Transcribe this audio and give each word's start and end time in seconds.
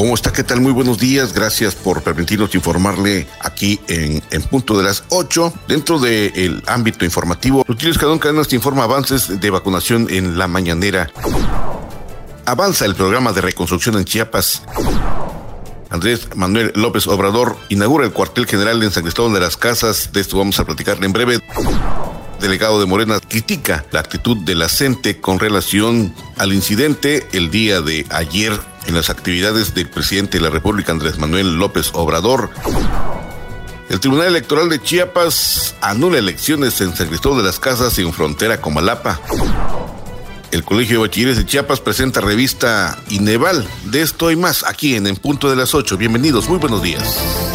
¿Cómo 0.00 0.14
está? 0.14 0.32
¿Qué 0.32 0.44
tal? 0.44 0.62
Muy 0.62 0.72
buenos 0.72 0.96
días. 0.96 1.34
Gracias 1.34 1.74
por 1.74 2.02
permitirnos 2.02 2.54
informarle 2.54 3.26
aquí 3.38 3.78
en, 3.86 4.22
punto 4.44 4.78
de 4.78 4.82
las 4.82 5.04
8. 5.10 5.52
Dentro 5.68 5.98
del 5.98 6.62
ámbito 6.66 7.04
informativo, 7.04 7.64
Rutilio 7.68 7.92
Escadón 7.92 8.18
Cadenas 8.18 8.48
te 8.48 8.56
informa 8.56 8.84
avances 8.84 9.38
de 9.38 9.50
vacunación 9.50 10.06
en 10.08 10.38
la 10.38 10.48
mañanera. 10.48 11.10
Avanza 12.46 12.86
el 12.86 12.94
programa 12.94 13.32
de 13.32 13.42
reconstrucción 13.42 13.98
en 13.98 14.06
Chiapas. 14.06 14.62
Andrés 15.90 16.34
Manuel 16.34 16.72
López 16.76 17.06
Obrador 17.06 17.58
inaugura 17.68 18.06
el 18.06 18.12
cuartel 18.12 18.46
general 18.46 18.82
en 18.82 18.90
San 18.90 19.02
Cristóbal 19.02 19.34
de 19.34 19.40
las 19.40 19.58
Casas. 19.58 20.14
De 20.14 20.22
esto 20.22 20.38
vamos 20.38 20.58
a 20.58 20.64
platicar 20.64 20.96
en 21.04 21.12
breve 21.12 21.42
delegado 22.40 22.80
de 22.80 22.86
Morena 22.86 23.20
critica 23.20 23.84
la 23.90 24.00
actitud 24.00 24.38
de 24.38 24.54
la 24.54 24.70
CENTE 24.70 25.20
con 25.20 25.38
relación 25.38 26.14
al 26.38 26.54
incidente 26.54 27.26
el 27.32 27.50
día 27.50 27.82
de 27.82 28.06
ayer 28.08 28.58
en 28.86 28.94
las 28.94 29.10
actividades 29.10 29.74
del 29.74 29.88
presidente 29.88 30.38
de 30.38 30.44
la 30.44 30.50
República, 30.50 30.92
Andrés 30.92 31.18
Manuel 31.18 31.56
López 31.56 31.90
Obrador. 31.92 32.50
El 33.88 33.98
Tribunal 33.98 34.28
Electoral 34.28 34.68
de 34.68 34.80
Chiapas 34.80 35.74
anula 35.80 36.18
elecciones 36.18 36.80
en 36.80 36.94
San 36.94 37.08
Cristóbal 37.08 37.38
de 37.38 37.44
las 37.44 37.58
Casas 37.58 37.98
en 37.98 38.12
frontera 38.12 38.60
con 38.60 38.74
Malapa. 38.74 39.20
El 40.52 40.64
Colegio 40.64 41.00
de 41.00 41.08
Bachilleres 41.08 41.36
de 41.36 41.46
Chiapas 41.46 41.80
presenta 41.80 42.20
revista 42.20 42.98
Ineval. 43.08 43.66
De 43.84 44.02
esto 44.02 44.30
y 44.30 44.36
más 44.36 44.64
aquí 44.64 44.94
en 44.96 45.06
En 45.06 45.16
Punto 45.16 45.50
de 45.50 45.56
las 45.56 45.74
8. 45.74 45.96
Bienvenidos, 45.96 46.48
muy 46.48 46.58
buenos 46.58 46.82
días. 46.82 47.49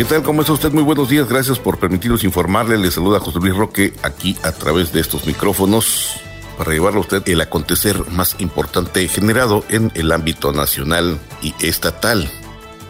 ¿Qué 0.00 0.06
tal? 0.06 0.22
¿Cómo 0.22 0.40
está 0.40 0.54
usted? 0.54 0.72
Muy 0.72 0.82
buenos 0.82 1.10
días. 1.10 1.28
Gracias 1.28 1.58
por 1.58 1.78
permitirnos 1.78 2.24
informarle. 2.24 2.78
Le 2.78 2.90
saluda 2.90 3.20
José 3.20 3.38
Luis 3.38 3.54
Roque 3.54 3.92
aquí 4.02 4.34
a 4.42 4.50
través 4.50 4.94
de 4.94 5.00
estos 5.00 5.26
micrófonos 5.26 6.14
para 6.56 6.72
llevarle 6.72 7.00
a 7.00 7.02
usted 7.02 7.22
el 7.28 7.38
acontecer 7.42 8.08
más 8.08 8.36
importante 8.38 9.06
generado 9.08 9.62
en 9.68 9.92
el 9.94 10.10
ámbito 10.10 10.54
nacional 10.54 11.18
y 11.42 11.54
estatal. 11.60 12.30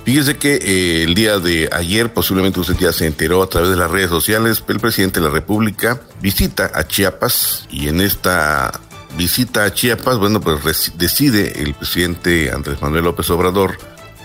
Fíjese 0.04 0.36
que 0.36 0.54
eh, 0.54 1.02
el 1.02 1.16
día 1.16 1.40
de 1.40 1.68
ayer, 1.72 2.14
posiblemente 2.14 2.60
usted 2.60 2.76
ya 2.78 2.92
se 2.92 3.08
enteró 3.08 3.42
a 3.42 3.48
través 3.48 3.70
de 3.70 3.76
las 3.76 3.90
redes 3.90 4.10
sociales, 4.10 4.62
el 4.68 4.78
presidente 4.78 5.18
de 5.18 5.26
la 5.26 5.32
República 5.32 6.00
visita 6.20 6.70
a 6.72 6.86
Chiapas 6.86 7.66
y 7.70 7.88
en 7.88 8.02
esta 8.02 8.70
visita 9.18 9.64
a 9.64 9.74
Chiapas, 9.74 10.18
bueno, 10.18 10.40
pues 10.40 10.92
decide 10.94 11.60
el 11.60 11.74
presidente 11.74 12.52
Andrés 12.52 12.80
Manuel 12.80 13.02
López 13.02 13.28
Obrador 13.30 13.78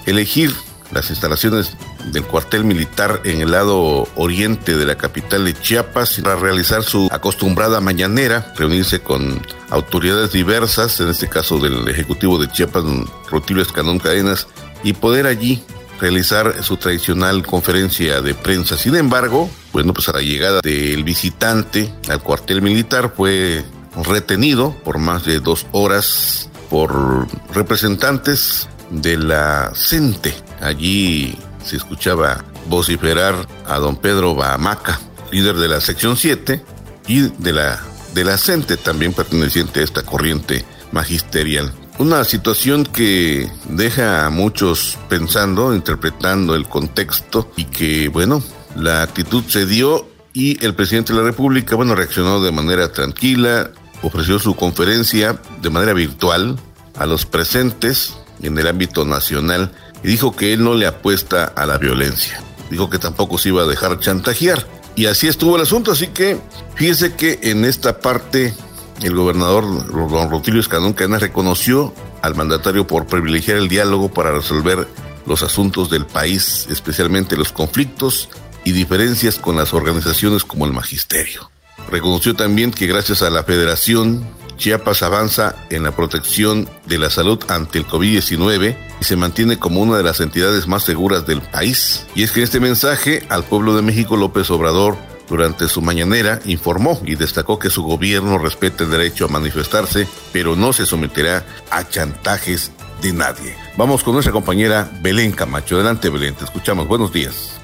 elegir 0.06 0.54
las 0.92 1.10
instalaciones 1.10 1.76
del 2.12 2.24
cuartel 2.24 2.66
militar 2.66 3.22
en 3.24 3.42
el 3.42 3.52
lado 3.52 4.08
oriente 4.16 4.76
de 4.76 4.86
la 4.86 4.96
capital 4.96 5.46
de 5.46 5.54
Chiapas 5.54 6.20
para 6.22 6.36
realizar 6.36 6.84
su 6.84 7.08
acostumbrada 7.12 7.82
mañanera, 7.82 8.54
reunirse 8.56 9.02
con 9.02 9.42
autoridades 9.70 10.32
diversas, 10.32 11.00
en 11.00 11.10
este 11.10 11.28
caso 11.28 11.58
del 11.58 11.88
Ejecutivo 11.88 12.38
de 12.38 12.50
Chiapas, 12.50 12.84
Rutilio 13.30 13.64
Escanón 13.64 14.00
Cadenas, 14.00 14.48
y 14.84 14.94
poder 14.94 15.26
allí 15.26 15.64
realizar 16.00 16.64
su 16.64 16.78
tradicional 16.78 17.46
conferencia 17.46 18.22
de 18.22 18.34
prensa. 18.34 18.78
Sin 18.78 18.96
embargo, 18.96 19.50
bueno, 19.72 19.94
pues 19.94 20.10
a 20.10 20.14
la 20.14 20.22
llegada 20.22 20.62
del 20.62 21.04
visitante 21.04 21.94
al 22.10 22.22
cuartel 22.22 22.62
militar 22.62 23.14
fue 23.16 23.64
retenido 24.04 24.76
por 24.84 24.98
más 24.98 25.26
de 25.26 25.40
dos 25.40 25.66
horas 25.72 26.50
por 26.70 27.28
representantes 27.54 28.68
de 28.90 29.18
la 29.18 29.72
CENTE. 29.74 30.34
Allí 30.62 31.38
se 31.66 31.76
escuchaba 31.76 32.46
vociferar 32.68 33.48
a 33.68 33.78
don 33.80 33.98
Pedro 33.98 34.36
Bahamaca, 34.36 35.00
líder 35.32 35.56
de 35.56 35.68
la 35.68 35.82
sección 35.82 36.16
7 36.16 36.64
y 37.08 37.22
de 37.22 37.54
la, 37.54 37.82
de 38.14 38.24
la 38.24 38.38
CENTE, 38.38 38.78
también 38.78 39.14
perteneciente 39.14 39.80
a 39.80 39.84
esta 39.84 40.04
corriente 40.04 40.64
magisterial. 40.92 41.74
Una 41.98 42.24
situación 42.24 42.86
que 42.86 43.50
deja 43.70 44.26
a 44.26 44.30
muchos 44.30 44.98
pensando, 45.10 45.74
interpretando 45.74 46.56
el 46.56 46.68
contexto 46.68 47.50
y 47.56 47.66
que, 47.66 48.10
bueno, 48.10 48.44
la 48.76 49.02
actitud 49.02 49.44
se 49.48 49.66
dio 49.66 50.08
y 50.34 50.64
el 50.64 50.76
presidente 50.76 51.14
de 51.14 51.20
la 51.20 51.26
República, 51.26 51.76
bueno, 51.76 51.96
reaccionó 51.96 52.42
de 52.42 52.52
manera 52.52 52.92
tranquila, 52.92 53.72
ofreció 54.02 54.38
su 54.40 54.56
conferencia 54.56 55.40
de 55.62 55.70
manera 55.70 55.94
virtual 55.94 56.60
a 56.98 57.06
los 57.06 57.26
presentes 57.26 58.16
en 58.42 58.58
el 58.58 58.68
ámbito 58.68 59.06
nacional 59.06 59.72
y 60.06 60.08
dijo 60.08 60.36
que 60.36 60.54
él 60.54 60.64
no 60.64 60.76
le 60.76 60.86
apuesta 60.86 61.46
a 61.46 61.66
la 61.66 61.80
violencia. 61.80 62.40
Dijo 62.70 62.92
que 62.92 63.00
tampoco 63.00 63.40
se 63.40 63.50
iba 63.50 63.64
a 63.64 63.66
dejar 63.66 64.00
chantajear. 64.00 64.68
Y 64.96 65.08
así 65.08 65.28
estuvo 65.28 65.56
el 65.56 65.64
asunto, 65.64 65.92
así 65.92 66.10
que 66.10 66.38
fíjese 66.76 67.16
que 67.16 67.40
en 67.42 67.66
esta 67.66 68.00
parte 68.00 68.54
el 69.02 69.16
gobernador 69.16 69.66
don 70.12 70.30
Rutilio 70.30 70.60
Escandón 70.62 70.94
Cadenas 70.94 71.22
reconoció 71.22 71.92
al 72.22 72.36
mandatario 72.36 72.86
por 72.86 73.08
privilegiar 73.08 73.58
el 73.58 73.68
diálogo 73.68 74.14
para 74.14 74.32
resolver 74.32 74.88
los 75.26 75.42
asuntos 75.42 75.90
del 75.90 76.06
país, 76.06 76.68
especialmente 76.70 77.36
los 77.36 77.52
conflictos 77.52 78.30
y 78.64 78.74
diferencias 78.74 79.40
con 79.40 79.56
las 79.56 79.74
organizaciones 79.74 80.44
como 80.44 80.68
el 80.68 80.72
magisterio. 80.72 81.50
Reconoció 81.90 82.36
también 82.36 82.70
que 82.70 82.86
gracias 82.86 83.24
a 83.24 83.32
la 83.32 83.44
federación 83.44 84.24
Chiapas 84.58 85.04
avanza 85.04 85.56
en 85.70 85.84
la 85.84 85.96
protección 85.96 86.70
de 86.86 86.98
la 86.98 87.10
salud 87.10 87.40
ante 87.48 87.80
el 87.80 87.88
COVID-19 87.88 88.76
y 89.00 89.04
se 89.04 89.16
mantiene 89.16 89.60
como 89.60 89.82
una 89.82 89.98
de 89.98 90.04
las 90.04 90.20
entidades 90.20 90.68
más 90.68 90.84
seguras 90.84 91.26
del 91.26 91.42
país. 91.42 92.06
Y 92.16 92.24
es 92.24 92.32
que 92.32 92.44
este 92.44 92.60
mensaje 92.60 93.26
al 93.30 93.44
pueblo 93.44 93.76
de 93.76 93.82
México 93.82 94.18
López 94.18 94.50
Obrador 94.52 94.98
durante 95.28 95.68
su 95.68 95.82
mañanera 95.82 96.40
informó 96.46 97.00
y 97.06 97.16
destacó 97.16 97.58
que 97.60 97.70
su 97.70 97.84
gobierno 97.84 98.38
respeta 98.38 98.84
el 98.84 98.92
derecho 98.92 99.26
a 99.26 99.30
manifestarse, 99.30 100.08
pero 100.32 100.56
no 100.56 100.74
se 100.74 100.86
someterá 100.86 101.46
a 101.72 101.88
chantajes 101.88 102.72
de 103.02 103.14
nadie. 103.14 103.56
Vamos 103.78 104.04
con 104.04 104.14
nuestra 104.14 104.32
compañera 104.32 104.90
Belén 105.02 105.32
Camacho. 105.32 105.76
Adelante 105.76 106.10
Belén, 106.10 106.36
te 106.36 106.46
escuchamos. 106.46 106.88
Buenos 106.88 107.12
días. 107.12 107.60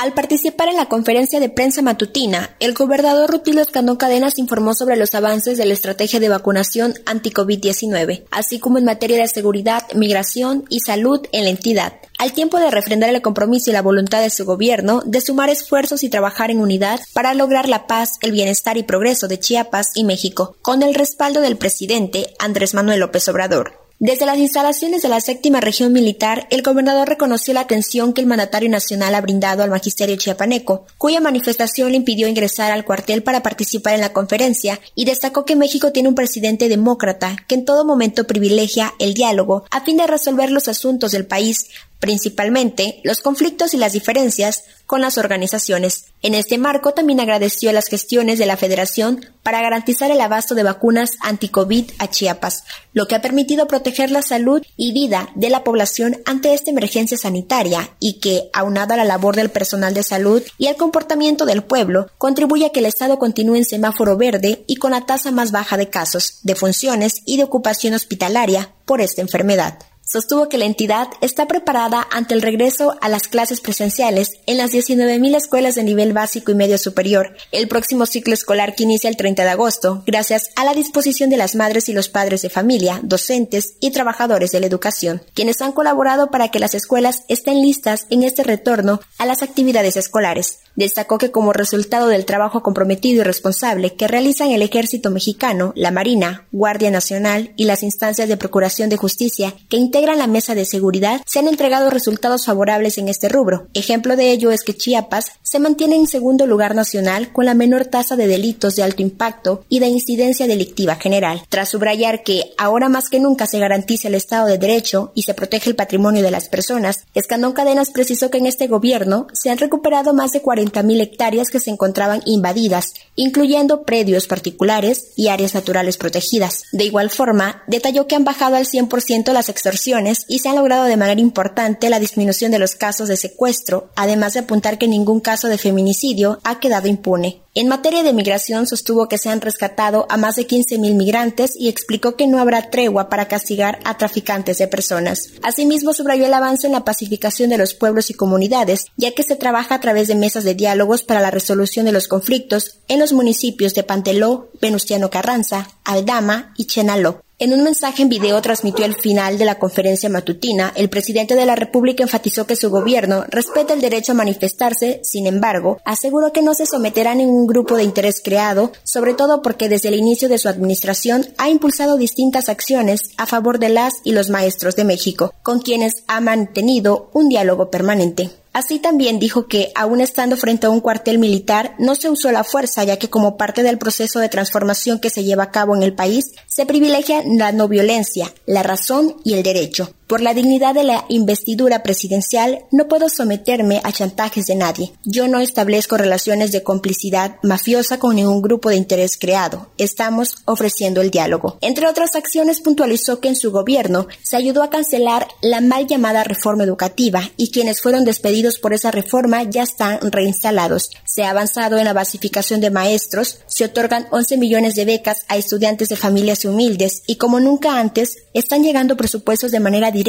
Al 0.00 0.14
participar 0.14 0.68
en 0.68 0.78
la 0.78 0.86
conferencia 0.86 1.40
de 1.40 1.50
prensa 1.50 1.82
matutina, 1.82 2.56
el 2.58 2.72
gobernador 2.72 3.30
Rutilio 3.30 3.60
Escandón 3.60 3.98
Cadenas 3.98 4.38
informó 4.38 4.72
sobre 4.72 4.96
los 4.96 5.14
avances 5.14 5.58
de 5.58 5.66
la 5.66 5.74
estrategia 5.74 6.18
de 6.18 6.30
vacunación 6.30 6.94
anti-COVID-19, 7.04 8.24
así 8.30 8.58
como 8.58 8.78
en 8.78 8.86
materia 8.86 9.20
de 9.20 9.28
seguridad, 9.28 9.82
migración 9.94 10.64
y 10.70 10.80
salud 10.80 11.20
en 11.32 11.44
la 11.44 11.50
entidad, 11.50 11.92
al 12.16 12.32
tiempo 12.32 12.58
de 12.58 12.70
refrendar 12.70 13.14
el 13.14 13.20
compromiso 13.20 13.68
y 13.68 13.74
la 13.74 13.82
voluntad 13.82 14.22
de 14.22 14.30
su 14.30 14.46
gobierno 14.46 15.02
de 15.04 15.20
sumar 15.20 15.50
esfuerzos 15.50 16.02
y 16.02 16.08
trabajar 16.08 16.50
en 16.50 16.62
unidad 16.62 16.98
para 17.12 17.34
lograr 17.34 17.68
la 17.68 17.86
paz, 17.86 18.12
el 18.22 18.32
bienestar 18.32 18.78
y 18.78 18.84
progreso 18.84 19.28
de 19.28 19.38
Chiapas 19.38 19.88
y 19.94 20.04
México, 20.04 20.56
con 20.62 20.82
el 20.82 20.94
respaldo 20.94 21.42
del 21.42 21.58
presidente 21.58 22.32
Andrés 22.38 22.72
Manuel 22.72 23.00
López 23.00 23.28
Obrador. 23.28 23.79
Desde 24.02 24.24
las 24.24 24.38
instalaciones 24.38 25.02
de 25.02 25.10
la 25.10 25.20
séptima 25.20 25.60
región 25.60 25.92
militar, 25.92 26.46
el 26.48 26.62
gobernador 26.62 27.06
reconoció 27.06 27.52
la 27.52 27.60
atención 27.60 28.14
que 28.14 28.22
el 28.22 28.26
mandatario 28.26 28.70
nacional 28.70 29.14
ha 29.14 29.20
brindado 29.20 29.62
al 29.62 29.68
magisterio 29.68 30.16
chiapaneco, 30.16 30.86
cuya 30.96 31.20
manifestación 31.20 31.90
le 31.90 31.98
impidió 31.98 32.26
ingresar 32.26 32.72
al 32.72 32.86
cuartel 32.86 33.22
para 33.22 33.42
participar 33.42 33.92
en 33.92 34.00
la 34.00 34.14
conferencia, 34.14 34.80
y 34.94 35.04
destacó 35.04 35.44
que 35.44 35.54
México 35.54 35.92
tiene 35.92 36.08
un 36.08 36.14
presidente 36.14 36.70
demócrata 36.70 37.36
que 37.46 37.56
en 37.56 37.66
todo 37.66 37.84
momento 37.84 38.26
privilegia 38.26 38.94
el 38.98 39.12
diálogo 39.12 39.66
a 39.70 39.82
fin 39.82 39.98
de 39.98 40.06
resolver 40.06 40.50
los 40.50 40.68
asuntos 40.68 41.12
del 41.12 41.26
país 41.26 41.68
principalmente 42.00 43.00
los 43.04 43.20
conflictos 43.20 43.74
y 43.74 43.76
las 43.76 43.92
diferencias 43.92 44.64
con 44.86 45.00
las 45.00 45.18
organizaciones. 45.18 46.06
En 46.22 46.34
este 46.34 46.58
marco 46.58 46.92
también 46.92 47.20
agradeció 47.20 47.70
las 47.70 47.86
gestiones 47.86 48.40
de 48.40 48.46
la 48.46 48.56
Federación 48.56 49.24
para 49.44 49.62
garantizar 49.62 50.10
el 50.10 50.20
abasto 50.20 50.56
de 50.56 50.64
vacunas 50.64 51.12
anti-COVID 51.20 51.92
a 51.98 52.10
Chiapas, 52.10 52.64
lo 52.92 53.06
que 53.06 53.14
ha 53.14 53.22
permitido 53.22 53.68
proteger 53.68 54.10
la 54.10 54.22
salud 54.22 54.62
y 54.76 54.92
vida 54.92 55.28
de 55.36 55.50
la 55.50 55.62
población 55.62 56.16
ante 56.24 56.54
esta 56.54 56.70
emergencia 56.70 57.16
sanitaria 57.16 57.90
y 58.00 58.14
que, 58.14 58.50
aunado 58.52 58.94
a 58.94 58.96
la 58.96 59.04
labor 59.04 59.36
del 59.36 59.50
personal 59.50 59.94
de 59.94 60.02
salud 60.02 60.42
y 60.58 60.66
al 60.66 60.76
comportamiento 60.76 61.46
del 61.46 61.62
pueblo, 61.62 62.10
contribuye 62.18 62.66
a 62.66 62.70
que 62.70 62.80
el 62.80 62.86
Estado 62.86 63.18
continúe 63.18 63.56
en 63.56 63.64
semáforo 63.64 64.16
verde 64.16 64.64
y 64.66 64.76
con 64.76 64.90
la 64.90 65.06
tasa 65.06 65.30
más 65.30 65.52
baja 65.52 65.76
de 65.76 65.88
casos, 65.88 66.40
de 66.42 66.56
funciones 66.56 67.22
y 67.26 67.36
de 67.36 67.44
ocupación 67.44 67.94
hospitalaria 67.94 68.72
por 68.86 69.00
esta 69.00 69.20
enfermedad 69.20 69.78
sostuvo 70.10 70.48
que 70.48 70.58
la 70.58 70.64
entidad 70.64 71.08
está 71.20 71.46
preparada 71.46 72.06
ante 72.10 72.34
el 72.34 72.42
regreso 72.42 72.96
a 73.00 73.08
las 73.08 73.28
clases 73.28 73.60
presenciales 73.60 74.32
en 74.46 74.56
las 74.56 74.72
19.000 74.72 75.36
escuelas 75.36 75.76
de 75.76 75.84
nivel 75.84 76.12
básico 76.12 76.50
y 76.50 76.56
medio 76.56 76.78
superior 76.78 77.36
el 77.52 77.68
próximo 77.68 78.06
ciclo 78.06 78.34
escolar 78.34 78.74
que 78.74 78.82
inicia 78.82 79.08
el 79.08 79.16
30 79.16 79.44
de 79.44 79.50
agosto, 79.50 80.02
gracias 80.06 80.50
a 80.56 80.64
la 80.64 80.74
disposición 80.74 81.30
de 81.30 81.36
las 81.36 81.54
madres 81.54 81.88
y 81.88 81.92
los 81.92 82.08
padres 82.08 82.42
de 82.42 82.50
familia, 82.50 83.00
docentes 83.02 83.74
y 83.80 83.90
trabajadores 83.90 84.50
de 84.50 84.60
la 84.60 84.66
educación, 84.66 85.22
quienes 85.34 85.60
han 85.60 85.72
colaborado 85.72 86.30
para 86.30 86.48
que 86.48 86.58
las 86.58 86.74
escuelas 86.74 87.22
estén 87.28 87.62
listas 87.62 88.06
en 88.10 88.24
este 88.24 88.42
retorno 88.42 89.00
a 89.18 89.26
las 89.26 89.42
actividades 89.42 89.96
escolares. 89.96 90.60
Destacó 90.76 91.18
que 91.18 91.30
como 91.30 91.52
resultado 91.52 92.08
del 92.08 92.24
trabajo 92.24 92.62
comprometido 92.62 93.20
y 93.20 93.24
responsable 93.24 93.94
que 93.94 94.08
realizan 94.08 94.50
el 94.50 94.62
ejército 94.62 95.10
mexicano, 95.10 95.72
la 95.76 95.90
Marina, 95.90 96.46
Guardia 96.52 96.90
Nacional 96.90 97.52
y 97.56 97.64
las 97.64 97.82
instancias 97.82 98.28
de 98.28 98.36
Procuración 98.36 98.88
de 98.88 98.96
Justicia 98.96 99.54
que 99.68 99.76
integran 99.76 99.99
la 100.00 100.26
mesa 100.26 100.54
de 100.54 100.64
seguridad, 100.64 101.20
se 101.26 101.38
han 101.38 101.46
entregado 101.46 101.90
resultados 101.90 102.46
favorables 102.46 102.96
en 102.98 103.08
este 103.08 103.28
rubro. 103.28 103.68
Ejemplo 103.74 104.16
de 104.16 104.30
ello 104.30 104.50
es 104.50 104.62
que 104.62 104.74
Chiapas 104.74 105.32
se 105.42 105.58
mantiene 105.58 105.96
en 105.96 106.06
segundo 106.06 106.46
lugar 106.46 106.74
nacional 106.74 107.32
con 107.32 107.44
la 107.44 107.54
menor 107.54 107.84
tasa 107.84 108.16
de 108.16 108.26
delitos 108.26 108.76
de 108.76 108.82
alto 108.82 109.02
impacto 109.02 109.64
y 109.68 109.78
de 109.78 109.88
incidencia 109.88 110.46
delictiva 110.46 110.96
general. 110.96 111.42
Tras 111.48 111.68
subrayar 111.68 112.22
que 112.22 112.52
ahora 112.56 112.88
más 112.88 113.08
que 113.08 113.20
nunca 113.20 113.46
se 113.46 113.58
garantiza 113.58 114.08
el 114.08 114.14
Estado 114.14 114.46
de 114.46 114.58
Derecho 114.58 115.12
y 115.14 115.24
se 115.24 115.34
protege 115.34 115.70
el 115.70 115.76
patrimonio 115.76 116.22
de 116.22 116.30
las 116.30 116.48
personas, 116.48 117.04
Escandón 117.14 117.52
Cadenas 117.52 117.90
precisó 117.90 118.30
que 118.30 118.38
en 118.38 118.46
este 118.46 118.68
gobierno 118.68 119.26
se 119.32 119.50
han 119.50 119.58
recuperado 119.58 120.14
más 120.14 120.32
de 120.32 120.40
40 120.40 120.82
mil 120.82 121.00
hectáreas 121.00 121.50
que 121.50 121.60
se 121.60 121.70
encontraban 121.70 122.22
invadidas, 122.24 122.94
incluyendo 123.16 123.82
predios 123.82 124.26
particulares 124.26 125.08
y 125.16 125.28
áreas 125.28 125.54
naturales 125.54 125.98
protegidas. 125.98 126.62
De 126.72 126.84
igual 126.84 127.10
forma, 127.10 127.62
detalló 127.66 128.06
que 128.06 128.16
han 128.16 128.24
bajado 128.24 128.56
al 128.56 128.66
100% 128.66 129.32
las 129.32 129.48
extorsiones 129.48 129.89
y 130.28 130.38
se 130.38 130.48
ha 130.48 130.54
logrado 130.54 130.84
de 130.84 130.96
manera 130.96 131.20
importante 131.20 131.90
la 131.90 131.98
disminución 131.98 132.52
de 132.52 132.58
los 132.60 132.76
casos 132.76 133.08
de 133.08 133.16
secuestro, 133.16 133.90
además 133.96 134.34
de 134.34 134.40
apuntar 134.40 134.78
que 134.78 134.86
ningún 134.86 135.20
caso 135.20 135.48
de 135.48 135.58
feminicidio 135.58 136.38
ha 136.44 136.60
quedado 136.60 136.86
impune. 136.86 137.40
En 137.56 137.66
materia 137.66 138.04
de 138.04 138.12
migración 138.12 138.68
sostuvo 138.68 139.08
que 139.08 139.18
se 139.18 139.28
han 139.28 139.40
rescatado 139.40 140.06
a 140.08 140.16
más 140.16 140.36
de 140.36 140.46
15.000 140.46 140.94
migrantes 140.94 141.56
y 141.56 141.68
explicó 141.68 142.14
que 142.14 142.28
no 142.28 142.38
habrá 142.38 142.70
tregua 142.70 143.08
para 143.08 143.26
castigar 143.26 143.80
a 143.82 143.98
traficantes 143.98 144.58
de 144.58 144.68
personas. 144.68 145.30
Asimismo, 145.42 145.92
subrayó 145.92 146.26
el 146.26 146.34
avance 146.34 146.68
en 146.68 146.72
la 146.72 146.84
pacificación 146.84 147.50
de 147.50 147.58
los 147.58 147.74
pueblos 147.74 148.10
y 148.10 148.14
comunidades, 148.14 148.84
ya 148.96 149.10
que 149.10 149.24
se 149.24 149.34
trabaja 149.34 149.74
a 149.74 149.80
través 149.80 150.06
de 150.06 150.14
mesas 150.14 150.44
de 150.44 150.54
diálogos 150.54 151.02
para 151.02 151.20
la 151.20 151.32
resolución 151.32 151.86
de 151.86 151.92
los 151.92 152.06
conflictos 152.06 152.78
en 152.86 153.00
los 153.00 153.12
municipios 153.12 153.74
de 153.74 153.82
Panteló, 153.82 154.50
Venustiano 154.60 155.10
Carranza, 155.10 155.68
Aldama 155.82 156.54
y 156.56 156.66
Chenaló. 156.66 157.22
En 157.42 157.54
un 157.54 157.62
mensaje 157.62 158.02
en 158.02 158.10
video 158.10 158.42
transmitió 158.42 158.84
el 158.84 158.94
final 158.94 159.38
de 159.38 159.46
la 159.46 159.58
conferencia 159.58 160.10
matutina, 160.10 160.74
el 160.76 160.90
presidente 160.90 161.34
de 161.34 161.46
la 161.46 161.56
República 161.56 162.02
enfatizó 162.02 162.46
que 162.46 162.54
su 162.54 162.68
gobierno 162.68 163.24
respeta 163.28 163.72
el 163.72 163.80
derecho 163.80 164.12
a 164.12 164.14
manifestarse, 164.14 165.00
sin 165.04 165.26
embargo, 165.26 165.78
aseguró 165.86 166.34
que 166.34 166.42
no 166.42 166.52
se 166.52 166.66
someterá 166.66 167.12
a 167.12 167.14
ningún 167.14 167.46
grupo 167.46 167.78
de 167.78 167.84
interés 167.84 168.20
creado, 168.22 168.72
sobre 168.84 169.14
todo 169.14 169.40
porque 169.40 169.70
desde 169.70 169.88
el 169.88 169.94
inicio 169.94 170.28
de 170.28 170.36
su 170.36 170.50
administración 170.50 171.28
ha 171.38 171.48
impulsado 171.48 171.96
distintas 171.96 172.50
acciones 172.50 173.04
a 173.16 173.24
favor 173.24 173.58
de 173.58 173.70
las 173.70 173.94
y 174.04 174.12
los 174.12 174.28
maestros 174.28 174.76
de 174.76 174.84
México, 174.84 175.32
con 175.42 175.60
quienes 175.60 176.04
ha 176.08 176.20
mantenido 176.20 177.08
un 177.14 177.30
diálogo 177.30 177.70
permanente. 177.70 178.28
Así 178.52 178.80
también 178.80 179.20
dijo 179.20 179.46
que, 179.46 179.70
aun 179.76 180.00
estando 180.00 180.36
frente 180.36 180.66
a 180.66 180.70
un 180.70 180.80
cuartel 180.80 181.18
militar, 181.18 181.74
no 181.78 181.94
se 181.94 182.10
usó 182.10 182.32
la 182.32 182.42
fuerza, 182.42 182.82
ya 182.82 182.98
que 182.98 183.08
como 183.08 183.36
parte 183.36 183.62
del 183.62 183.78
proceso 183.78 184.18
de 184.18 184.28
transformación 184.28 184.98
que 184.98 185.10
se 185.10 185.22
lleva 185.22 185.44
a 185.44 185.50
cabo 185.52 185.76
en 185.76 185.84
el 185.84 185.94
país, 185.94 186.32
se 186.48 186.66
privilegia 186.66 187.22
la 187.24 187.52
no 187.52 187.68
violencia, 187.68 188.32
la 188.46 188.64
razón 188.64 189.16
y 189.24 189.34
el 189.34 189.44
derecho. 189.44 189.94
Por 190.10 190.22
la 190.22 190.34
dignidad 190.34 190.74
de 190.74 190.82
la 190.82 191.04
investidura 191.08 191.84
presidencial, 191.84 192.64
no 192.72 192.88
puedo 192.88 193.08
someterme 193.08 193.80
a 193.84 193.92
chantajes 193.92 194.46
de 194.46 194.56
nadie. 194.56 194.92
Yo 195.04 195.28
no 195.28 195.38
establezco 195.38 195.96
relaciones 195.96 196.50
de 196.50 196.64
complicidad 196.64 197.36
mafiosa 197.44 198.00
con 198.00 198.16
ningún 198.16 198.42
grupo 198.42 198.70
de 198.70 198.74
interés 198.74 199.16
creado. 199.16 199.70
Estamos 199.78 200.38
ofreciendo 200.46 201.00
el 201.00 201.12
diálogo. 201.12 201.58
Entre 201.60 201.86
otras 201.86 202.16
acciones, 202.16 202.60
puntualizó 202.60 203.20
que 203.20 203.28
en 203.28 203.36
su 203.36 203.52
gobierno 203.52 204.08
se 204.20 204.36
ayudó 204.36 204.64
a 204.64 204.70
cancelar 204.70 205.28
la 205.42 205.60
mal 205.60 205.86
llamada 205.86 206.24
reforma 206.24 206.64
educativa 206.64 207.30
y 207.36 207.52
quienes 207.52 207.80
fueron 207.80 208.04
despedidos 208.04 208.58
por 208.58 208.74
esa 208.74 208.90
reforma 208.90 209.44
ya 209.44 209.62
están 209.62 210.00
reinstalados. 210.10 210.90
Se 211.04 211.22
ha 211.22 211.30
avanzado 211.30 211.78
en 211.78 211.84
la 211.84 211.92
basificación 211.92 212.60
de 212.60 212.70
maestros, 212.70 213.42
se 213.46 213.66
otorgan 213.66 214.08
11 214.10 214.38
millones 214.38 214.74
de 214.74 214.86
becas 214.86 215.18
a 215.28 215.36
estudiantes 215.36 215.88
de 215.88 215.94
familias 215.94 216.44
humildes 216.44 217.04
y 217.06 217.14
como 217.14 217.38
nunca 217.38 217.78
antes, 217.78 218.16
están 218.34 218.64
llegando 218.64 218.96
presupuestos 218.96 219.52
de 219.52 219.60
manera 219.60 219.92
directa 219.92 219.99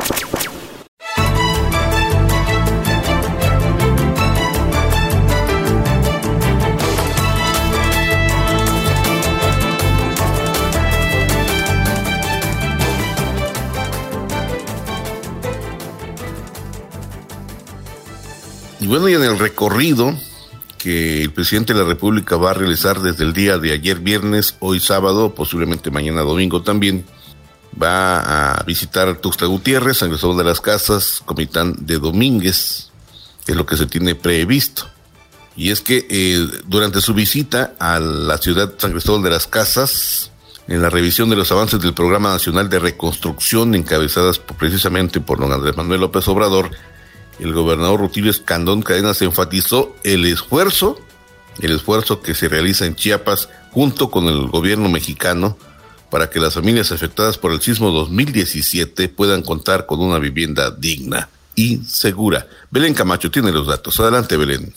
Y 18.84 18.86
bueno, 18.86 19.08
y 19.08 19.14
en 19.14 19.22
el 19.22 19.38
recorrido 19.38 20.14
que 20.76 21.22
el 21.22 21.32
presidente 21.32 21.72
de 21.72 21.80
la 21.80 21.86
República 21.86 22.36
va 22.36 22.50
a 22.50 22.52
realizar 22.52 23.00
desde 23.00 23.24
el 23.24 23.32
día 23.32 23.56
de 23.56 23.72
ayer 23.72 23.98
viernes, 24.00 24.56
hoy 24.60 24.78
sábado, 24.78 25.34
posiblemente 25.34 25.90
mañana 25.90 26.20
domingo 26.20 26.62
también, 26.62 27.06
va 27.82 28.58
a 28.58 28.62
visitar 28.64 29.16
Tuxtla 29.16 29.46
Gutiérrez, 29.46 29.96
San 29.96 30.10
Cristóbal 30.10 30.36
de 30.36 30.44
las 30.44 30.60
Casas, 30.60 31.22
Comitán 31.24 31.74
de 31.78 31.98
Domínguez, 31.98 32.90
es 33.46 33.56
lo 33.56 33.64
que 33.64 33.78
se 33.78 33.86
tiene 33.86 34.16
previsto. 34.16 34.86
Y 35.56 35.70
es 35.70 35.80
que 35.80 36.06
eh, 36.10 36.46
durante 36.66 37.00
su 37.00 37.14
visita 37.14 37.72
a 37.78 37.98
la 37.98 38.36
ciudad 38.36 38.74
San 38.76 38.92
Cristóbal 38.92 39.22
de 39.22 39.30
las 39.30 39.46
Casas, 39.46 40.30
en 40.68 40.82
la 40.82 40.90
revisión 40.90 41.30
de 41.30 41.36
los 41.36 41.50
avances 41.50 41.80
del 41.80 41.94
Programa 41.94 42.32
Nacional 42.32 42.68
de 42.68 42.80
Reconstrucción 42.80 43.74
encabezadas 43.74 44.38
precisamente 44.38 45.22
por 45.22 45.38
don 45.40 45.52
Andrés 45.52 45.74
Manuel 45.74 46.02
López 46.02 46.28
Obrador, 46.28 46.70
el 47.38 47.52
gobernador 47.52 48.00
Rutilio 48.00 48.30
Escandón 48.30 48.82
Cadenas 48.82 49.22
enfatizó 49.22 49.94
el 50.04 50.24
esfuerzo, 50.26 50.98
el 51.60 51.72
esfuerzo 51.72 52.20
que 52.22 52.34
se 52.34 52.48
realiza 52.48 52.86
en 52.86 52.94
Chiapas 52.94 53.48
junto 53.70 54.10
con 54.10 54.26
el 54.28 54.46
gobierno 54.48 54.88
mexicano 54.88 55.56
para 56.10 56.30
que 56.30 56.38
las 56.38 56.54
familias 56.54 56.92
afectadas 56.92 57.38
por 57.38 57.52
el 57.52 57.60
sismo 57.60 57.90
2017 57.90 59.08
puedan 59.08 59.42
contar 59.42 59.86
con 59.86 60.00
una 60.00 60.18
vivienda 60.18 60.70
digna 60.70 61.28
y 61.56 61.78
segura. 61.78 62.46
Belén 62.70 62.94
Camacho 62.94 63.30
tiene 63.30 63.50
los 63.50 63.66
datos. 63.66 63.98
Adelante, 63.98 64.36
Belén. 64.36 64.74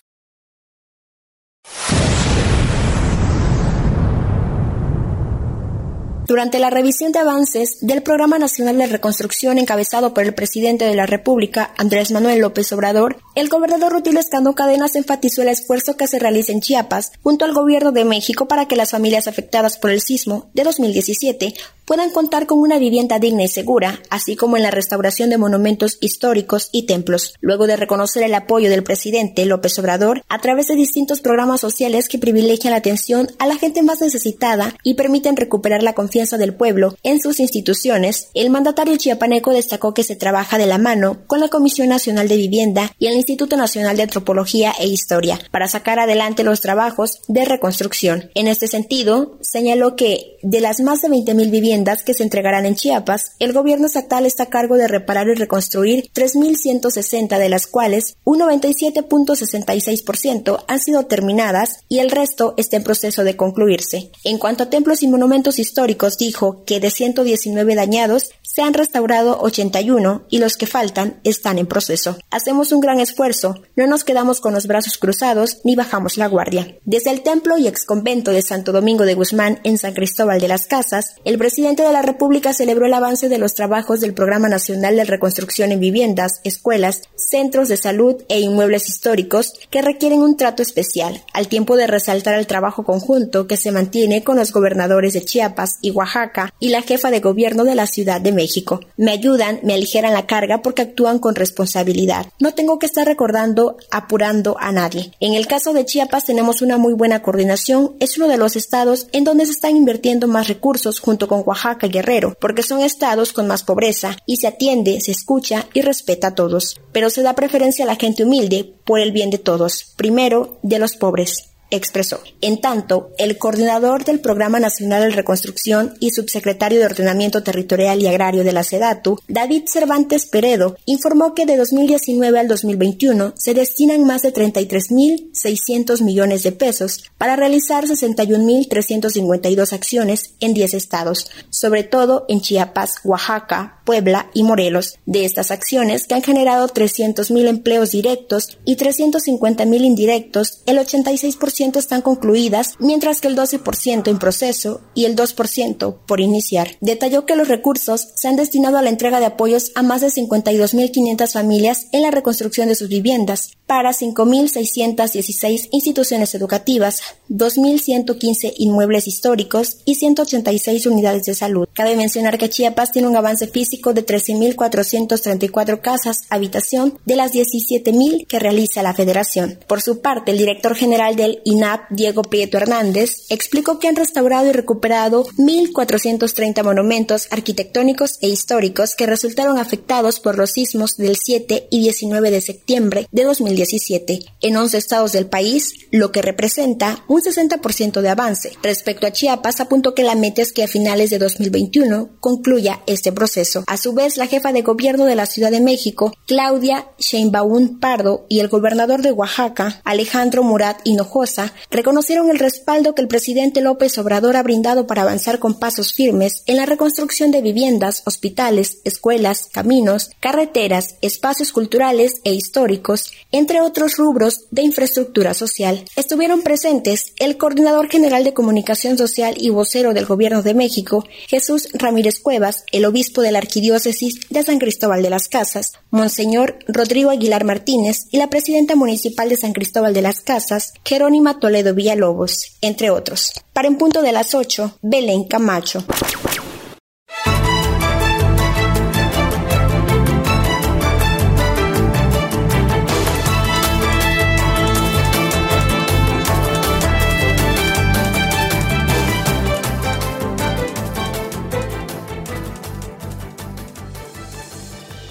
Durante 6.28 6.60
la 6.60 6.70
revisión 6.70 7.14
de 7.14 7.20
avances 7.20 7.78
del 7.80 8.04
Programa 8.04 8.38
Nacional 8.38 8.78
de 8.78 8.88
Reconstrucción 8.88 9.58
encabezado 9.58 10.14
por 10.14 10.26
el 10.26 10.34
presidente 10.34 10.84
de 10.84 10.94
la 10.94 11.06
República, 11.06 11.74
Andrés 11.78 12.12
Manuel 12.12 12.42
López 12.42 12.70
Obrador, 12.74 13.16
el 13.34 13.48
gobernador 13.48 13.94
Rutilio 13.94 14.20
Escandón 14.20 14.54
Cadenas 14.54 14.98
enfatizó 14.98 15.44
el 15.44 15.48
esfuerzo 15.48 15.96
que 15.96 16.06
se 16.06 16.20
realiza 16.20 16.52
en 16.52 16.60
Chiapas 16.60 17.14
junto 17.24 17.46
al 17.46 17.54
gobierno 17.54 17.94
de 17.94 18.04
México 18.04 18.46
para 18.50 18.68
que 18.68 18.76
las 18.76 18.92
familias 18.92 19.30
afectadas 19.30 19.78
por 19.78 19.90
el 19.90 20.02
sismo 20.02 20.50
de 20.54 20.66
2017 20.66 21.54
puedan 21.86 22.10
contar 22.10 22.48
con 22.48 22.60
una 22.60 22.78
vivienda 22.78 23.18
digna 23.18 23.44
y 23.44 23.48
segura, 23.48 24.02
así 24.10 24.36
como 24.36 24.58
en 24.58 24.64
la 24.64 24.72
restauración 24.72 25.30
de 25.30 25.38
monumentos 25.38 25.98
históricos 26.02 26.68
y 26.74 26.86
templos. 26.86 27.36
Luego 27.40 27.66
de 27.68 27.78
reconocer 27.78 28.24
el 28.24 28.34
apoyo 28.34 28.70
del 28.70 28.84
presidente 28.84 29.46
López 29.46 29.80
Obrador 29.80 30.22
a 30.28 30.42
través 30.42 30.68
de 30.68 30.76
distintos 30.76 31.22
programas 31.22 31.62
sociales 31.62 32.10
que 32.10 32.20
privilegian 32.20 32.72
la 32.72 32.80
atención 32.80 33.30
a 33.40 33.48
la 33.48 33.56
gente 33.56 33.82
más 33.84 34.02
necesitada 34.02 34.76
y 34.84 34.96
permiten 34.96 35.38
recuperar 35.38 35.82
la 35.82 35.94
confianza 35.94 36.17
del 36.18 36.56
pueblo 36.56 36.98
en 37.04 37.22
sus 37.22 37.40
instituciones, 37.40 38.30
el 38.34 38.50
mandatario 38.50 38.98
chiapaneco 38.98 39.54
destacó 39.54 39.94
que 39.94 40.04
se 40.04 40.16
trabaja 40.16 40.58
de 40.58 40.66
la 40.66 40.80
mano 40.80 41.20
con 41.28 41.40
la 41.40 41.50
Comisión 41.50 41.90
Nacional 41.90 42.28
de 42.28 42.38
Vivienda 42.38 42.92
y 42.98 43.06
el 43.06 43.14
Instituto 43.14 43.56
Nacional 43.56 43.96
de 43.96 44.02
Antropología 44.04 44.74
e 44.80 44.88
Historia 44.88 45.40
para 45.52 45.68
sacar 45.68 46.00
adelante 46.00 46.44
los 46.44 46.60
trabajos 46.60 47.22
de 47.28 47.46
reconstrucción. 47.46 48.32
En 48.34 48.48
este 48.48 48.68
sentido, 48.68 49.38
señaló 49.42 49.96
que 49.96 50.38
de 50.42 50.60
las 50.60 50.80
más 50.80 51.02
de 51.02 51.10
20.000 51.10 51.52
viviendas 51.52 52.04
que 52.04 52.16
se 52.16 52.24
entregarán 52.24 52.66
en 52.66 52.74
Chiapas, 52.74 53.34
el 53.38 53.54
gobierno 53.54 53.86
estatal 53.86 54.26
está 54.26 54.42
a 54.44 54.50
cargo 54.50 54.78
de 54.78 54.88
reparar 54.88 55.28
y 55.28 55.36
reconstruir 55.36 56.10
3.160 56.16 57.38
de 57.38 57.50
las 57.50 57.68
cuales 57.68 58.16
un 58.24 58.40
97.66% 58.40 60.64
han 60.68 60.80
sido 60.80 61.06
terminadas 61.06 61.82
y 61.88 62.00
el 62.00 62.10
resto 62.10 62.56
está 62.58 62.78
en 62.78 62.84
proceso 62.84 63.24
de 63.24 63.36
concluirse. 63.36 64.10
En 64.24 64.40
cuanto 64.40 64.64
a 64.64 64.70
templos 64.70 65.04
y 65.04 65.08
monumentos 65.08 65.60
históricos, 65.60 66.07
dijo 66.16 66.64
que 66.64 66.80
de 66.80 66.92
119 66.92 67.76
dañados 67.76 68.30
se 68.44 68.62
han 68.62 68.74
restaurado 68.74 69.40
81 69.42 70.26
y 70.30 70.40
los 70.40 70.58
que 70.58 70.66
faltan 70.66 71.20
están 71.24 71.60
en 71.60 71.68
proceso. 71.68 72.18
Hacemos 72.32 72.72
un 72.72 72.80
gran 72.80 73.00
esfuerzo, 73.00 73.56
no 73.76 73.86
nos 73.88 74.04
quedamos 74.04 74.40
con 74.40 74.54
los 74.54 74.68
brazos 74.68 74.98
cruzados 74.98 75.60
ni 75.64 75.76
bajamos 75.76 76.18
la 76.18 76.28
guardia. 76.28 76.78
Desde 76.86 77.12
el 77.12 77.22
templo 77.22 77.58
y 77.58 77.68
exconvento 77.68 78.32
de 78.32 78.42
Santo 78.42 78.72
Domingo 78.72 79.06
de 79.06 79.16
Guzmán 79.16 79.60
en 79.64 79.78
San 79.78 79.94
Cristóbal 79.94 80.40
de 80.40 80.48
las 80.48 80.66
Casas, 80.66 81.16
el 81.26 81.38
presidente 81.38 81.84
de 81.84 81.92
la 81.92 82.02
República 82.02 82.54
celebró 82.54 82.86
el 82.86 82.94
avance 82.94 83.30
de 83.30 83.38
los 83.38 83.54
trabajos 83.54 84.00
del 84.00 84.14
Programa 84.14 84.50
Nacional 84.50 84.96
de 84.96 85.04
Reconstrucción 85.04 85.72
en 85.72 85.80
Viviendas, 85.80 86.40
Escuelas, 86.44 87.02
Centros 87.16 87.68
de 87.68 87.78
Salud 87.78 88.24
e 88.30 88.40
Inmuebles 88.40 88.88
Históricos 88.88 89.54
que 89.70 89.82
requieren 89.82 90.22
un 90.22 90.38
trato 90.38 90.62
especial, 90.62 91.22
al 91.34 91.48
tiempo 91.48 91.76
de 91.76 91.88
resaltar 91.88 92.36
el 92.36 92.48
trabajo 92.48 92.84
conjunto 92.84 93.48
que 93.48 93.58
se 93.58 93.72
mantiene 93.72 94.24
con 94.24 94.38
los 94.38 94.52
gobernadores 94.52 95.14
de 95.14 95.24
Chiapas 95.24 95.78
y 95.82 95.92
Oaxaca 95.98 96.54
y 96.60 96.70
la 96.70 96.82
jefa 96.82 97.12
de 97.12 97.20
gobierno 97.20 97.64
de 97.64 97.76
la 97.76 97.88
Ciudad 97.88 98.22
de 98.22 98.32
México. 98.32 98.80
Me 98.98 99.12
ayudan, 99.12 99.60
me 99.64 99.74
aligeran 99.74 100.14
la 100.14 100.28
carga 100.28 100.62
porque 100.62 100.84
actúan 100.84 101.20
con 101.20 101.36
responsabilidad. 101.36 102.28
No 102.40 102.54
tengo 102.54 102.80
que 102.80 102.86
estar 102.86 103.06
recordando, 103.06 103.78
apurando 103.92 104.58
a 104.60 104.72
nadie. 104.72 105.12
En 105.20 105.34
el 105.34 105.48
caso 105.48 105.74
de 105.74 105.86
Chiapas 105.86 106.26
tenemos 106.26 106.62
una 106.62 106.78
muy 106.78 106.94
buena 106.94 107.22
coordinación. 107.22 107.96
Es 108.00 108.18
uno 108.18 108.28
de 108.28 108.38
los 108.38 108.56
estados 108.56 109.08
en 109.12 109.24
donde 109.24 109.46
se 109.46 109.52
están 109.52 109.76
invirtiendo 109.76 110.28
más 110.28 110.48
recursos 110.48 111.00
junto 111.00 111.28
con 111.28 111.44
Oaxaca 111.46 111.88
y 111.88 111.92
Guerrero, 111.92 112.36
porque 112.40 112.64
son 112.64 112.82
estados 112.82 113.34
con 113.34 113.48
más 113.48 113.64
pobreza 113.64 114.16
y 114.26 114.38
se 114.38 114.48
atiende, 114.48 115.02
se 115.02 115.12
escucha 115.12 115.68
y 115.74 115.82
respeta 115.82 116.28
a 116.28 116.36
todos. 116.36 116.80
Pero 116.92 117.10
se 117.10 117.24
da 117.24 117.34
preferencia 117.34 117.86
a 117.86 117.88
la 117.88 117.96
gente 117.96 118.24
humilde 118.24 118.76
por 118.86 119.00
el 119.00 119.12
bien 119.12 119.30
de 119.30 119.38
todos. 119.38 119.94
Primero, 119.96 120.60
de 120.62 120.80
los 120.80 120.96
pobres 120.96 121.57
expresó. 121.70 122.22
En 122.42 122.62
tanto, 122.62 123.12
el 123.18 123.38
coordinador 123.38 124.06
del 124.06 124.20
Programa 124.20 124.60
Nacional 124.60 125.04
de 125.04 125.10
Reconstrucción 125.16 125.96
y 126.00 126.12
subsecretario 126.12 126.80
de 126.80 126.86
Ordenamiento 126.86 127.44
Territorial 127.44 128.02
y 128.02 128.08
Agrario 128.08 128.44
de 128.44 128.54
la 128.54 128.64
SEDATU, 128.64 129.20
David 129.28 129.64
Cervantes 129.68 130.26
Peredo, 130.28 130.78
informó 130.86 131.34
que 131.34 131.46
de 131.46 131.58
2019 131.58 132.40
al 132.40 132.48
2021 132.48 133.34
se 133.36 133.54
destinan 133.54 134.06
más 134.06 134.22
de 134.22 134.34
33.600 134.34 136.02
millones 136.04 136.44
de 136.44 136.52
pesos 136.52 137.04
para 137.18 137.36
realizar 137.36 137.86
61.352 137.86 139.74
acciones 139.74 140.36
en 140.40 140.54
10 140.54 140.74
estados, 140.74 141.30
sobre 141.50 141.84
todo 141.84 142.26
en 142.30 142.42
Chiapas, 142.42 142.96
Oaxaca, 143.04 143.82
Puebla 143.86 144.30
y 144.34 144.44
Morelos. 144.44 145.00
De 145.06 145.26
estas 145.26 145.52
acciones, 145.52 146.08
que 146.08 146.16
han 146.16 146.24
generado 146.24 146.68
300.000 146.68 147.48
empleos 147.48 147.92
directos 147.92 148.58
y 148.66 148.76
350.000 148.76 149.82
indirectos, 149.82 150.62
el 150.66 150.78
86% 150.78 151.57
están 151.58 152.02
concluidas, 152.02 152.74
mientras 152.80 153.20
que 153.20 153.28
el 153.28 153.36
12% 153.36 154.08
en 154.10 154.20
proceso 154.20 154.82
y 154.94 155.06
el 155.06 155.16
2% 155.16 155.98
por 156.06 156.22
iniciar. 156.22 156.78
Detalló 156.82 157.26
que 157.26 157.36
los 157.36 157.48
recursos 157.48 158.10
se 158.16 158.28
han 158.28 158.36
destinado 158.36 158.78
a 158.78 158.82
la 158.82 158.90
entrega 158.90 159.20
de 159.20 159.26
apoyos 159.26 159.72
a 159.76 159.84
más 159.84 160.02
de 160.02 160.08
52.500 160.08 161.32
familias 161.32 161.88
en 161.92 162.04
la 162.04 162.12
reconstrucción 162.12 162.70
de 162.70 162.76
sus 162.76 162.90
viviendas, 162.90 163.58
para 163.68 163.92
5.616 163.92 165.68
instituciones 165.72 166.34
educativas, 166.34 167.02
2.115 167.30 168.54
inmuebles 168.58 169.08
históricos 169.08 169.80
y 169.84 169.96
186 169.96 170.86
unidades 170.86 171.24
de 171.24 171.36
salud. 171.36 171.68
Cabe 171.74 171.98
mencionar 171.98 172.38
que 172.38 172.50
Chiapas 172.50 172.94
tiene 172.94 173.10
un 173.10 173.18
avance 173.18 173.48
físico 173.48 173.94
de 173.94 174.06
13.434 174.06 175.82
casas, 175.82 176.22
habitación, 176.30 176.98
de 177.06 177.18
las 177.18 177.34
17.000 177.34 178.26
que 178.26 178.40
realiza 178.40 178.82
la 178.82 178.94
Federación. 178.94 179.60
Por 179.68 179.82
su 179.82 180.00
parte, 180.00 180.32
el 180.32 180.38
director 180.38 180.74
general 180.74 181.16
del 181.16 181.42
INAP, 181.48 181.90
Diego 181.92 182.24
Prieto 182.24 182.58
Hernández, 182.58 183.26
explicó 183.30 183.80
que 183.80 183.88
han 183.88 183.96
restaurado 183.96 184.50
y 184.50 184.52
recuperado 184.52 185.26
1.430 185.38 186.62
monumentos 186.62 187.28
arquitectónicos 187.32 188.18
e 188.22 188.28
históricos 188.28 188.96
que 188.96 189.06
resultaron 189.06 189.58
afectados 189.58 190.20
por 190.20 190.38
los 190.38 190.52
sismos 190.52 190.98
del 190.98 191.16
7 191.16 191.70
y 191.72 191.80
19 191.80 192.32
de 192.32 192.42
septiembre 192.42 193.08
de 193.12 193.24
2017 193.24 194.20
en 194.42 194.58
11 194.58 194.78
estados 194.78 195.14
del 195.14 195.28
país, 195.28 195.72
lo 195.92 196.12
que 196.12 196.22
representa 196.22 197.06
un 197.08 197.22
60% 197.22 198.02
de 198.02 198.10
avance. 198.10 198.52
Respecto 198.62 199.08
a 199.08 199.12
Chiapas, 199.12 199.62
apuntó 199.62 199.96
que 199.96 200.04
la 200.04 200.16
meta 200.16 200.42
es 200.42 200.52
que 200.52 200.66
a 200.66 200.68
finales 200.68 201.12
de 201.12 201.18
2021 201.18 202.18
concluya 202.20 202.82
este 202.88 203.14
proceso. 203.14 203.64
A 203.68 203.78
su 203.78 203.94
vez, 203.94 204.18
la 204.18 204.28
jefa 204.28 204.52
de 204.52 204.64
gobierno 204.64 205.06
de 205.06 205.16
la 205.16 205.26
Ciudad 205.26 205.52
de 205.52 205.62
México, 205.62 206.14
Claudia 206.26 206.90
Sheinbaum 206.98 207.80
Pardo, 207.80 208.26
y 208.28 208.42
el 208.42 208.50
gobernador 208.50 209.02
de 209.02 209.14
Oaxaca, 209.14 209.82
Alejandro 209.86 210.44
Murat 210.44 210.82
Hinojosa, 210.84 211.37
reconocieron 211.70 212.30
el 212.30 212.40
respaldo 212.40 212.96
que 212.96 213.02
el 213.02 213.08
presidente 213.08 213.62
López 213.62 213.98
Obrador 213.98 214.36
ha 214.36 214.44
brindado 214.44 214.88
para 214.88 215.04
avanzar 215.04 215.40
con 215.40 215.60
pasos 215.60 215.94
firmes 215.94 216.44
en 216.46 216.58
la 216.58 216.66
reconstrucción 216.66 217.32
de 217.32 217.42
viviendas, 217.42 218.04
hospitales, 218.06 218.80
escuelas, 218.84 219.50
caminos, 219.52 220.12
carreteras, 220.20 220.96
espacios 221.02 221.52
culturales 221.52 222.22
e 222.24 222.34
históricos, 222.34 223.12
entre 223.32 223.62
otros 223.62 223.98
rubros 223.98 224.46
de 224.52 224.64
infraestructura 224.64 225.34
social. 225.34 225.84
Estuvieron 225.96 226.42
presentes 226.42 227.14
el 227.20 227.38
coordinador 227.38 227.90
general 227.90 228.24
de 228.24 228.34
comunicación 228.34 228.98
social 228.98 229.36
y 229.38 229.50
vocero 229.50 229.94
del 229.94 230.06
Gobierno 230.06 230.42
de 230.44 230.54
México, 230.54 231.06
Jesús 231.28 231.70
Ramírez 231.74 232.20
Cuevas, 232.20 232.64
el 232.72 232.86
obispo 232.86 233.22
de 233.22 233.32
la 233.32 233.40
Arquidiócesis 233.40 234.30
de 234.30 234.44
San 234.44 234.60
Cristóbal 234.60 235.02
de 235.02 235.10
las 235.10 235.28
Casas, 235.28 235.74
Monseñor 235.92 236.60
Rodrigo 236.68 237.10
Aguilar 237.10 237.44
Martínez 237.44 238.08
y 238.12 238.18
la 238.18 238.30
presidenta 238.30 238.76
municipal 238.76 239.30
de 239.30 239.38
San 239.38 239.54
Cristóbal 239.54 239.94
de 239.94 240.02
las 240.02 240.22
Casas, 240.22 240.74
Jerónima 240.84 241.27
Toledo 241.36 241.74
Villalobos, 241.74 242.58
entre 242.62 242.90
otros. 242.90 243.32
Para 243.54 243.68
en 243.68 243.78
punto 243.78 244.02
de 244.02 244.12
las 244.12 244.34
8, 244.34 244.80
Belén 244.82 245.26
Camacho. 245.26 245.84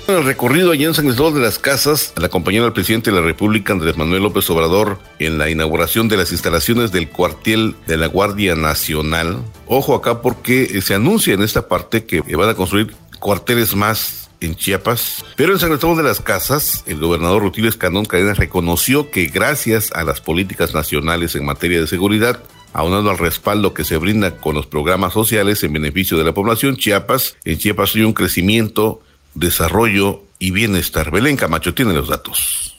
En 0.09 0.15
el 0.15 0.25
recorrido 0.25 0.71
allá 0.71 0.87
en 0.87 0.95
San 0.95 1.07
Cristóbal 1.07 1.35
de 1.35 1.41
las 1.41 1.59
Casas, 1.59 2.13
la 2.17 2.29
compañía 2.29 2.63
del 2.63 2.73
presidente 2.73 3.11
de 3.11 3.17
la 3.17 3.27
República, 3.27 3.73
Andrés 3.73 3.97
Manuel 3.97 4.23
López 4.23 4.49
Obrador, 4.51 5.01
en 5.19 5.37
la 5.37 5.51
inauguración 5.51 6.09
de 6.09 6.17
las 6.17 6.31
instalaciones 6.31 6.93
del 6.93 7.09
cuartel 7.09 7.75
de 7.89 7.97
la 7.97 8.07
Guardia 8.07 8.55
Nacional. 8.55 9.43
Ojo 9.67 9.97
acá 9.97 10.23
porque 10.23 10.81
se 10.81 10.95
anuncia 10.95 11.35
en 11.35 11.43
esta 11.43 11.67
parte 11.67 12.05
que 12.05 12.21
van 12.21 12.49
a 12.49 12.55
construir 12.55 12.95
cuarteles 13.19 13.75
más 13.75 14.31
en 14.41 14.55
Chiapas. 14.55 15.25
Pero 15.35 15.53
en 15.53 15.59
San 15.59 15.71
Cristóbal 15.71 15.97
de 15.97 16.03
las 16.05 16.21
Casas, 16.21 16.85
el 16.87 17.01
gobernador 17.01 17.43
Rutilio 17.43 17.69
Escandón 17.69 18.05
Cadenas 18.05 18.39
reconoció 18.39 19.11
que 19.11 19.27
gracias 19.27 19.91
a 19.93 20.05
las 20.05 20.21
políticas 20.21 20.73
nacionales 20.73 21.35
en 21.35 21.45
materia 21.45 21.81
de 21.81 21.89
seguridad, 21.89 22.45
aunado 22.73 23.11
al 23.11 23.19
respaldo 23.19 23.75
que 23.75 23.83
se 23.83 23.97
brinda 23.97 24.37
con 24.37 24.55
los 24.55 24.67
programas 24.67 25.15
sociales 25.15 25.65
en 25.65 25.73
beneficio 25.73 26.17
de 26.17 26.23
la 26.23 26.33
población, 26.33 26.77
Chiapas, 26.77 27.37
en 27.45 27.59
Chiapas 27.59 27.97
hay 27.97 28.03
un 28.03 28.13
crecimiento 28.13 29.01
desarrollo 29.37 30.23
y 30.39 30.51
bienestar. 30.51 31.11
Belén 31.11 31.37
Camacho 31.37 31.75
tiene 31.75 31.95
los 31.95 32.09
datos. 32.09 32.76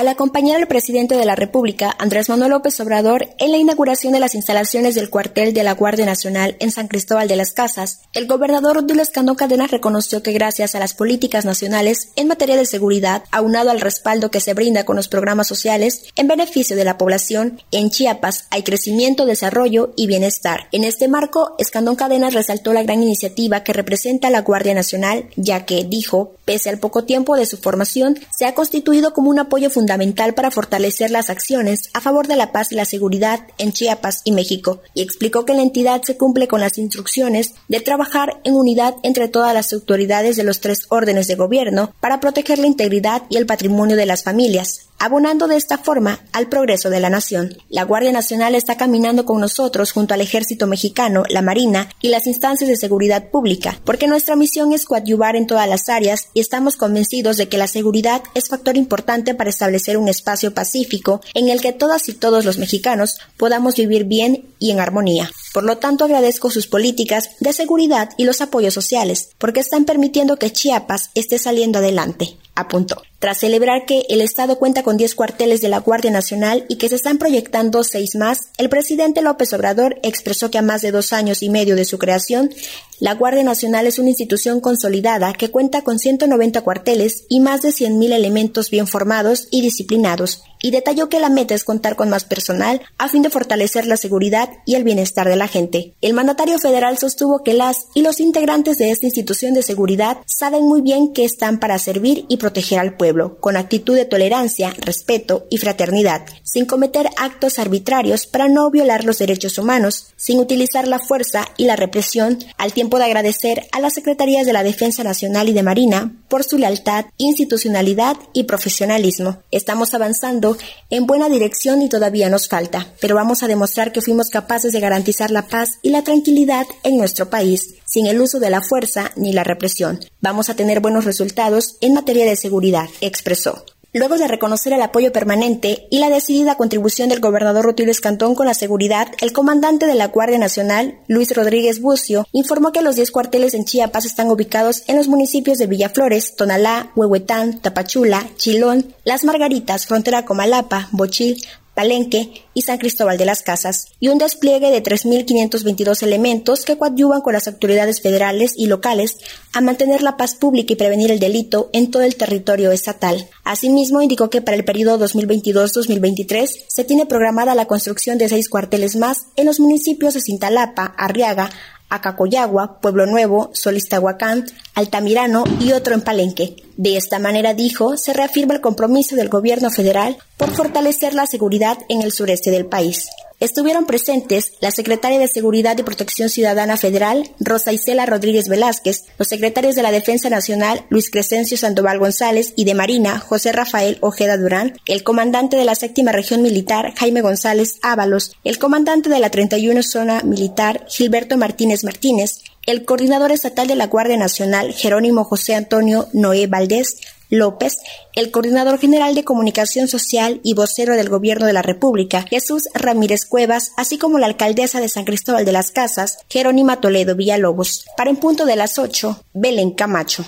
Al 0.00 0.08
acompañar 0.08 0.56
al 0.56 0.66
presidente 0.66 1.14
de 1.14 1.26
la 1.26 1.36
República, 1.36 1.94
Andrés 1.98 2.30
Manuel 2.30 2.52
López 2.52 2.80
Obrador, 2.80 3.28
en 3.36 3.50
la 3.50 3.58
inauguración 3.58 4.14
de 4.14 4.20
las 4.20 4.34
instalaciones 4.34 4.94
del 4.94 5.10
cuartel 5.10 5.52
de 5.52 5.62
la 5.62 5.74
Guardia 5.74 6.06
Nacional 6.06 6.56
en 6.58 6.70
San 6.70 6.88
Cristóbal 6.88 7.28
de 7.28 7.36
las 7.36 7.52
Casas, 7.52 8.00
el 8.14 8.26
gobernador 8.26 8.78
Odilo 8.78 9.02
Escandón 9.02 9.36
Cadenas 9.36 9.70
reconoció 9.70 10.22
que 10.22 10.32
gracias 10.32 10.74
a 10.74 10.78
las 10.78 10.94
políticas 10.94 11.44
nacionales 11.44 12.12
en 12.16 12.28
materia 12.28 12.56
de 12.56 12.64
seguridad, 12.64 13.24
aunado 13.30 13.70
al 13.70 13.82
respaldo 13.82 14.30
que 14.30 14.40
se 14.40 14.54
brinda 14.54 14.84
con 14.84 14.96
los 14.96 15.08
programas 15.08 15.46
sociales 15.46 16.04
en 16.16 16.28
beneficio 16.28 16.76
de 16.76 16.86
la 16.86 16.96
población, 16.96 17.60
en 17.70 17.90
Chiapas 17.90 18.46
hay 18.48 18.62
crecimiento, 18.62 19.26
desarrollo 19.26 19.92
y 19.96 20.06
bienestar. 20.06 20.68
En 20.72 20.84
este 20.84 21.08
marco, 21.08 21.56
Escandón 21.58 21.96
Cadenas 21.96 22.32
resaltó 22.32 22.72
la 22.72 22.84
gran 22.84 23.02
iniciativa 23.02 23.64
que 23.64 23.74
representa 23.74 24.30
la 24.30 24.40
Guardia 24.40 24.72
Nacional, 24.72 25.28
ya 25.36 25.66
que, 25.66 25.84
dijo, 25.84 26.36
pese 26.46 26.70
al 26.70 26.78
poco 26.78 27.04
tiempo 27.04 27.36
de 27.36 27.44
su 27.44 27.58
formación, 27.58 28.18
se 28.34 28.46
ha 28.46 28.54
constituido 28.54 29.12
como 29.12 29.28
un 29.28 29.38
apoyo 29.38 29.68
fundamental 29.68 29.89
fundamental 29.90 30.34
para 30.34 30.52
fortalecer 30.52 31.10
las 31.10 31.30
acciones 31.30 31.90
a 31.94 32.00
favor 32.00 32.28
de 32.28 32.36
la 32.36 32.52
paz 32.52 32.70
y 32.70 32.76
la 32.76 32.84
seguridad 32.84 33.40
en 33.58 33.72
Chiapas 33.72 34.20
y 34.22 34.30
México, 34.30 34.82
y 34.94 35.02
explicó 35.02 35.44
que 35.44 35.52
la 35.52 35.62
entidad 35.62 36.00
se 36.02 36.16
cumple 36.16 36.46
con 36.46 36.60
las 36.60 36.78
instrucciones 36.78 37.54
de 37.66 37.80
trabajar 37.80 38.40
en 38.44 38.54
unidad 38.54 38.94
entre 39.02 39.26
todas 39.26 39.52
las 39.52 39.72
autoridades 39.72 40.36
de 40.36 40.44
los 40.44 40.60
tres 40.60 40.86
órdenes 40.90 41.26
de 41.26 41.34
gobierno 41.34 41.92
para 41.98 42.20
proteger 42.20 42.60
la 42.60 42.68
integridad 42.68 43.22
y 43.30 43.36
el 43.36 43.46
patrimonio 43.46 43.96
de 43.96 44.06
las 44.06 44.22
familias, 44.22 44.89
abonando 45.00 45.48
de 45.48 45.56
esta 45.56 45.78
forma 45.78 46.20
al 46.32 46.48
progreso 46.48 46.90
de 46.90 47.00
la 47.00 47.10
nación. 47.10 47.56
La 47.70 47.84
Guardia 47.84 48.12
Nacional 48.12 48.54
está 48.54 48.76
caminando 48.76 49.24
con 49.24 49.40
nosotros 49.40 49.92
junto 49.92 50.14
al 50.14 50.20
Ejército 50.20 50.66
Mexicano, 50.66 51.24
la 51.28 51.42
Marina 51.42 51.88
y 52.00 52.10
las 52.10 52.26
instancias 52.26 52.68
de 52.68 52.76
seguridad 52.76 53.30
pública, 53.30 53.80
porque 53.84 54.06
nuestra 54.06 54.36
misión 54.36 54.72
es 54.72 54.84
coadyuvar 54.84 55.36
en 55.36 55.46
todas 55.46 55.68
las 55.68 55.88
áreas 55.88 56.28
y 56.34 56.40
estamos 56.40 56.76
convencidos 56.76 57.38
de 57.38 57.48
que 57.48 57.58
la 57.58 57.66
seguridad 57.66 58.22
es 58.34 58.48
factor 58.48 58.76
importante 58.76 59.34
para 59.34 59.50
establecer 59.50 59.96
un 59.96 60.08
espacio 60.08 60.52
pacífico 60.52 61.22
en 61.34 61.48
el 61.48 61.62
que 61.62 61.72
todas 61.72 62.08
y 62.10 62.12
todos 62.12 62.44
los 62.44 62.58
mexicanos 62.58 63.18
podamos 63.38 63.76
vivir 63.76 64.04
bien 64.04 64.44
y 64.58 64.70
en 64.70 64.80
armonía. 64.80 65.30
Por 65.54 65.64
lo 65.64 65.78
tanto, 65.78 66.04
agradezco 66.04 66.50
sus 66.50 66.66
políticas 66.66 67.30
de 67.40 67.54
seguridad 67.54 68.10
y 68.18 68.24
los 68.24 68.42
apoyos 68.42 68.74
sociales, 68.74 69.30
porque 69.38 69.60
están 69.60 69.86
permitiendo 69.86 70.36
que 70.36 70.52
Chiapas 70.52 71.10
esté 71.14 71.38
saliendo 71.38 71.78
adelante 71.78 72.36
apuntó. 72.54 73.02
Tras 73.20 73.38
celebrar 73.38 73.84
que 73.84 74.06
el 74.08 74.22
Estado 74.22 74.58
cuenta 74.58 74.82
con 74.82 74.96
10 74.96 75.14
cuarteles 75.14 75.60
de 75.60 75.68
la 75.68 75.80
Guardia 75.80 76.10
Nacional 76.10 76.64
y 76.68 76.76
que 76.76 76.88
se 76.88 76.94
están 76.94 77.18
proyectando 77.18 77.84
seis 77.84 78.16
más, 78.16 78.48
el 78.56 78.70
presidente 78.70 79.20
López 79.20 79.52
Obrador 79.52 80.00
expresó 80.02 80.50
que 80.50 80.56
a 80.56 80.62
más 80.62 80.80
de 80.80 80.90
dos 80.90 81.12
años 81.12 81.42
y 81.42 81.50
medio 81.50 81.76
de 81.76 81.84
su 81.84 81.98
creación, 81.98 82.50
la 82.98 83.12
Guardia 83.14 83.42
Nacional 83.42 83.86
es 83.86 83.98
una 83.98 84.08
institución 84.08 84.60
consolidada 84.60 85.34
que 85.34 85.50
cuenta 85.50 85.82
con 85.82 85.98
190 85.98 86.62
cuarteles 86.62 87.26
y 87.28 87.40
más 87.40 87.60
de 87.60 87.68
100.000 87.68 88.14
elementos 88.14 88.70
bien 88.70 88.86
formados 88.86 89.48
y 89.50 89.60
disciplinados, 89.60 90.42
y 90.62 90.70
detalló 90.70 91.08
que 91.08 91.20
la 91.20 91.28
meta 91.28 91.54
es 91.54 91.64
contar 91.64 91.96
con 91.96 92.10
más 92.10 92.24
personal 92.24 92.80
a 92.98 93.08
fin 93.08 93.22
de 93.22 93.30
fortalecer 93.30 93.86
la 93.86 93.96
seguridad 93.96 94.50
y 94.66 94.74
el 94.74 94.84
bienestar 94.84 95.28
de 95.28 95.36
la 95.36 95.48
gente. 95.48 95.94
El 96.00 96.14
mandatario 96.14 96.58
federal 96.58 96.98
sostuvo 96.98 97.42
que 97.42 97.54
las 97.54 97.86
y 97.94 98.02
los 98.02 98.20
integrantes 98.20 98.78
de 98.78 98.90
esta 98.90 99.06
institución 99.06 99.54
de 99.54 99.62
seguridad 99.62 100.18
saben 100.26 100.64
muy 100.64 100.80
bien 100.80 101.12
que 101.12 101.24
están 101.24 101.58
para 101.58 101.78
servir 101.78 102.26
y 102.28 102.36
proteger 102.36 102.78
al 102.78 102.96
pueblo, 102.96 103.38
con 103.40 103.56
actitud 103.56 103.94
de 103.94 104.04
tolerancia, 104.04 104.74
respeto 104.78 105.46
y 105.50 105.58
fraternidad, 105.58 106.26
sin 106.42 106.66
cometer 106.66 107.08
actos 107.16 107.58
arbitrarios 107.58 108.26
para 108.26 108.48
no 108.48 108.70
violar 108.70 109.04
los 109.04 109.18
derechos 109.18 109.58
humanos, 109.58 110.12
sin 110.16 110.38
utilizar 110.38 110.88
la 110.88 110.98
fuerza 110.98 111.46
y 111.56 111.64
la 111.64 111.76
represión, 111.76 112.38
al 112.58 112.72
tiempo 112.72 112.98
de 112.98 113.04
agradecer 113.04 113.66
a 113.72 113.80
las 113.80 113.94
Secretarías 113.94 114.46
de 114.46 114.52
la 114.52 114.62
Defensa 114.62 115.04
Nacional 115.04 115.48
y 115.48 115.52
de 115.52 115.62
Marina 115.62 116.12
por 116.28 116.44
su 116.44 116.58
lealtad, 116.58 117.06
institucionalidad 117.18 118.16
y 118.32 118.44
profesionalismo. 118.44 119.38
Estamos 119.50 119.94
avanzando 119.94 120.49
en 120.90 121.06
buena 121.06 121.28
dirección 121.28 121.82
y 121.82 121.88
todavía 121.88 122.28
nos 122.28 122.48
falta, 122.48 122.86
pero 123.00 123.14
vamos 123.14 123.42
a 123.42 123.48
demostrar 123.48 123.92
que 123.92 124.02
fuimos 124.02 124.30
capaces 124.30 124.72
de 124.72 124.80
garantizar 124.80 125.30
la 125.30 125.46
paz 125.46 125.78
y 125.82 125.90
la 125.90 126.02
tranquilidad 126.02 126.66
en 126.82 126.96
nuestro 126.96 127.30
país, 127.30 127.74
sin 127.86 128.06
el 128.06 128.20
uso 128.20 128.38
de 128.40 128.50
la 128.50 128.62
fuerza 128.62 129.10
ni 129.16 129.32
la 129.32 129.44
represión. 129.44 130.00
Vamos 130.20 130.48
a 130.48 130.54
tener 130.54 130.80
buenos 130.80 131.04
resultados 131.04 131.76
en 131.80 131.94
materia 131.94 132.24
de 132.24 132.36
seguridad, 132.36 132.88
expresó. 133.00 133.64
Luego 133.92 134.18
de 134.18 134.28
reconocer 134.28 134.72
el 134.72 134.82
apoyo 134.82 135.10
permanente 135.10 135.88
y 135.90 135.98
la 135.98 136.10
decidida 136.10 136.54
contribución 136.54 137.08
del 137.08 137.18
gobernador 137.18 137.64
Rutilio 137.64 137.90
Escantón 137.90 138.36
con 138.36 138.46
la 138.46 138.54
seguridad, 138.54 139.08
el 139.20 139.32
comandante 139.32 139.86
de 139.86 139.96
la 139.96 140.06
Guardia 140.06 140.38
Nacional, 140.38 141.00
Luis 141.08 141.34
Rodríguez 141.34 141.80
Bucio, 141.80 142.24
informó 142.30 142.70
que 142.70 142.82
los 142.82 142.94
10 142.94 143.10
cuarteles 143.10 143.52
en 143.54 143.64
Chiapas 143.64 144.04
están 144.04 144.30
ubicados 144.30 144.84
en 144.86 144.96
los 144.96 145.08
municipios 145.08 145.58
de 145.58 145.66
Villaflores, 145.66 146.36
Tonalá, 146.36 146.92
Huehuetán, 146.94 147.58
Tapachula, 147.58 148.28
Chilón, 148.36 148.94
Las 149.02 149.24
Margaritas, 149.24 149.86
Frontera 149.86 150.24
Comalapa, 150.24 150.88
Bochil, 150.92 151.42
Palenque 151.80 152.44
y 152.52 152.60
San 152.60 152.76
Cristóbal 152.76 153.16
de 153.16 153.24
las 153.24 153.40
Casas, 153.40 153.86
y 154.00 154.08
un 154.08 154.18
despliegue 154.18 154.70
de 154.70 154.82
3.522 154.82 156.02
elementos 156.02 156.66
que 156.66 156.76
coadyuvan 156.76 157.22
con 157.22 157.32
las 157.32 157.48
autoridades 157.48 158.02
federales 158.02 158.52
y 158.54 158.66
locales 158.66 159.16
a 159.54 159.62
mantener 159.62 160.02
la 160.02 160.18
paz 160.18 160.34
pública 160.34 160.74
y 160.74 160.76
prevenir 160.76 161.10
el 161.10 161.20
delito 161.20 161.70
en 161.72 161.90
todo 161.90 162.02
el 162.02 162.16
territorio 162.16 162.70
estatal. 162.70 163.30
Asimismo, 163.44 164.02
indicó 164.02 164.28
que 164.28 164.42
para 164.42 164.58
el 164.58 164.64
periodo 164.66 164.98
2022-2023 165.08 166.50
se 166.68 166.84
tiene 166.84 167.06
programada 167.06 167.54
la 167.54 167.64
construcción 167.64 168.18
de 168.18 168.28
seis 168.28 168.50
cuarteles 168.50 168.96
más 168.96 169.28
en 169.36 169.46
los 169.46 169.58
municipios 169.58 170.12
de 170.12 170.20
Cintalapa, 170.20 170.84
Arriaga, 170.98 171.48
Acacoyagua, 171.90 172.80
Pueblo 172.80 173.06
Nuevo, 173.06 173.50
Solistahuacán, 173.52 174.46
Altamirano 174.74 175.44
y 175.60 175.72
otro 175.72 175.94
en 175.94 176.00
Palenque. 176.00 176.56
De 176.76 176.96
esta 176.96 177.18
manera, 177.18 177.52
dijo, 177.52 177.96
se 177.96 178.12
reafirma 178.12 178.54
el 178.54 178.60
compromiso 178.60 179.16
del 179.16 179.28
gobierno 179.28 179.70
federal 179.70 180.16
por 180.36 180.50
fortalecer 180.50 181.12
la 181.14 181.26
seguridad 181.26 181.78
en 181.88 182.02
el 182.02 182.12
sureste 182.12 182.50
del 182.50 182.66
país. 182.66 183.08
Estuvieron 183.40 183.86
presentes 183.86 184.52
la 184.60 184.70
secretaria 184.70 185.18
de 185.18 185.26
Seguridad 185.26 185.78
y 185.78 185.82
Protección 185.82 186.28
Ciudadana 186.28 186.76
Federal, 186.76 187.30
Rosa 187.40 187.72
Isela 187.72 188.04
Rodríguez 188.04 188.48
Velázquez, 188.48 189.04
los 189.16 189.28
secretarios 189.28 189.74
de 189.74 189.82
la 189.82 189.90
Defensa 189.90 190.28
Nacional, 190.28 190.84
Luis 190.90 191.10
Crescencio 191.10 191.56
Sandoval 191.56 191.98
González, 191.98 192.52
y 192.54 192.66
de 192.66 192.74
Marina, 192.74 193.18
José 193.18 193.52
Rafael 193.52 193.96
Ojeda 194.02 194.36
Durán, 194.36 194.78
el 194.84 195.02
comandante 195.02 195.56
de 195.56 195.64
la 195.64 195.74
Séptima 195.74 196.12
Región 196.12 196.42
Militar, 196.42 196.92
Jaime 196.98 197.22
González 197.22 197.78
Ábalos, 197.80 198.36
el 198.44 198.58
comandante 198.58 199.08
de 199.08 199.20
la 199.20 199.30
31 199.30 199.82
Zona 199.84 200.20
Militar, 200.22 200.84
Gilberto 200.86 201.38
Martínez 201.38 201.82
Martínez, 201.82 202.42
el 202.66 202.84
coordinador 202.84 203.32
estatal 203.32 203.66
de 203.68 203.74
la 203.74 203.86
Guardia 203.86 204.18
Nacional, 204.18 204.74
Jerónimo 204.74 205.24
José 205.24 205.54
Antonio 205.54 206.08
Noé 206.12 206.46
Valdés, 206.46 206.98
López, 207.30 207.78
el 208.14 208.30
coordinador 208.30 208.78
general 208.78 209.14
de 209.14 209.24
comunicación 209.24 209.88
social 209.88 210.40
y 210.42 210.54
vocero 210.54 210.96
del 210.96 211.08
Gobierno 211.08 211.46
de 211.46 211.52
la 211.52 211.62
República, 211.62 212.22
Jesús 212.22 212.68
Ramírez 212.74 213.24
Cuevas, 213.24 213.72
así 213.76 213.96
como 213.98 214.18
la 214.18 214.26
alcaldesa 214.26 214.80
de 214.80 214.88
San 214.88 215.04
Cristóbal 215.04 215.44
de 215.44 215.52
las 215.52 215.70
Casas, 215.70 216.18
Jerónima 216.28 216.80
Toledo 216.80 217.14
Villalobos. 217.14 217.86
Para 217.96 218.10
en 218.10 218.16
punto 218.16 218.44
de 218.44 218.56
las 218.56 218.78
8, 218.78 219.24
Belén 219.32 219.70
Camacho. 219.70 220.24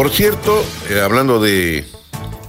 Por 0.00 0.08
cierto, 0.08 0.64
eh, 0.88 1.02
hablando 1.02 1.42
de 1.42 1.84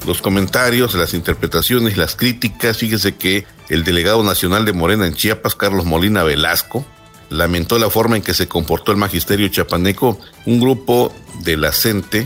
los 0.07 0.21
comentarios, 0.21 0.95
las 0.95 1.13
interpretaciones, 1.13 1.97
las 1.97 2.15
críticas, 2.15 2.77
fíjese 2.77 3.17
que 3.17 3.45
el 3.67 3.83
delegado 3.83 4.23
nacional 4.23 4.63
de 4.63 4.71
Morena 4.71 5.05
en 5.05 5.15
Chiapas, 5.15 5.55
Carlos 5.55 5.83
Molina 5.83 6.23
Velasco, 6.23 6.85
lamentó 7.27 7.77
la 7.77 7.89
forma 7.89 8.15
en 8.15 8.21
que 8.21 8.33
se 8.33 8.47
comportó 8.47 8.93
el 8.93 8.97
magisterio 8.97 9.49
chapaneco, 9.49 10.17
un 10.45 10.61
grupo 10.61 11.13
de 11.43 11.57
la 11.57 11.73
CENTE, 11.73 12.25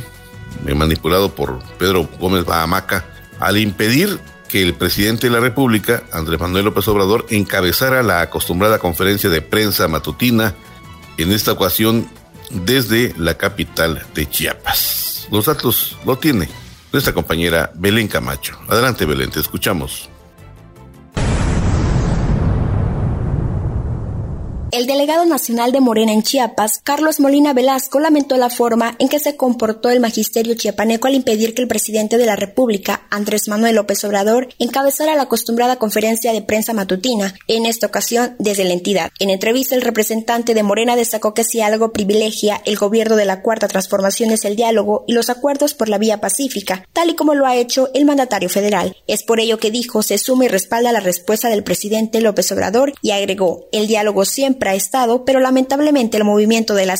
manipulado 0.75 1.33
por 1.33 1.57
Pedro 1.79 2.07
Gómez 2.19 2.45
Bahamaca, 2.45 3.03
al 3.39 3.57
impedir 3.57 4.19
que 4.47 4.61
el 4.61 4.75
presidente 4.75 5.25
de 5.25 5.33
la 5.33 5.39
República, 5.39 6.03
Andrés 6.11 6.39
Manuel 6.39 6.65
López 6.65 6.87
Obrador, 6.87 7.25
encabezara 7.31 8.03
la 8.03 8.21
acostumbrada 8.21 8.77
conferencia 8.77 9.31
de 9.31 9.41
prensa 9.41 9.87
matutina, 9.87 10.53
en 11.17 11.31
esta 11.31 11.53
ocasión 11.53 12.07
desde 12.51 13.15
la 13.17 13.39
capital 13.39 14.05
de 14.13 14.29
Chiapas. 14.29 15.04
Los 15.35 15.47
datos 15.47 15.97
lo 16.05 16.17
tiene 16.17 16.47
nuestra 16.93 17.13
compañera 17.13 17.69
Belén 17.75 18.07
Camacho. 18.07 18.57
Adelante 18.69 19.05
Belén, 19.05 19.31
te 19.31 19.41
escuchamos. 19.41 20.09
El 24.75 24.87
delegado 24.87 25.23
nacional 25.25 25.71
de 25.71 25.79
Morena 25.79 26.11
en 26.11 26.21
Chiapas, 26.21 26.81
Carlos 26.83 27.21
Molina 27.21 27.53
Velasco, 27.53 28.01
lamentó 28.01 28.35
la 28.35 28.49
forma 28.49 28.97
en 28.99 29.07
que 29.07 29.19
se 29.19 29.37
comportó 29.37 29.89
el 29.89 30.01
magisterio 30.01 30.53
chiapaneco 30.55 31.07
al 31.07 31.15
impedir 31.15 31.53
que 31.53 31.61
el 31.61 31.69
presidente 31.69 32.17
de 32.17 32.25
la 32.25 32.35
República, 32.35 33.07
Andrés 33.09 33.47
Manuel 33.47 33.75
López 33.75 34.03
Obrador, 34.03 34.49
encabezara 34.59 35.15
la 35.15 35.21
acostumbrada 35.21 35.77
conferencia 35.77 36.33
de 36.33 36.41
prensa 36.41 36.73
matutina, 36.73 37.35
en 37.47 37.65
esta 37.65 37.87
ocasión 37.87 38.35
desde 38.37 38.65
la 38.65 38.73
entidad. 38.73 39.11
En 39.19 39.29
entrevista, 39.29 39.75
el 39.75 39.81
representante 39.81 40.53
de 40.53 40.63
Morena 40.63 40.97
destacó 40.97 41.33
que 41.33 41.45
si 41.45 41.61
algo 41.61 41.93
privilegia 41.93 42.61
el 42.65 42.75
gobierno 42.75 43.15
de 43.15 43.23
la 43.23 43.41
Cuarta 43.41 43.69
Transformación 43.69 44.31
es 44.31 44.43
el 44.43 44.57
diálogo 44.57 45.05
y 45.07 45.13
los 45.13 45.29
acuerdos 45.29 45.73
por 45.73 45.87
la 45.87 45.99
vía 45.99 46.19
pacífica, 46.19 46.85
tal 46.91 47.11
y 47.11 47.15
como 47.15 47.33
lo 47.33 47.45
ha 47.45 47.55
hecho 47.55 47.91
el 47.93 48.03
mandatario 48.03 48.49
federal. 48.49 48.97
Es 49.07 49.23
por 49.23 49.39
ello 49.39 49.57
que 49.57 49.71
dijo 49.71 50.03
se 50.03 50.17
suma 50.17 50.43
y 50.43 50.49
respalda 50.49 50.91
la 50.91 50.99
respuesta 50.99 51.47
del 51.47 51.63
presidente 51.63 52.19
López 52.19 52.51
Obrador 52.51 52.91
y 53.01 53.11
agregó, 53.11 53.69
el 53.71 53.87
diálogo 53.87 54.25
siempre 54.25 54.64
ha 54.71 54.75
estado, 54.75 55.25
pero 55.25 55.39
lamentablemente 55.39 56.17
el 56.17 56.23
movimiento 56.23 56.73
de 56.73 56.85
la 56.85 56.97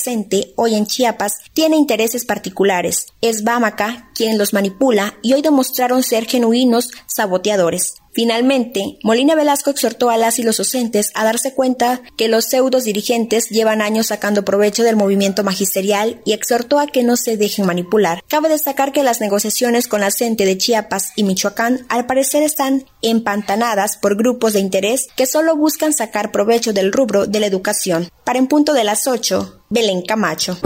hoy 0.56 0.76
en 0.76 0.86
Chiapas 0.86 1.40
tiene 1.54 1.76
intereses 1.78 2.26
particulares. 2.26 3.08
Es 3.22 3.44
Bamaca 3.44 4.10
quien 4.16 4.38
los 4.38 4.54
manipula 4.54 5.16
y 5.22 5.34
hoy 5.34 5.42
demostraron 5.42 6.04
ser 6.04 6.26
genuinos 6.26 6.92
saboteadores. 7.08 7.96
Finalmente, 8.16 8.98
Molina 9.04 9.36
Velasco 9.36 9.72
exhortó 9.72 10.10
a 10.10 10.16
las 10.16 10.40
y 10.40 10.44
los 10.44 10.56
docentes 10.56 11.12
a 11.16 11.26
darse 11.26 11.54
cuenta 11.54 12.02
que 12.16 12.30
los 12.30 12.46
pseudos 12.46 12.86
dirigentes 12.86 13.50
llevan 13.50 13.82
años 13.82 14.08
sacando 14.08 14.46
provecho 14.46 14.84
del 14.84 14.96
movimiento 14.96 15.44
magisterial 15.44 16.22
y 16.24 16.32
exhortó 16.32 16.80
a 16.80 16.88
que 16.88 17.04
no 17.04 17.18
se 17.18 17.36
dejen 17.36 17.66
manipular. 17.66 18.24
Cabe 18.30 18.48
destacar 18.48 18.94
que 18.94 19.04
las 19.04 19.20
negociaciones 19.20 19.90
con 19.90 20.00
la 20.00 20.12
gente 20.12 20.46
de 20.46 20.58
Chiapas 20.58 21.12
y 21.18 21.24
Michoacán 21.24 21.86
al 21.90 22.06
parecer 22.06 22.42
están 22.42 22.86
empantanadas 23.02 23.98
por 23.98 24.16
grupos 24.16 24.54
de 24.54 24.62
interés 24.62 25.08
que 25.18 25.26
solo 25.26 25.58
buscan 25.58 25.92
sacar 25.92 26.32
provecho 26.32 26.72
del 26.72 26.94
rubro 26.94 27.26
de 27.26 27.42
la 27.42 27.48
educación. 27.48 28.10
Para 28.24 28.40
en 28.40 28.48
punto 28.48 28.72
de 28.72 28.86
las 28.86 29.08
8, 29.08 29.64
Belén 29.70 30.02
Camacho. 30.04 30.58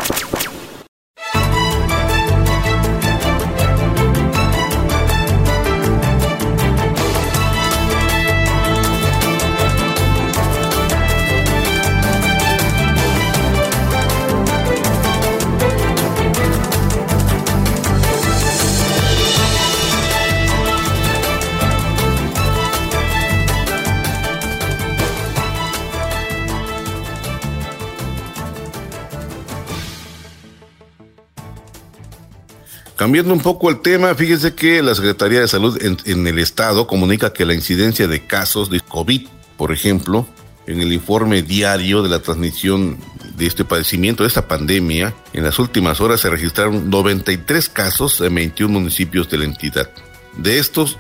Cambiando 33.10 33.34
un 33.34 33.42
poco 33.42 33.72
el 33.72 33.80
tema, 33.80 34.14
fíjese 34.14 34.54
que 34.54 34.84
la 34.84 34.94
Secretaría 34.94 35.40
de 35.40 35.48
Salud 35.48 35.82
en, 35.82 36.28
el 36.28 36.38
Estado 36.38 36.86
comunica 36.86 37.34
que 37.34 37.44
la 37.44 37.56
incidencia 37.56 38.08
de 38.08 38.28
casos 38.28 38.70
de 38.70 38.82
COVID, 38.82 39.28
por 39.58 39.72
ejemplo, 39.72 40.28
en 40.68 40.80
el 40.80 40.94
informe 40.94 41.42
diario 41.42 42.04
de 42.04 42.10
la 42.10 42.20
transmisión 42.20 43.00
de 43.36 43.48
este 43.48 43.66
padecimiento, 43.66 44.22
de 44.22 44.28
esta 44.28 44.48
pandemia, 44.48 45.16
en 45.34 45.44
las 45.44 45.58
últimas 45.58 46.02
horas 46.02 46.22
se 46.22 46.30
registraron 46.30 46.92
93 46.92 47.68
casos 47.70 48.22
en 48.22 48.36
21 48.36 48.72
municipios 48.72 49.28
de 49.28 49.40
la 49.40 49.46
entidad. 49.46 49.90
De 50.38 50.60
estos, 50.60 51.00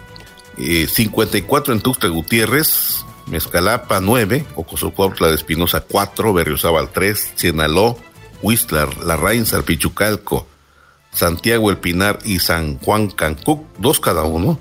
54 0.57 1.71
eh, 1.71 1.77
en 1.77 1.83
Tuxtla 1.83 2.09
Gutiérrez, 2.09 3.05
Mezcalapa 3.27 3.99
9, 3.99 4.47
Ocosocuautla 4.55 5.27
de 5.27 5.35
Espinosa 5.35 5.81
4, 5.81 6.33
Berriozábal 6.33 6.89
3, 6.91 7.33
Cienaló, 7.35 7.99
Huistlar, 8.41 8.97
Larraín, 8.97 9.45
Salpichucalco, 9.45 10.47
Santiago 11.11 11.69
El 11.69 11.77
Pinar 11.77 12.19
y 12.23 12.39
San 12.39 12.77
Juan 12.79 13.09
Cancuc, 13.09 13.65
dos 13.77 13.99
cada 13.99 14.23
uno. 14.23 14.59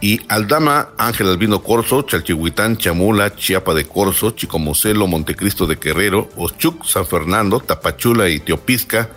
Y 0.00 0.20
Aldama, 0.28 0.90
Ángel 0.96 1.28
Albino 1.28 1.62
Corso, 1.62 2.02
Chalchihuitán, 2.02 2.76
Chamula, 2.76 3.34
Chiapa 3.34 3.74
de 3.74 3.84
Corso, 3.84 4.30
Chicomocelo, 4.30 5.08
Montecristo 5.08 5.66
de 5.66 5.74
Guerrero, 5.74 6.28
Ochuc, 6.36 6.84
San 6.84 7.06
Fernando, 7.06 7.58
Tapachula 7.58 8.28
y 8.28 8.38
Teopisca, 8.38 9.10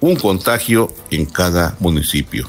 un 0.00 0.16
contagio 0.16 0.92
en 1.10 1.24
cada 1.24 1.76
municipio. 1.78 2.46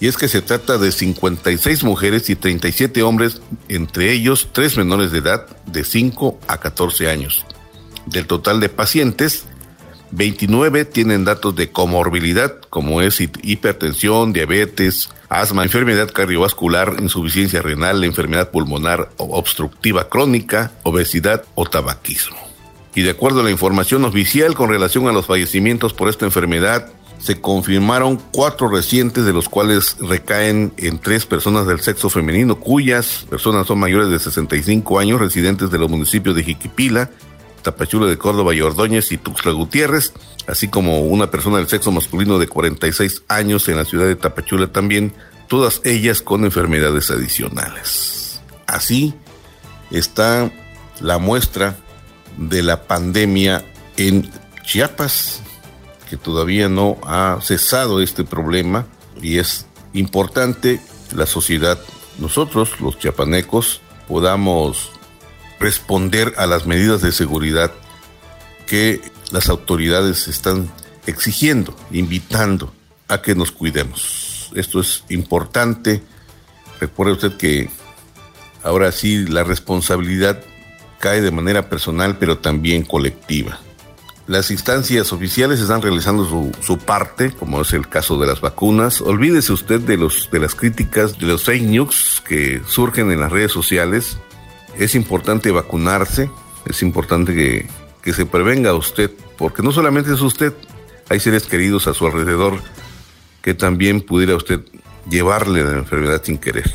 Y 0.00 0.06
es 0.06 0.16
que 0.16 0.28
se 0.28 0.42
trata 0.42 0.78
de 0.78 0.92
56 0.92 1.82
mujeres 1.82 2.28
y 2.28 2.36
37 2.36 3.02
hombres, 3.02 3.40
entre 3.68 4.12
ellos 4.12 4.50
tres 4.52 4.76
menores 4.76 5.10
de 5.10 5.18
edad 5.18 5.46
de 5.66 5.82
5 5.82 6.38
a 6.46 6.58
14 6.58 7.08
años. 7.08 7.44
Del 8.06 8.26
total 8.26 8.60
de 8.60 8.68
pacientes, 8.68 9.46
29 10.16 10.84
tienen 10.84 11.24
datos 11.24 11.56
de 11.56 11.70
comorbilidad, 11.70 12.60
como 12.70 13.00
es 13.00 13.20
hipertensión, 13.20 14.32
diabetes, 14.32 15.10
asma, 15.28 15.64
enfermedad 15.64 16.10
cardiovascular, 16.12 16.96
insuficiencia 17.00 17.62
renal, 17.62 18.04
enfermedad 18.04 18.50
pulmonar 18.50 19.10
obstructiva 19.16 20.08
crónica, 20.08 20.70
obesidad 20.84 21.44
o 21.56 21.66
tabaquismo. 21.66 22.36
Y 22.94 23.02
de 23.02 23.10
acuerdo 23.10 23.40
a 23.40 23.44
la 23.44 23.50
información 23.50 24.04
oficial 24.04 24.54
con 24.54 24.70
relación 24.70 25.08
a 25.08 25.12
los 25.12 25.26
fallecimientos 25.26 25.92
por 25.92 26.08
esta 26.08 26.26
enfermedad, 26.26 26.92
se 27.18 27.40
confirmaron 27.40 28.20
cuatro 28.32 28.68
recientes, 28.68 29.24
de 29.24 29.32
los 29.32 29.48
cuales 29.48 29.96
recaen 29.98 30.72
en 30.76 30.98
tres 30.98 31.26
personas 31.26 31.66
del 31.66 31.80
sexo 31.80 32.08
femenino, 32.08 32.60
cuyas 32.60 33.26
personas 33.28 33.66
son 33.66 33.80
mayores 33.80 34.10
de 34.10 34.18
65 34.20 34.98
años, 35.00 35.20
residentes 35.20 35.70
de 35.70 35.78
los 35.78 35.90
municipios 35.90 36.36
de 36.36 36.44
Jiquipila, 36.44 37.10
Tapachula 37.64 38.06
de 38.06 38.16
Córdoba 38.16 38.54
y 38.54 38.60
Ordóñez 38.60 39.10
y 39.10 39.18
Tuxtla 39.18 39.50
Gutiérrez, 39.50 40.12
así 40.46 40.68
como 40.68 41.00
una 41.00 41.30
persona 41.30 41.56
del 41.56 41.66
sexo 41.66 41.90
masculino 41.90 42.38
de 42.38 42.46
46 42.46 43.24
años 43.28 43.68
en 43.68 43.76
la 43.76 43.84
ciudad 43.84 44.06
de 44.06 44.14
Tapachula 44.14 44.68
también, 44.68 45.12
todas 45.48 45.80
ellas 45.84 46.22
con 46.22 46.44
enfermedades 46.44 47.10
adicionales. 47.10 48.40
Así 48.66 49.14
está 49.90 50.52
la 51.00 51.18
muestra 51.18 51.76
de 52.36 52.62
la 52.62 52.84
pandemia 52.84 53.64
en 53.96 54.30
Chiapas, 54.64 55.42
que 56.08 56.16
todavía 56.16 56.68
no 56.68 56.98
ha 57.04 57.38
cesado 57.42 58.00
este 58.00 58.24
problema 58.24 58.86
y 59.20 59.38
es 59.38 59.66
importante 59.92 60.80
la 61.14 61.26
sociedad, 61.26 61.78
nosotros 62.18 62.80
los 62.80 62.98
chiapanecos, 62.98 63.80
podamos 64.08 64.90
responder 65.64 66.34
a 66.36 66.46
las 66.46 66.66
medidas 66.66 67.00
de 67.00 67.10
seguridad 67.10 67.72
que 68.66 69.00
las 69.32 69.48
autoridades 69.48 70.28
están 70.28 70.70
exigiendo, 71.06 71.74
invitando 71.90 72.70
a 73.08 73.22
que 73.22 73.34
nos 73.34 73.50
cuidemos. 73.50 74.50
Esto 74.54 74.80
es 74.80 75.04
importante. 75.08 76.02
Recuerde 76.80 77.12
usted 77.14 77.36
que 77.38 77.70
ahora 78.62 78.92
sí 78.92 79.24
la 79.24 79.42
responsabilidad 79.42 80.42
cae 80.98 81.22
de 81.22 81.30
manera 81.30 81.70
personal, 81.70 82.18
pero 82.18 82.36
también 82.36 82.84
colectiva. 82.84 83.58
Las 84.26 84.50
instancias 84.50 85.14
oficiales 85.14 85.60
están 85.60 85.80
realizando 85.80 86.52
su, 86.60 86.78
parte, 86.78 87.32
como 87.32 87.62
es 87.62 87.72
el 87.72 87.88
caso 87.88 88.18
de 88.18 88.26
las 88.26 88.42
vacunas. 88.42 89.00
Olvídese 89.00 89.54
usted 89.54 89.80
de, 89.80 89.96
los, 89.96 90.28
de 90.30 90.40
las 90.40 90.54
críticas, 90.54 91.18
de 91.18 91.26
los 91.26 91.44
fake 91.44 91.62
news 91.62 92.22
que 92.28 92.60
surgen 92.66 93.10
en 93.10 93.20
las 93.20 93.32
redes 93.32 93.52
sociales 93.52 94.18
es 94.78 94.94
importante 94.94 95.50
vacunarse, 95.50 96.30
es 96.66 96.82
importante 96.82 97.34
que, 97.34 97.66
que 98.02 98.12
se 98.12 98.26
prevenga 98.26 98.74
usted, 98.74 99.10
porque 99.36 99.62
no 99.62 99.72
solamente 99.72 100.12
es 100.12 100.20
usted, 100.20 100.52
hay 101.08 101.20
seres 101.20 101.44
queridos 101.44 101.86
a 101.86 101.94
su 101.94 102.06
alrededor 102.06 102.60
que 103.42 103.54
también 103.54 104.00
pudiera 104.00 104.36
usted 104.36 104.60
llevarle 105.08 105.62
la 105.62 105.78
enfermedad 105.78 106.22
sin 106.24 106.38
querer, 106.38 106.74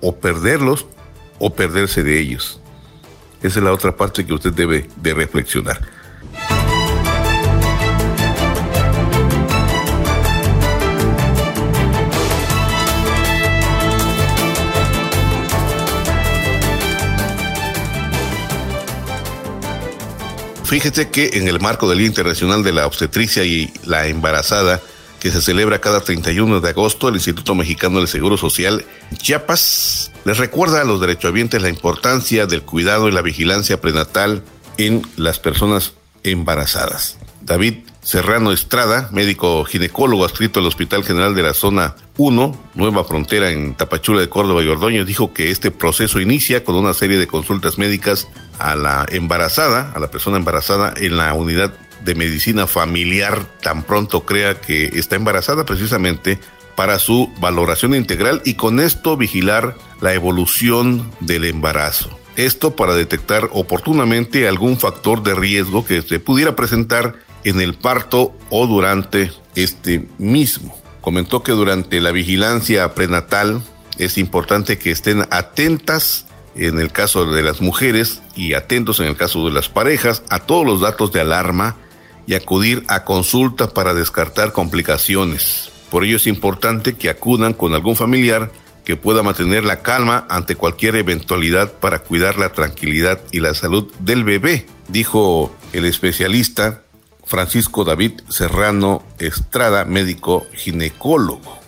o 0.00 0.16
perderlos 0.16 0.86
o 1.38 1.54
perderse 1.54 2.02
de 2.02 2.18
ellos. 2.18 2.60
Esa 3.42 3.58
es 3.58 3.64
la 3.64 3.72
otra 3.72 3.96
parte 3.96 4.26
que 4.26 4.34
usted 4.34 4.52
debe 4.52 4.88
de 4.96 5.14
reflexionar. 5.14 5.80
Fíjese 20.70 21.10
que 21.10 21.30
en 21.32 21.48
el 21.48 21.58
marco 21.58 21.88
del 21.88 21.98
Día 21.98 22.06
Internacional 22.06 22.62
de 22.62 22.70
la 22.70 22.86
Obstetricia 22.86 23.42
y 23.42 23.72
la 23.86 24.06
Embarazada, 24.06 24.80
que 25.18 25.32
se 25.32 25.42
celebra 25.42 25.80
cada 25.80 26.00
31 26.00 26.60
de 26.60 26.68
agosto, 26.68 27.08
el 27.08 27.16
Instituto 27.16 27.56
Mexicano 27.56 27.98
del 27.98 28.06
Seguro 28.06 28.36
Social 28.36 28.84
Chiapas 29.16 30.12
les 30.24 30.38
recuerda 30.38 30.80
a 30.80 30.84
los 30.84 31.00
derechohabientes 31.00 31.60
la 31.60 31.70
importancia 31.70 32.46
del 32.46 32.62
cuidado 32.62 33.08
y 33.08 33.12
la 33.12 33.20
vigilancia 33.20 33.80
prenatal 33.80 34.44
en 34.78 35.02
las 35.16 35.40
personas 35.40 35.94
embarazadas. 36.22 37.18
David 37.40 37.78
Serrano 38.02 38.52
Estrada, 38.52 39.10
médico 39.12 39.64
ginecólogo 39.64 40.24
adscrito 40.24 40.60
al 40.60 40.66
Hospital 40.66 41.04
General 41.04 41.34
de 41.34 41.42
la 41.42 41.52
Zona 41.54 41.96
1, 42.16 42.70
Nueva 42.74 43.04
Frontera 43.04 43.50
en 43.50 43.74
Tapachula 43.74 44.20
de 44.20 44.28
Córdoba 44.28 44.62
y 44.62 44.68
Ordoño, 44.68 45.04
dijo 45.04 45.34
que 45.34 45.50
este 45.50 45.70
proceso 45.70 46.18
inicia 46.18 46.64
con 46.64 46.76
una 46.76 46.94
serie 46.94 47.18
de 47.18 47.26
consultas 47.26 47.76
médicas 47.76 48.28
a 48.58 48.74
la 48.74 49.06
embarazada, 49.10 49.92
a 49.94 49.98
la 49.98 50.10
persona 50.10 50.38
embarazada 50.38 50.94
en 50.96 51.18
la 51.18 51.34
unidad 51.34 51.74
de 52.04 52.14
medicina 52.14 52.66
familiar 52.66 53.44
tan 53.62 53.82
pronto 53.82 54.24
crea 54.24 54.60
que 54.60 54.86
está 54.94 55.16
embarazada 55.16 55.66
precisamente 55.66 56.40
para 56.74 56.98
su 56.98 57.30
valoración 57.38 57.94
integral 57.94 58.40
y 58.46 58.54
con 58.54 58.80
esto 58.80 59.18
vigilar 59.18 59.76
la 60.00 60.14
evolución 60.14 61.10
del 61.20 61.44
embarazo. 61.44 62.18
Esto 62.36 62.74
para 62.74 62.94
detectar 62.94 63.50
oportunamente 63.52 64.48
algún 64.48 64.78
factor 64.78 65.22
de 65.22 65.34
riesgo 65.34 65.84
que 65.84 66.00
se 66.00 66.20
pudiera 66.20 66.56
presentar 66.56 67.16
en 67.44 67.60
el 67.60 67.74
parto 67.74 68.34
o 68.50 68.66
durante 68.66 69.32
este 69.54 70.08
mismo. 70.18 70.76
Comentó 71.00 71.42
que 71.42 71.52
durante 71.52 72.00
la 72.00 72.10
vigilancia 72.10 72.94
prenatal 72.94 73.62
es 73.98 74.18
importante 74.18 74.78
que 74.78 74.90
estén 74.90 75.26
atentas 75.30 76.26
en 76.54 76.78
el 76.78 76.92
caso 76.92 77.30
de 77.30 77.42
las 77.42 77.60
mujeres 77.60 78.22
y 78.34 78.54
atentos 78.54 79.00
en 79.00 79.06
el 79.06 79.16
caso 79.16 79.46
de 79.46 79.52
las 79.52 79.68
parejas 79.68 80.22
a 80.28 80.40
todos 80.40 80.66
los 80.66 80.80
datos 80.80 81.12
de 81.12 81.20
alarma 81.20 81.76
y 82.26 82.34
acudir 82.34 82.84
a 82.88 83.04
consulta 83.04 83.68
para 83.68 83.94
descartar 83.94 84.52
complicaciones. 84.52 85.70
Por 85.90 86.04
ello 86.04 86.16
es 86.16 86.26
importante 86.26 86.94
que 86.96 87.10
acudan 87.10 87.54
con 87.54 87.74
algún 87.74 87.96
familiar 87.96 88.52
que 88.84 88.96
pueda 88.96 89.22
mantener 89.22 89.64
la 89.64 89.82
calma 89.82 90.26
ante 90.28 90.56
cualquier 90.56 90.96
eventualidad 90.96 91.72
para 91.72 92.00
cuidar 92.00 92.38
la 92.38 92.52
tranquilidad 92.52 93.20
y 93.30 93.40
la 93.40 93.54
salud 93.54 93.92
del 94.00 94.24
bebé, 94.24 94.66
dijo 94.88 95.54
el 95.72 95.84
especialista 95.84 96.82
Francisco 97.30 97.84
David 97.84 98.22
Serrano 98.28 99.04
Estrada, 99.20 99.84
médico 99.84 100.48
ginecólogo. 100.52 101.60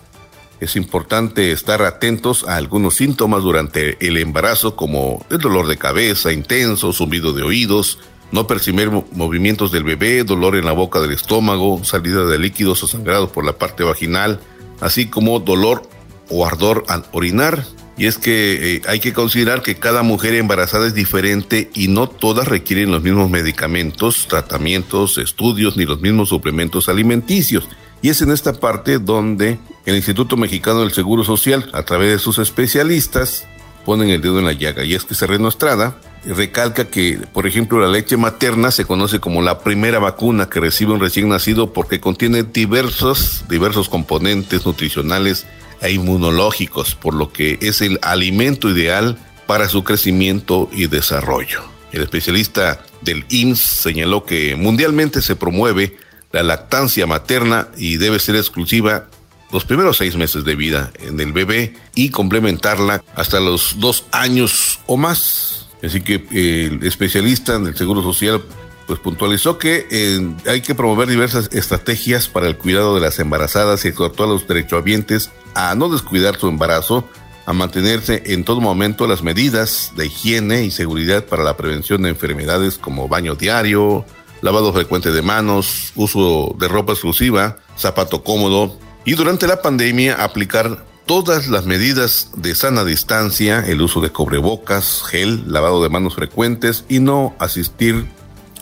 Es 0.59 0.75
importante 0.75 1.53
estar 1.53 1.83
atentos 1.83 2.45
a 2.45 2.57
algunos 2.57 2.95
síntomas 2.95 3.43
durante 3.43 4.05
el 4.05 4.17
embarazo 4.17 4.75
como 4.75 5.25
el 5.29 5.37
dolor 5.37 5.67
de 5.67 5.77
cabeza 5.77 6.33
intenso, 6.33 6.91
zumbido 6.91 7.31
de 7.31 7.43
oídos, 7.43 7.99
no 8.33 8.45
percibir 8.45 8.91
movimientos 9.13 9.71
del 9.71 9.85
bebé, 9.85 10.25
dolor 10.25 10.57
en 10.57 10.65
la 10.65 10.73
boca 10.73 10.99
del 10.99 11.13
estómago, 11.13 11.81
salida 11.85 12.25
de 12.25 12.39
líquidos 12.39 12.83
o 12.83 12.87
sangrados 12.87 13.29
por 13.29 13.45
la 13.45 13.53
parte 13.53 13.85
vaginal, 13.85 14.41
así 14.81 15.05
como 15.05 15.39
dolor 15.39 15.83
o 16.29 16.45
ardor 16.45 16.83
al 16.89 17.05
orinar. 17.13 17.63
Y 17.97 18.07
es 18.07 18.17
que 18.17 18.75
eh, 18.75 18.81
hay 18.87 18.99
que 18.99 19.13
considerar 19.13 19.61
que 19.61 19.75
cada 19.75 20.01
mujer 20.01 20.33
embarazada 20.33 20.87
es 20.87 20.95
diferente 20.95 21.69
y 21.73 21.87
no 21.89 22.07
todas 22.07 22.47
requieren 22.47 22.91
los 22.91 23.03
mismos 23.03 23.29
medicamentos, 23.29 24.27
tratamientos, 24.27 25.17
estudios 25.19 25.77
ni 25.77 25.85
los 25.85 26.01
mismos 26.01 26.29
suplementos 26.29 26.89
alimenticios. 26.89 27.67
Y 28.01 28.09
es 28.09 28.21
en 28.21 28.31
esta 28.31 28.53
parte 28.53 28.99
donde 28.99 29.59
el 29.85 29.95
Instituto 29.95 30.35
Mexicano 30.37 30.81
del 30.81 30.91
Seguro 30.91 31.23
Social, 31.23 31.69
a 31.73 31.83
través 31.83 32.11
de 32.11 32.19
sus 32.19 32.39
especialistas, 32.39 33.45
ponen 33.85 34.09
el 34.09 34.21
dedo 34.21 34.39
en 34.39 34.45
la 34.45 34.53
llaga. 34.53 34.83
Y 34.83 34.95
es 34.95 35.03
que 35.03 35.15
Serreno 35.15 35.47
Estrada 35.47 35.95
recalca 36.25 36.85
que, 36.85 37.19
por 37.31 37.47
ejemplo, 37.47 37.79
la 37.79 37.87
leche 37.87 38.17
materna 38.17 38.71
se 38.71 38.85
conoce 38.85 39.19
como 39.19 39.41
la 39.41 39.59
primera 39.59 39.99
vacuna 39.99 40.49
que 40.49 40.59
recibe 40.59 40.93
un 40.93 40.99
recién 40.99 41.29
nacido 41.29 41.73
porque 41.73 41.99
contiene 41.99 42.43
diversos, 42.43 43.45
diversos 43.49 43.89
componentes 43.89 44.65
nutricionales 44.65 45.45
e 45.83 45.91
inmunológicos, 45.91 46.95
por 46.95 47.13
lo 47.13 47.31
que 47.31 47.59
es 47.61 47.81
el 47.81 47.99
alimento 48.01 48.69
ideal 48.69 49.17
para 49.45 49.69
su 49.69 49.83
crecimiento 49.83 50.69
y 50.73 50.87
desarrollo. 50.87 51.61
El 51.91 52.01
especialista 52.01 52.83
del 53.01 53.25
IMSS 53.29 53.59
señaló 53.59 54.25
que 54.25 54.55
mundialmente 54.55 55.21
se 55.21 55.35
promueve 55.35 55.97
la 56.31 56.41
lactancia 56.41 57.05
materna 57.05 57.67
y 57.77 57.97
debe 57.97 58.19
ser 58.19 58.35
exclusiva 58.35 59.07
los 59.51 59.65
primeros 59.65 59.97
seis 59.97 60.15
meses 60.15 60.43
de 60.43 60.55
vida 60.55 60.91
en 60.99 61.19
el 61.19 61.31
bebé 61.31 61.75
y 61.93 62.09
complementarla 62.09 63.03
hasta 63.15 63.39
los 63.39 63.75
dos 63.79 64.05
años 64.11 64.79
o 64.87 64.97
más. 64.97 65.67
Así 65.83 66.01
que 66.01 66.25
el 66.31 66.83
especialista 66.87 67.55
en 67.55 67.67
el 67.67 67.75
Seguro 67.75 68.01
Social 68.01 68.41
pues 68.87 68.99
puntualizó 68.99 69.57
que 69.57 69.87
eh, 69.89 70.35
hay 70.47 70.61
que 70.61 70.75
promover 70.75 71.07
diversas 71.07 71.49
estrategias 71.53 72.27
para 72.27 72.47
el 72.47 72.57
cuidado 72.57 72.95
de 72.95 73.01
las 73.01 73.19
embarazadas 73.19 73.85
y 73.85 73.89
exhortó 73.89 74.23
a 74.23 74.27
los 74.27 74.47
derechohabientes 74.47 75.31
a 75.55 75.75
no 75.75 75.89
descuidar 75.89 76.37
su 76.37 76.47
embarazo, 76.47 77.07
a 77.45 77.53
mantenerse 77.53 78.23
en 78.27 78.43
todo 78.43 78.61
momento 78.61 79.07
las 79.07 79.23
medidas 79.23 79.91
de 79.95 80.07
higiene 80.07 80.63
y 80.63 80.71
seguridad 80.71 81.25
para 81.25 81.43
la 81.43 81.57
prevención 81.57 82.03
de 82.03 82.09
enfermedades 82.09 82.77
como 82.77 83.07
baño 83.07 83.35
diario, 83.35 84.05
lavado 84.41 84.73
frecuente 84.73 85.11
de 85.11 85.21
manos, 85.21 85.91
uso 85.95 86.55
de 86.59 86.67
ropa 86.67 86.93
exclusiva, 86.93 87.57
zapato 87.77 88.23
cómodo 88.23 88.77
y 89.05 89.13
durante 89.13 89.47
la 89.47 89.61
pandemia 89.61 90.23
aplicar 90.23 90.85
todas 91.05 91.47
las 91.47 91.65
medidas 91.65 92.29
de 92.35 92.55
sana 92.55 92.85
distancia, 92.85 93.59
el 93.65 93.81
uso 93.81 93.99
de 94.01 94.11
cobrebocas, 94.11 95.03
gel, 95.09 95.43
lavado 95.51 95.83
de 95.83 95.89
manos 95.89 96.15
frecuentes 96.15 96.85
y 96.87 96.99
no 96.99 97.35
asistir 97.39 98.05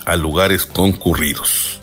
a 0.06 0.16
lugares 0.16 0.66
concurridos. 0.66 1.80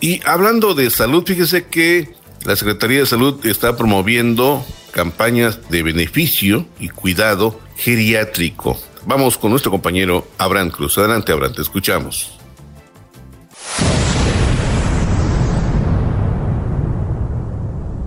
Y 0.00 0.20
hablando 0.26 0.74
de 0.74 0.90
salud, 0.90 1.24
fíjese 1.26 1.66
que 1.66 2.14
la 2.44 2.56
Secretaría 2.56 3.00
de 3.00 3.06
Salud 3.06 3.44
está 3.46 3.76
promoviendo 3.76 4.64
campañas 4.92 5.68
de 5.70 5.82
beneficio 5.82 6.66
y 6.78 6.88
cuidado 6.88 7.58
geriátrico. 7.76 8.78
Vamos 9.06 9.38
con 9.38 9.50
nuestro 9.50 9.70
compañero 9.70 10.26
Abraham 10.38 10.70
Cruz. 10.70 10.98
Adelante, 10.98 11.32
Abraham, 11.32 11.54
te 11.54 11.62
escuchamos. 11.62 12.38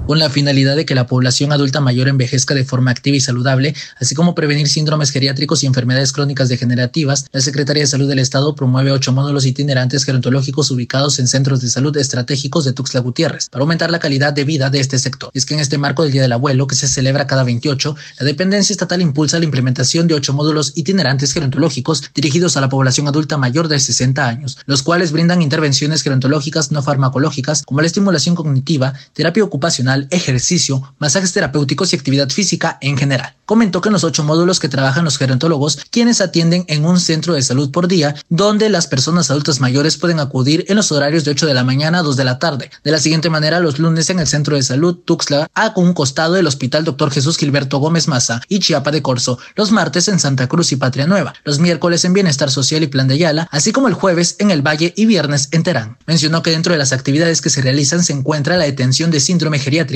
Con 0.07 0.19
la 0.19 0.29
finalidad 0.29 0.77
de 0.77 0.85
que 0.85 0.95
la 0.95 1.05
población 1.05 1.51
adulta 1.51 1.81
mayor 1.81 2.07
envejezca 2.07 2.55
de 2.55 2.63
forma 2.63 2.91
activa 2.91 3.17
y 3.17 3.19
saludable, 3.19 3.75
así 3.99 4.15
como 4.15 4.35
prevenir 4.35 4.69
síndromes 4.69 5.11
geriátricos 5.11 5.63
y 5.63 5.65
enfermedades 5.65 6.13
crónicas 6.13 6.47
degenerativas, 6.47 7.25
la 7.33 7.41
Secretaría 7.41 7.83
de 7.83 7.87
Salud 7.87 8.07
del 8.07 8.19
Estado 8.19 8.55
promueve 8.55 8.93
ocho 8.93 9.11
módulos 9.11 9.45
itinerantes 9.45 10.05
gerontológicos 10.05 10.71
ubicados 10.71 11.19
en 11.19 11.27
centros 11.27 11.59
de 11.59 11.67
salud 11.67 11.95
estratégicos 11.97 12.63
de 12.63 12.71
Tuxtla 12.71 13.01
Gutiérrez 13.01 13.49
para 13.49 13.63
aumentar 13.63 13.91
la 13.91 13.99
calidad 13.99 14.31
de 14.31 14.45
vida 14.45 14.69
de 14.69 14.79
este 14.79 14.97
sector. 14.97 15.29
Es 15.33 15.45
que 15.45 15.55
en 15.55 15.59
este 15.59 15.77
marco 15.77 16.03
del 16.03 16.13
Día 16.13 16.21
del 16.21 16.31
Abuelo, 16.31 16.67
que 16.67 16.75
se 16.75 16.87
celebra 16.87 17.27
cada 17.27 17.43
28, 17.43 17.95
la 18.19 18.25
dependencia 18.25 18.73
estatal 18.73 19.01
impulsa 19.01 19.39
la 19.39 19.45
implementación 19.45 20.07
de 20.07 20.13
ocho 20.13 20.33
módulos 20.33 20.71
itinerantes 20.75 21.33
gerontológicos 21.33 22.01
dirigidos 22.15 22.55
a 22.55 22.61
la 22.61 22.69
población 22.69 23.09
adulta 23.09 23.37
mayor 23.37 23.67
de 23.67 23.77
60 23.77 24.25
años, 24.25 24.57
los 24.67 24.83
cuales 24.83 25.11
brindan 25.11 25.41
intervenciones 25.41 26.01
gerontológicas 26.01 26.71
no 26.71 26.81
farmacológicas 26.81 27.63
como 27.63 27.81
la 27.81 27.87
estimulación 27.87 28.35
cognitiva, 28.35 28.93
terapia 29.13 29.43
ocupacional, 29.43 29.96
ejercicio, 30.11 30.93
masajes 30.99 31.33
terapéuticos 31.33 31.91
y 31.91 31.95
actividad 31.95 32.29
física 32.29 32.77
en 32.81 32.97
general. 32.97 33.33
Comentó 33.47 33.79
que 33.79 33.87
en 33.87 33.93
los 33.93 34.03
ocho 34.03 34.25
módulos 34.25 34.59
que 34.59 34.67
trabajan 34.67 35.05
los 35.05 35.17
gerontólogos, 35.17 35.79
quienes 35.89 36.19
atienden 36.19 36.65
en 36.67 36.83
un 36.83 36.99
centro 36.99 37.33
de 37.33 37.41
salud 37.41 37.71
por 37.71 37.87
día, 37.87 38.13
donde 38.27 38.69
las 38.69 38.87
personas 38.87 39.31
adultas 39.31 39.61
mayores 39.61 39.97
pueden 39.97 40.19
acudir 40.19 40.65
en 40.67 40.75
los 40.75 40.91
horarios 40.91 41.23
de 41.23 41.31
8 41.31 41.47
de 41.47 41.53
la 41.53 41.63
mañana 41.63 41.99
a 41.99 42.03
2 42.03 42.17
de 42.17 42.25
la 42.25 42.39
tarde. 42.39 42.69
De 42.83 42.91
la 42.91 42.99
siguiente 42.99 43.29
manera, 43.29 43.61
los 43.61 43.79
lunes 43.79 44.09
en 44.09 44.19
el 44.19 44.27
centro 44.27 44.57
de 44.57 44.63
salud 44.63 44.97
Tuxtla, 44.97 45.47
a 45.55 45.71
un 45.77 45.93
costado 45.93 46.33
del 46.33 46.45
Hospital 46.45 46.83
Dr. 46.83 47.09
Jesús 47.09 47.37
Gilberto 47.37 47.79
Gómez 47.79 48.09
Maza 48.09 48.41
y 48.49 48.59
Chiapa 48.59 48.91
de 48.91 49.01
Corzo, 49.01 49.39
los 49.55 49.71
martes 49.71 50.09
en 50.09 50.19
Santa 50.19 50.47
Cruz 50.47 50.73
y 50.73 50.75
Patria 50.75 51.07
Nueva, 51.07 51.33
los 51.45 51.59
miércoles 51.59 52.03
en 52.03 52.11
Bienestar 52.11 52.51
Social 52.51 52.83
y 52.83 52.87
Plan 52.87 53.07
de 53.07 53.13
Ayala, 53.13 53.47
así 53.51 53.71
como 53.71 53.87
el 53.87 53.93
jueves 53.93 54.35
en 54.39 54.51
el 54.51 54.61
Valle 54.61 54.93
y 54.97 55.05
viernes 55.05 55.47
en 55.51 55.63
Terán. 55.63 55.97
Mencionó 56.05 56.43
que 56.43 56.51
dentro 56.51 56.73
de 56.73 56.79
las 56.79 56.91
actividades 56.91 57.41
que 57.41 57.49
se 57.49 57.61
realizan 57.61 58.03
se 58.03 58.11
encuentra 58.11 58.57
la 58.57 58.65
detención 58.65 59.09
de 59.09 59.21
síndrome 59.21 59.57
geriátrico 59.57 59.86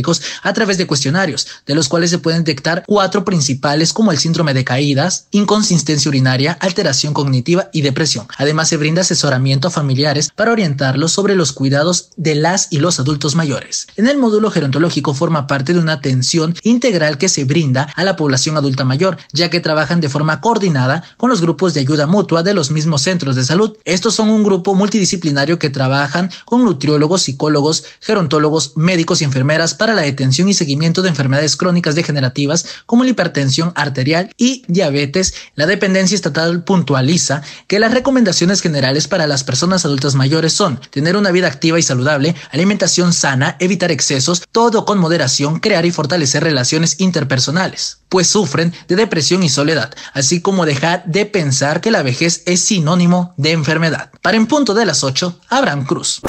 a 0.44 0.54
través 0.54 0.78
de 0.78 0.88
cuestionarios, 0.88 1.48
de 1.66 1.76
los 1.76 1.88
cuales 1.88 2.10
se 2.10 2.20
pueden 2.20 2.44
detectar 2.44 2.84
cuatro 2.88 3.26
principales 3.26 3.94
como 3.94 4.12
el 4.12 4.18
síndrome 4.18 4.54
de 4.54 4.64
caídas, 4.64 5.28
inconsistencia 5.32 6.10
urinaria, 6.10 6.58
alteración 6.60 7.14
cognitiva 7.14 7.70
y 7.74 7.82
depresión. 7.82 8.28
Además 8.38 8.70
se 8.70 8.78
brinda 8.78 9.02
asesoramiento 9.02 9.68
a 9.68 9.72
familiares 9.72 10.30
para 10.36 10.52
orientarlos 10.52 11.12
sobre 11.12 11.36
los 11.36 11.52
cuidados 11.52 12.10
de 12.18 12.36
las 12.36 12.68
y 12.72 12.80
los 12.80 13.00
adultos 13.00 13.36
mayores. 13.36 13.88
En 13.96 14.08
el 14.08 14.18
módulo 14.18 14.52
gerontológico 14.52 15.14
forma 15.14 15.48
parte 15.48 15.74
de 15.74 15.80
una 15.80 15.94
atención 15.94 16.56
integral 16.64 17.18
que 17.18 17.30
se 17.30 17.44
brinda 17.44 17.84
a 17.96 18.04
la 18.04 18.16
población 18.16 18.58
adulta 18.58 18.86
mayor, 18.86 19.18
ya 19.32 19.50
que 19.50 19.60
trabajan 19.60 20.02
de 20.02 20.10
forma 20.10 20.42
coordinada 20.42 21.04
con 21.18 21.30
los 21.30 21.42
grupos 21.42 21.74
de 21.74 21.82
ayuda 21.82 22.08
mutua 22.08 22.44
de 22.44 22.54
los 22.54 22.72
mismos 22.72 23.02
centros 23.02 23.36
de 23.36 23.44
salud. 23.44 23.78
Estos 23.86 24.16
son 24.16 24.30
un 24.30 24.44
grupo 24.44 24.76
multidisciplinario 24.76 25.60
que 25.60 25.70
trabajan 25.70 26.30
con 26.46 26.64
nutriólogos, 26.64 27.24
psicólogos, 27.24 27.84
gerontólogos, 28.00 28.74
médicos 28.76 29.22
y 29.22 29.26
enfermeras 29.26 29.74
para 29.82 29.96
la 29.96 30.04
detención 30.04 30.48
y 30.48 30.54
seguimiento 30.54 31.02
de 31.02 31.10
enfermedades 31.10 31.56
crónicas 31.56 31.96
degenerativas 31.96 32.68
como 32.86 33.04
la 33.04 33.10
hipertensión 33.10 33.72
arterial 33.74 34.30
y 34.38 34.64
diabetes, 34.68 35.34
la 35.56 35.66
dependencia 35.66 36.14
estatal 36.14 36.64
puntualiza 36.64 37.42
que 37.66 37.80
las 37.80 37.92
recomendaciones 37.92 38.62
generales 38.62 39.08
para 39.08 39.26
las 39.26 39.44
personas 39.44 39.84
adultas 39.84 40.14
mayores 40.14 40.54
son 40.54 40.80
tener 40.92 41.18
una 41.18 41.32
vida 41.32 41.48
activa 41.48 41.80
y 41.80 41.82
saludable, 41.82 42.36
alimentación 42.52 43.12
sana, 43.12 43.58
evitar 43.60 43.92
excesos, 43.92 44.44
todo 44.52 44.86
con 44.86 45.00
moderación, 45.00 45.60
crear 45.60 45.84
y 45.88 45.92
fortalecer 45.92 46.44
relaciones 46.44 47.00
interpersonales, 47.00 48.02
pues 48.08 48.28
sufren 48.28 48.76
de 48.88 48.96
depresión 48.96 49.42
y 49.42 49.50
soledad, 49.50 49.96
así 50.14 50.42
como 50.42 50.68
dejar 50.68 51.04
de 51.08 51.26
pensar 51.26 51.82
que 51.82 51.90
la 51.90 52.04
vejez 52.04 52.44
es 52.46 52.62
sinónimo 52.62 53.34
de 53.38 53.54
enfermedad. 53.54 54.12
Para 54.22 54.38
en 54.38 54.46
punto 54.46 54.76
de 54.76 54.86
las 54.86 55.04
8, 55.04 55.40
Abraham 55.50 55.88
Cruz. 55.88 56.22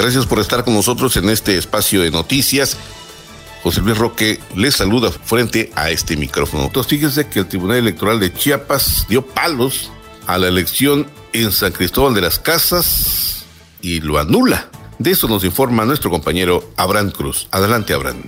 Gracias 0.00 0.24
por 0.24 0.38
estar 0.38 0.64
con 0.64 0.72
nosotros 0.72 1.14
en 1.18 1.28
este 1.28 1.58
espacio 1.58 2.00
de 2.00 2.10
noticias. 2.10 2.78
José 3.62 3.82
Luis 3.82 3.98
Roque 3.98 4.40
les 4.56 4.76
saluda 4.76 5.12
frente 5.12 5.70
a 5.74 5.90
este 5.90 6.16
micrófono. 6.16 6.64
Entonces, 6.64 6.88
fíjense 6.88 7.28
que 7.28 7.40
el 7.40 7.46
Tribunal 7.46 7.76
Electoral 7.76 8.18
de 8.18 8.32
Chiapas 8.32 9.04
dio 9.10 9.26
palos 9.26 9.90
a 10.26 10.38
la 10.38 10.48
elección 10.48 11.06
en 11.34 11.52
San 11.52 11.72
Cristóbal 11.72 12.14
de 12.14 12.22
las 12.22 12.38
Casas 12.38 13.44
y 13.82 14.00
lo 14.00 14.18
anula. 14.18 14.70
De 14.98 15.10
eso 15.10 15.28
nos 15.28 15.44
informa 15.44 15.84
nuestro 15.84 16.08
compañero 16.08 16.72
Abraham 16.78 17.10
Cruz. 17.10 17.46
Adelante, 17.50 17.92
Abraham. 17.92 18.22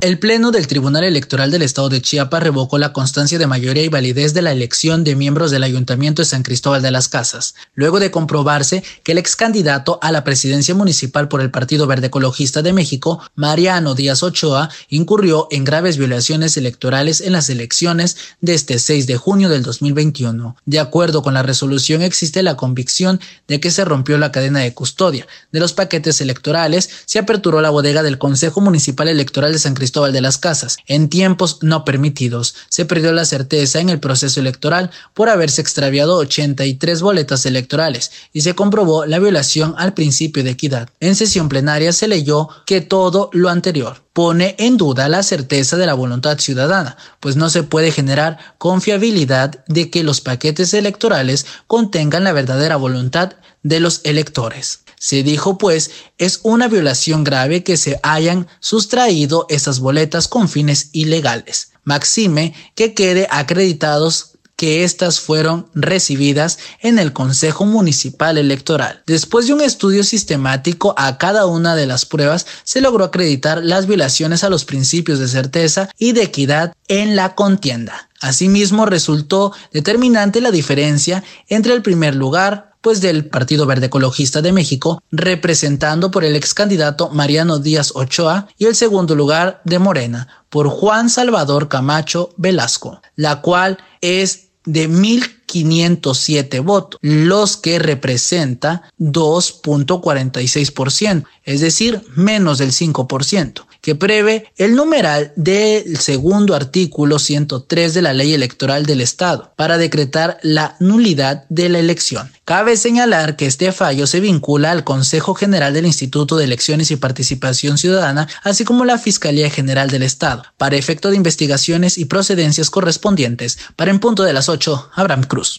El 0.00 0.20
Pleno 0.20 0.52
del 0.52 0.68
Tribunal 0.68 1.02
Electoral 1.02 1.50
del 1.50 1.62
Estado 1.62 1.88
de 1.88 2.00
Chiapas 2.00 2.40
revocó 2.40 2.78
la 2.78 2.92
constancia 2.92 3.36
de 3.36 3.48
mayoría 3.48 3.82
y 3.82 3.88
validez 3.88 4.32
de 4.32 4.42
la 4.42 4.52
elección 4.52 5.02
de 5.02 5.16
miembros 5.16 5.50
del 5.50 5.64
Ayuntamiento 5.64 6.22
de 6.22 6.26
San 6.26 6.44
Cristóbal 6.44 6.82
de 6.82 6.92
las 6.92 7.08
Casas, 7.08 7.56
luego 7.74 7.98
de 7.98 8.12
comprobarse 8.12 8.84
que 9.02 9.10
el 9.10 9.18
ex 9.18 9.34
candidato 9.34 9.98
a 10.00 10.12
la 10.12 10.22
presidencia 10.22 10.72
municipal 10.72 11.26
por 11.26 11.40
el 11.40 11.50
Partido 11.50 11.88
Verde 11.88 12.06
Ecologista 12.06 12.62
de 12.62 12.72
México, 12.72 13.20
Mariano 13.34 13.96
Díaz 13.96 14.22
Ochoa, 14.22 14.70
incurrió 14.88 15.48
en 15.50 15.64
graves 15.64 15.98
violaciones 15.98 16.56
electorales 16.56 17.20
en 17.20 17.32
las 17.32 17.50
elecciones 17.50 18.16
de 18.40 18.54
este 18.54 18.78
6 18.78 19.08
de 19.08 19.16
junio 19.16 19.48
del 19.48 19.64
2021. 19.64 20.54
De 20.64 20.78
acuerdo 20.78 21.22
con 21.22 21.34
la 21.34 21.42
resolución, 21.42 22.02
existe 22.02 22.44
la 22.44 22.56
convicción 22.56 23.20
de 23.48 23.58
que 23.58 23.72
se 23.72 23.84
rompió 23.84 24.16
la 24.16 24.30
cadena 24.30 24.60
de 24.60 24.74
custodia 24.74 25.26
de 25.50 25.58
los 25.58 25.72
paquetes 25.72 26.20
electorales, 26.20 26.88
se 27.04 27.18
aperturó 27.18 27.60
la 27.60 27.70
bodega 27.70 28.04
del 28.04 28.18
Consejo 28.18 28.60
Municipal 28.60 29.08
Electoral 29.08 29.52
de 29.52 29.58
San 29.58 29.74
Cristóbal 29.74 29.87
Cristóbal 29.88 30.12
de 30.12 30.20
las 30.20 30.36
Casas. 30.36 30.76
En 30.86 31.08
tiempos 31.08 31.60
no 31.62 31.82
permitidos, 31.86 32.54
se 32.68 32.84
perdió 32.84 33.10
la 33.12 33.24
certeza 33.24 33.80
en 33.80 33.88
el 33.88 34.00
proceso 34.00 34.38
electoral 34.38 34.90
por 35.14 35.30
haberse 35.30 35.62
extraviado 35.62 36.16
83 36.16 37.00
boletas 37.00 37.46
electorales 37.46 38.10
y 38.34 38.42
se 38.42 38.54
comprobó 38.54 39.06
la 39.06 39.18
violación 39.18 39.74
al 39.78 39.94
principio 39.94 40.44
de 40.44 40.50
equidad. 40.50 40.90
En 41.00 41.14
sesión 41.14 41.48
plenaria 41.48 41.94
se 41.94 42.06
leyó 42.06 42.50
que 42.66 42.82
todo 42.82 43.30
lo 43.32 43.48
anterior 43.48 44.02
pone 44.12 44.56
en 44.58 44.76
duda 44.76 45.08
la 45.08 45.22
certeza 45.22 45.78
de 45.78 45.86
la 45.86 45.94
voluntad 45.94 46.38
ciudadana, 46.38 46.98
pues 47.18 47.36
no 47.36 47.48
se 47.48 47.62
puede 47.62 47.90
generar 47.90 48.36
confiabilidad 48.58 49.64
de 49.68 49.88
que 49.88 50.02
los 50.02 50.20
paquetes 50.20 50.74
electorales 50.74 51.46
contengan 51.66 52.24
la 52.24 52.32
verdadera 52.32 52.76
voluntad 52.76 53.36
de 53.62 53.80
los 53.80 54.02
electores. 54.04 54.80
Se 54.98 55.22
dijo, 55.22 55.58
pues, 55.58 55.90
es 56.18 56.40
una 56.42 56.68
violación 56.68 57.24
grave 57.24 57.62
que 57.62 57.76
se 57.76 58.00
hayan 58.02 58.46
sustraído 58.60 59.46
esas 59.48 59.80
boletas 59.80 60.28
con 60.28 60.48
fines 60.48 60.90
ilegales. 60.92 61.72
Maxime 61.84 62.54
que 62.74 62.94
quede 62.94 63.26
acreditados 63.30 64.38
que 64.58 64.82
éstas 64.82 65.20
fueron 65.20 65.68
recibidas 65.72 66.58
en 66.80 66.98
el 66.98 67.12
Consejo 67.12 67.64
Municipal 67.64 68.38
Electoral. 68.38 69.04
Después 69.06 69.46
de 69.46 69.52
un 69.52 69.60
estudio 69.60 70.02
sistemático 70.02 70.94
a 70.96 71.16
cada 71.16 71.46
una 71.46 71.76
de 71.76 71.86
las 71.86 72.04
pruebas, 72.04 72.44
se 72.64 72.80
logró 72.80 73.04
acreditar 73.04 73.64
las 73.64 73.86
violaciones 73.86 74.42
a 74.42 74.50
los 74.50 74.64
principios 74.64 75.20
de 75.20 75.28
certeza 75.28 75.88
y 75.96 76.10
de 76.10 76.24
equidad 76.24 76.72
en 76.88 77.14
la 77.14 77.36
contienda. 77.36 78.10
Asimismo, 78.20 78.84
resultó 78.84 79.52
determinante 79.72 80.40
la 80.40 80.50
diferencia 80.50 81.22
entre 81.46 81.72
el 81.72 81.82
primer 81.82 82.16
lugar, 82.16 82.67
pues 82.88 83.02
del 83.02 83.26
Partido 83.26 83.66
Verde 83.66 83.88
Ecologista 83.88 84.40
de 84.40 84.50
México, 84.50 85.02
representando 85.10 86.10
por 86.10 86.24
el 86.24 86.34
ex 86.36 86.54
candidato 86.54 87.10
Mariano 87.10 87.58
Díaz 87.58 87.92
Ochoa, 87.94 88.48
y 88.56 88.64
el 88.64 88.74
segundo 88.74 89.14
lugar 89.14 89.60
de 89.66 89.78
Morena, 89.78 90.46
por 90.48 90.70
Juan 90.70 91.10
Salvador 91.10 91.68
Camacho 91.68 92.30
Velasco, 92.38 93.02
la 93.14 93.42
cual 93.42 93.76
es 94.00 94.46
de 94.64 94.88
1.507 94.88 96.64
votos, 96.64 96.98
los 97.02 97.58
que 97.58 97.78
representa 97.78 98.90
2.46%, 98.98 101.24
es 101.44 101.60
decir, 101.60 102.02
menos 102.16 102.56
del 102.56 102.72
5% 102.72 103.67
que 103.80 103.94
prevé 103.94 104.52
el 104.56 104.74
numeral 104.74 105.32
del 105.36 105.98
segundo 105.98 106.54
artículo 106.54 107.18
103 107.18 107.94
de 107.94 108.02
la 108.02 108.12
Ley 108.12 108.34
Electoral 108.34 108.86
del 108.86 109.00
Estado 109.00 109.52
para 109.56 109.78
decretar 109.78 110.38
la 110.42 110.76
nulidad 110.80 111.44
de 111.48 111.68
la 111.68 111.78
elección. 111.78 112.30
Cabe 112.44 112.76
señalar 112.76 113.36
que 113.36 113.46
este 113.46 113.72
fallo 113.72 114.06
se 114.06 114.20
vincula 114.20 114.70
al 114.70 114.84
Consejo 114.84 115.34
General 115.34 115.72
del 115.72 115.86
Instituto 115.86 116.36
de 116.36 116.44
Elecciones 116.44 116.90
y 116.90 116.96
Participación 116.96 117.78
Ciudadana, 117.78 118.28
así 118.42 118.64
como 118.64 118.84
la 118.84 118.98
Fiscalía 118.98 119.50
General 119.50 119.90
del 119.90 120.02
Estado, 120.02 120.42
para 120.56 120.76
efecto 120.76 121.10
de 121.10 121.16
investigaciones 121.16 121.98
y 121.98 122.06
procedencias 122.06 122.70
correspondientes. 122.70 123.58
Para 123.76 123.90
en 123.90 124.00
punto 124.00 124.22
de 124.22 124.32
las 124.32 124.48
8, 124.48 124.90
Abraham 124.94 125.24
Cruz. 125.24 125.58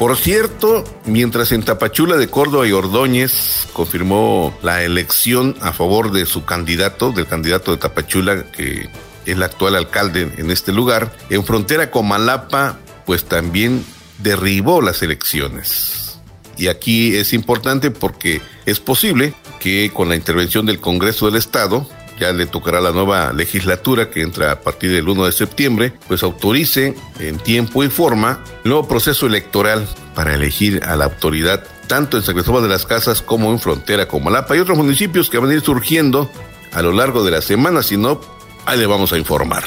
Por 0.00 0.16
cierto, 0.16 0.82
mientras 1.04 1.52
en 1.52 1.62
Tapachula 1.62 2.16
de 2.16 2.28
Córdoba 2.28 2.66
y 2.66 2.72
Ordóñez 2.72 3.68
confirmó 3.74 4.56
la 4.62 4.82
elección 4.82 5.54
a 5.60 5.74
favor 5.74 6.10
de 6.10 6.24
su 6.24 6.46
candidato, 6.46 7.12
del 7.12 7.26
candidato 7.26 7.72
de 7.72 7.76
Tapachula, 7.76 8.44
que 8.50 8.80
es 8.80 8.88
el 9.26 9.42
actual 9.42 9.76
alcalde 9.76 10.32
en 10.38 10.50
este 10.50 10.72
lugar, 10.72 11.12
en 11.28 11.44
frontera 11.44 11.90
con 11.90 12.08
Malapa, 12.08 12.78
pues 13.04 13.26
también 13.26 13.84
derribó 14.22 14.80
las 14.80 15.02
elecciones. 15.02 16.18
Y 16.56 16.68
aquí 16.68 17.14
es 17.16 17.34
importante 17.34 17.90
porque 17.90 18.40
es 18.64 18.80
posible 18.80 19.34
que 19.58 19.90
con 19.92 20.08
la 20.08 20.16
intervención 20.16 20.64
del 20.64 20.80
Congreso 20.80 21.26
del 21.26 21.36
Estado, 21.36 21.86
ya 22.20 22.32
le 22.32 22.46
tocará 22.46 22.80
la 22.80 22.92
nueva 22.92 23.32
legislatura 23.32 24.10
que 24.10 24.20
entra 24.20 24.52
a 24.52 24.60
partir 24.60 24.92
del 24.92 25.08
1 25.08 25.24
de 25.24 25.32
septiembre, 25.32 25.92
pues 26.06 26.22
autorice 26.22 26.94
en 27.18 27.38
tiempo 27.38 27.82
y 27.82 27.88
forma 27.88 28.44
el 28.62 28.70
nuevo 28.70 28.86
proceso 28.86 29.26
electoral 29.26 29.88
para 30.14 30.34
elegir 30.34 30.84
a 30.84 30.96
la 30.96 31.06
autoridad 31.06 31.64
tanto 31.86 32.16
en 32.16 32.22
San 32.22 32.34
Cristóbal 32.34 32.62
de 32.62 32.68
las 32.68 32.86
Casas 32.86 33.22
como 33.22 33.50
en 33.50 33.58
frontera 33.58 34.06
con 34.06 34.22
Malapa 34.22 34.54
y 34.54 34.60
otros 34.60 34.76
municipios 34.76 35.30
que 35.30 35.38
van 35.38 35.50
a 35.50 35.54
ir 35.54 35.62
surgiendo 35.62 36.30
a 36.72 36.82
lo 36.82 36.92
largo 36.92 37.24
de 37.24 37.32
la 37.32 37.40
semana, 37.40 37.82
si 37.82 37.96
no, 37.96 38.20
ahí 38.66 38.78
le 38.78 38.86
vamos 38.86 39.12
a 39.12 39.18
informar. 39.18 39.64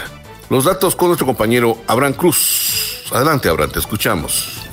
Los 0.49 0.65
datos 0.65 0.95
con 0.95 1.07
nuestro 1.09 1.25
compañero 1.25 1.79
Abraham 1.87 2.13
Cruz. 2.13 3.03
Adelante, 3.11 3.49
Abraham, 3.49 3.71
te 3.71 3.79
escuchamos. 3.79 4.63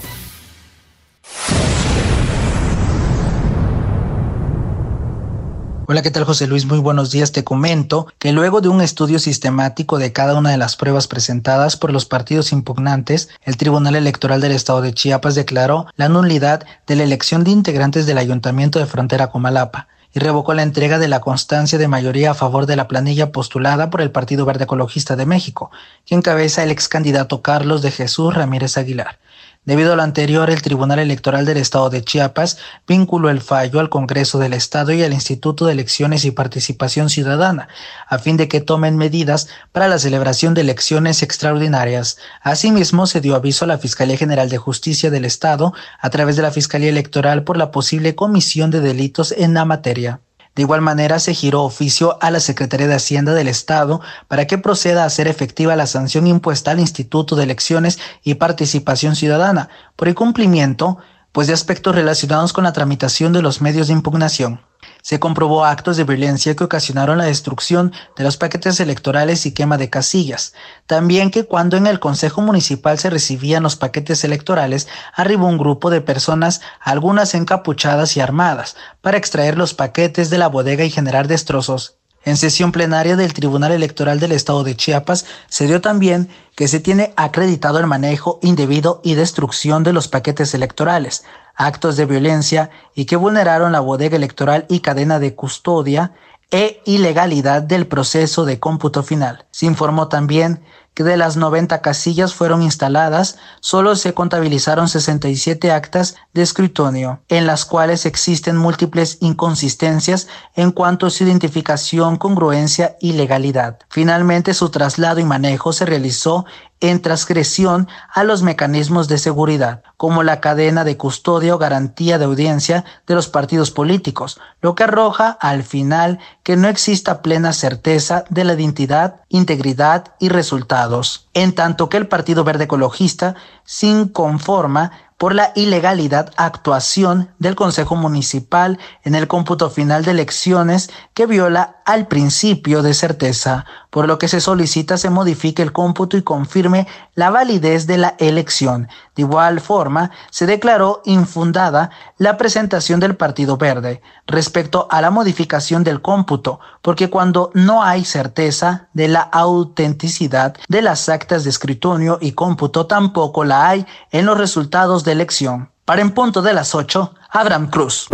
Hola, 5.90 6.02
¿qué 6.02 6.12
tal 6.12 6.22
José 6.22 6.46
Luis? 6.46 6.66
Muy 6.66 6.78
buenos 6.78 7.10
días. 7.10 7.32
Te 7.32 7.42
comento 7.42 8.06
que 8.20 8.30
luego 8.30 8.60
de 8.60 8.68
un 8.68 8.80
estudio 8.80 9.18
sistemático 9.18 9.98
de 9.98 10.12
cada 10.12 10.36
una 10.36 10.52
de 10.52 10.56
las 10.56 10.76
pruebas 10.76 11.08
presentadas 11.08 11.76
por 11.76 11.92
los 11.92 12.06
partidos 12.06 12.52
impugnantes, 12.52 13.28
el 13.42 13.56
Tribunal 13.56 13.96
Electoral 13.96 14.40
del 14.40 14.52
Estado 14.52 14.82
de 14.82 14.94
Chiapas 14.94 15.34
declaró 15.34 15.88
la 15.96 16.08
nulidad 16.08 16.64
de 16.86 16.94
la 16.94 17.02
elección 17.02 17.42
de 17.42 17.50
integrantes 17.50 18.06
del 18.06 18.18
Ayuntamiento 18.18 18.78
de 18.78 18.86
Frontera 18.86 19.32
Comalapa 19.32 19.88
y 20.14 20.20
revocó 20.20 20.54
la 20.54 20.62
entrega 20.62 21.00
de 21.00 21.08
la 21.08 21.20
constancia 21.20 21.76
de 21.76 21.88
mayoría 21.88 22.30
a 22.30 22.34
favor 22.34 22.66
de 22.66 22.76
la 22.76 22.86
planilla 22.86 23.32
postulada 23.32 23.90
por 23.90 24.00
el 24.00 24.12
Partido 24.12 24.44
Verde 24.44 24.64
Ecologista 24.66 25.16
de 25.16 25.26
México, 25.26 25.72
que 26.06 26.14
encabeza 26.14 26.62
el 26.62 26.70
ex 26.70 26.86
candidato 26.86 27.42
Carlos 27.42 27.82
de 27.82 27.90
Jesús 27.90 28.32
Ramírez 28.32 28.78
Aguilar. 28.78 29.18
Debido 29.66 29.92
a 29.92 29.96
lo 29.96 30.02
anterior, 30.02 30.48
el 30.48 30.62
Tribunal 30.62 31.00
Electoral 31.00 31.44
del 31.44 31.58
Estado 31.58 31.90
de 31.90 32.02
Chiapas 32.02 32.56
vinculó 32.88 33.28
el 33.28 33.42
fallo 33.42 33.78
al 33.78 33.90
Congreso 33.90 34.38
del 34.38 34.54
Estado 34.54 34.92
y 34.92 35.02
al 35.02 35.12
Instituto 35.12 35.66
de 35.66 35.72
Elecciones 35.72 36.24
y 36.24 36.30
Participación 36.30 37.10
Ciudadana, 37.10 37.68
a 38.08 38.18
fin 38.18 38.38
de 38.38 38.48
que 38.48 38.62
tomen 38.62 38.96
medidas 38.96 39.48
para 39.70 39.86
la 39.86 39.98
celebración 39.98 40.54
de 40.54 40.62
elecciones 40.62 41.22
extraordinarias. 41.22 42.16
Asimismo, 42.40 43.06
se 43.06 43.20
dio 43.20 43.34
aviso 43.36 43.66
a 43.66 43.68
la 43.68 43.76
Fiscalía 43.76 44.16
General 44.16 44.48
de 44.48 44.56
Justicia 44.56 45.10
del 45.10 45.26
Estado, 45.26 45.74
a 46.00 46.08
través 46.08 46.36
de 46.36 46.42
la 46.42 46.52
Fiscalía 46.52 46.88
Electoral, 46.88 47.44
por 47.44 47.58
la 47.58 47.70
posible 47.70 48.14
comisión 48.14 48.70
de 48.70 48.80
delitos 48.80 49.30
en 49.30 49.52
la 49.52 49.66
materia. 49.66 50.20
De 50.54 50.62
igual 50.62 50.80
manera, 50.80 51.20
se 51.20 51.32
giró 51.32 51.62
oficio 51.62 52.18
a 52.20 52.30
la 52.30 52.40
Secretaría 52.40 52.88
de 52.88 52.94
Hacienda 52.94 53.34
del 53.34 53.48
Estado 53.48 54.00
para 54.28 54.46
que 54.46 54.58
proceda 54.58 55.04
a 55.04 55.06
hacer 55.06 55.28
efectiva 55.28 55.76
la 55.76 55.86
sanción 55.86 56.26
impuesta 56.26 56.72
al 56.72 56.80
Instituto 56.80 57.36
de 57.36 57.44
Elecciones 57.44 57.98
y 58.24 58.34
Participación 58.34 59.14
Ciudadana 59.14 59.68
por 59.96 60.08
el 60.08 60.14
cumplimiento 60.14 60.98
pues 61.32 61.46
de 61.46 61.54
aspectos 61.54 61.94
relacionados 61.94 62.52
con 62.52 62.64
la 62.64 62.72
tramitación 62.72 63.32
de 63.32 63.42
los 63.42 63.60
medios 63.60 63.86
de 63.86 63.92
impugnación. 63.92 64.60
Se 65.02 65.18
comprobó 65.18 65.64
actos 65.64 65.96
de 65.96 66.04
violencia 66.04 66.54
que 66.54 66.64
ocasionaron 66.64 67.18
la 67.18 67.24
destrucción 67.24 67.92
de 68.16 68.24
los 68.24 68.36
paquetes 68.36 68.80
electorales 68.80 69.46
y 69.46 69.52
quema 69.52 69.78
de 69.78 69.90
casillas. 69.90 70.52
También 70.86 71.30
que 71.30 71.44
cuando 71.44 71.76
en 71.76 71.86
el 71.86 72.00
Consejo 72.00 72.42
Municipal 72.42 72.98
se 72.98 73.10
recibían 73.10 73.62
los 73.62 73.76
paquetes 73.76 74.24
electorales, 74.24 74.88
arribó 75.14 75.46
un 75.46 75.58
grupo 75.58 75.90
de 75.90 76.00
personas, 76.00 76.60
algunas 76.80 77.34
encapuchadas 77.34 78.16
y 78.16 78.20
armadas, 78.20 78.76
para 79.00 79.16
extraer 79.16 79.56
los 79.56 79.74
paquetes 79.74 80.30
de 80.30 80.38
la 80.38 80.48
bodega 80.48 80.84
y 80.84 80.90
generar 80.90 81.28
destrozos. 81.28 81.96
En 82.22 82.36
sesión 82.36 82.70
plenaria 82.70 83.16
del 83.16 83.32
Tribunal 83.32 83.72
Electoral 83.72 84.20
del 84.20 84.32
Estado 84.32 84.62
de 84.62 84.76
Chiapas 84.76 85.24
se 85.48 85.66
dio 85.66 85.80
también 85.80 86.28
que 86.54 86.68
se 86.68 86.78
tiene 86.78 87.14
acreditado 87.16 87.78
el 87.78 87.86
manejo 87.86 88.38
indebido 88.42 89.00
y 89.02 89.14
destrucción 89.14 89.84
de 89.84 89.94
los 89.94 90.06
paquetes 90.08 90.52
electorales, 90.52 91.24
actos 91.60 91.96
de 91.96 92.06
violencia 92.06 92.70
y 92.94 93.04
que 93.04 93.16
vulneraron 93.16 93.72
la 93.72 93.80
bodega 93.80 94.16
electoral 94.16 94.64
y 94.68 94.80
cadena 94.80 95.18
de 95.18 95.34
custodia 95.34 96.12
e 96.50 96.82
ilegalidad 96.84 97.62
del 97.62 97.86
proceso 97.86 98.44
de 98.44 98.58
cómputo 98.58 99.02
final. 99.02 99.44
Se 99.50 99.66
informó 99.66 100.08
también 100.08 100.62
que 100.94 101.04
de 101.04 101.16
las 101.16 101.36
90 101.36 101.82
casillas 101.82 102.34
fueron 102.34 102.62
instaladas, 102.62 103.38
solo 103.60 103.94
se 103.94 104.12
contabilizaron 104.12 104.88
67 104.88 105.70
actas 105.70 106.16
de 106.32 106.42
escrutinio, 106.42 107.20
en 107.28 107.46
las 107.46 107.64
cuales 107.64 108.06
existen 108.06 108.56
múltiples 108.56 109.18
inconsistencias 109.20 110.26
en 110.56 110.72
cuanto 110.72 111.06
a 111.06 111.10
su 111.10 111.24
identificación, 111.24 112.16
congruencia 112.16 112.96
y 113.00 113.12
legalidad. 113.12 113.78
Finalmente, 113.88 114.52
su 114.52 114.70
traslado 114.70 115.20
y 115.20 115.24
manejo 115.24 115.72
se 115.72 115.86
realizó 115.86 116.44
en 116.80 117.00
transgresión 117.02 117.88
a 118.12 118.24
los 118.24 118.42
mecanismos 118.42 119.06
de 119.06 119.18
seguridad, 119.18 119.82
como 119.96 120.22
la 120.22 120.40
cadena 120.40 120.82
de 120.84 120.96
custodia 120.96 121.54
o 121.54 121.58
garantía 121.58 122.18
de 122.18 122.24
audiencia 122.24 122.84
de 123.06 123.14
los 123.14 123.28
partidos 123.28 123.70
políticos, 123.70 124.40
lo 124.60 124.74
que 124.74 124.84
arroja 124.84 125.30
al 125.40 125.62
final 125.62 126.18
que 126.42 126.56
no 126.56 126.68
exista 126.68 127.22
plena 127.22 127.52
certeza 127.52 128.24
de 128.30 128.44
la 128.44 128.54
identidad, 128.54 129.20
integridad 129.28 130.14
y 130.18 130.30
resultados, 130.30 131.28
en 131.34 131.54
tanto 131.54 131.88
que 131.88 131.98
el 131.98 132.08
Partido 132.08 132.44
Verde 132.44 132.64
Ecologista, 132.64 133.34
sin 133.64 134.08
conforma 134.08 134.90
por 135.20 135.34
la 135.34 135.52
ilegalidad 135.54 136.32
actuación 136.38 137.28
del 137.38 137.54
Consejo 137.54 137.94
Municipal 137.94 138.78
en 139.04 139.14
el 139.14 139.28
cómputo 139.28 139.68
final 139.68 140.02
de 140.02 140.12
elecciones 140.12 140.88
que 141.12 141.26
viola 141.26 141.76
al 141.84 142.06
principio 142.06 142.80
de 142.82 142.94
certeza, 142.94 143.66
por 143.90 144.06
lo 144.06 144.18
que 144.18 144.28
se 144.28 144.40
solicita 144.40 144.96
se 144.96 145.10
modifique 145.10 145.62
el 145.62 145.72
cómputo 145.72 146.16
y 146.16 146.22
confirme 146.22 146.86
la 147.14 147.30
validez 147.30 147.86
de 147.86 147.98
la 147.98 148.14
elección. 148.18 148.88
De 149.14 149.22
igual 149.22 149.60
forma, 149.60 150.12
se 150.30 150.46
declaró 150.46 151.02
infundada 151.04 151.90
la 152.16 152.36
presentación 152.36 153.00
del 153.00 153.16
Partido 153.16 153.56
Verde 153.56 154.00
respecto 154.26 154.86
a 154.90 155.00
la 155.00 155.10
modificación 155.10 155.84
del 155.84 156.00
cómputo, 156.00 156.60
porque 156.82 157.10
cuando 157.10 157.50
no 157.54 157.82
hay 157.82 158.04
certeza 158.04 158.88
de 158.94 159.08
la 159.08 159.22
autenticidad 159.22 160.54
de 160.68 160.82
las 160.82 161.08
actas 161.08 161.44
de 161.44 161.50
escritorio 161.50 162.18
y 162.20 162.32
cómputo, 162.32 162.86
tampoco 162.86 163.44
la 163.44 163.68
hay 163.68 163.86
en 164.12 164.26
los 164.26 164.38
resultados 164.38 165.04
de 165.04 165.12
elección. 165.12 165.70
Para 165.84 166.02
en 166.02 166.12
punto 166.12 166.40
de 166.40 166.54
las 166.54 166.74
8, 166.74 167.14
Abraham 167.30 167.68
Cruz. 167.68 168.06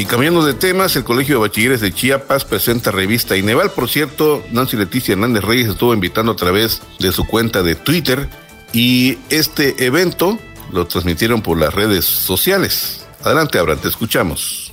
Y 0.00 0.06
cambiando 0.06 0.42
de 0.42 0.54
temas, 0.54 0.96
el 0.96 1.04
Colegio 1.04 1.34
de 1.34 1.40
Bachilleres 1.42 1.82
de 1.82 1.92
Chiapas 1.92 2.46
presenta 2.46 2.90
revista 2.90 3.36
Ineval. 3.36 3.70
Por 3.72 3.86
cierto, 3.86 4.42
Nancy 4.50 4.78
Leticia 4.78 5.12
Hernández 5.12 5.44
Reyes 5.44 5.68
estuvo 5.68 5.92
invitando 5.92 6.32
a 6.32 6.36
través 6.36 6.80
de 7.00 7.12
su 7.12 7.26
cuenta 7.26 7.62
de 7.62 7.74
Twitter. 7.74 8.26
Y 8.72 9.18
este 9.28 9.84
evento 9.84 10.38
lo 10.72 10.86
transmitieron 10.86 11.42
por 11.42 11.58
las 11.58 11.74
redes 11.74 12.06
sociales. 12.06 13.04
Adelante, 13.22 13.58
Abraham, 13.58 13.80
te 13.80 13.88
escuchamos. 13.88 14.72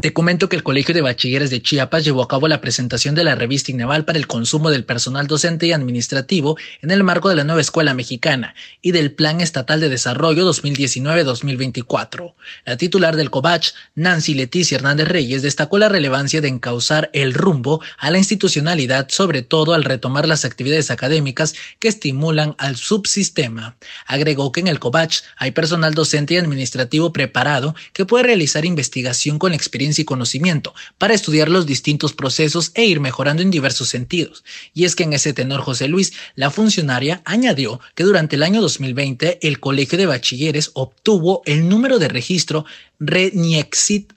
Te 0.00 0.14
comento 0.14 0.48
que 0.48 0.56
el 0.56 0.62
Colegio 0.62 0.94
de 0.94 1.02
Bachilleres 1.02 1.50
de 1.50 1.60
Chiapas 1.60 2.02
llevó 2.04 2.22
a 2.22 2.28
cabo 2.28 2.48
la 2.48 2.62
presentación 2.62 3.14
de 3.14 3.22
la 3.22 3.34
revista 3.34 3.70
Inneval 3.70 4.06
para 4.06 4.18
el 4.18 4.26
consumo 4.26 4.70
del 4.70 4.86
personal 4.86 5.26
docente 5.26 5.66
y 5.66 5.72
administrativo 5.72 6.56
en 6.80 6.90
el 6.90 7.04
marco 7.04 7.28
de 7.28 7.34
la 7.34 7.44
nueva 7.44 7.60
escuela 7.60 7.92
mexicana 7.92 8.54
y 8.80 8.92
del 8.92 9.12
Plan 9.12 9.42
Estatal 9.42 9.78
de 9.78 9.90
Desarrollo 9.90 10.50
2019-2024. 10.50 12.32
La 12.64 12.78
titular 12.78 13.14
del 13.14 13.28
COBACH, 13.28 13.72
Nancy 13.94 14.32
Leticia 14.32 14.76
Hernández 14.76 15.06
Reyes, 15.06 15.42
destacó 15.42 15.76
la 15.76 15.90
relevancia 15.90 16.40
de 16.40 16.48
encauzar 16.48 17.10
el 17.12 17.34
rumbo 17.34 17.82
a 17.98 18.10
la 18.10 18.16
institucionalidad, 18.16 19.10
sobre 19.10 19.42
todo 19.42 19.74
al 19.74 19.84
retomar 19.84 20.26
las 20.26 20.46
actividades 20.46 20.90
académicas 20.90 21.54
que 21.78 21.88
estimulan 21.88 22.54
al 22.56 22.76
subsistema. 22.76 23.76
Agregó 24.06 24.50
que 24.50 24.60
en 24.60 24.68
el 24.68 24.78
COBACH 24.78 25.20
hay 25.36 25.50
personal 25.50 25.92
docente 25.92 26.32
y 26.32 26.36
administrativo 26.38 27.12
preparado 27.12 27.74
que 27.92 28.06
puede 28.06 28.24
realizar 28.24 28.64
investigación 28.64 29.38
con 29.38 29.52
experiencia 29.52 29.89
y 29.98 30.04
conocimiento 30.04 30.74
para 30.98 31.14
estudiar 31.14 31.48
los 31.48 31.66
distintos 31.66 32.12
procesos 32.12 32.72
e 32.74 32.84
ir 32.84 33.00
mejorando 33.00 33.42
en 33.42 33.50
diversos 33.50 33.88
sentidos. 33.88 34.44
Y 34.74 34.84
es 34.84 34.94
que 34.94 35.04
en 35.04 35.12
ese 35.12 35.32
tenor 35.32 35.60
José 35.60 35.88
Luis, 35.88 36.12
la 36.34 36.50
funcionaria 36.50 37.22
añadió 37.24 37.80
que 37.94 38.04
durante 38.04 38.36
el 38.36 38.42
año 38.42 38.60
2020 38.60 39.38
el 39.42 39.60
Colegio 39.60 39.98
de 39.98 40.06
Bachilleres 40.06 40.70
obtuvo 40.74 41.42
el 41.46 41.68
número 41.68 41.98
de 41.98 42.08
registro 42.08 42.64
RENIEXIT 42.98 44.12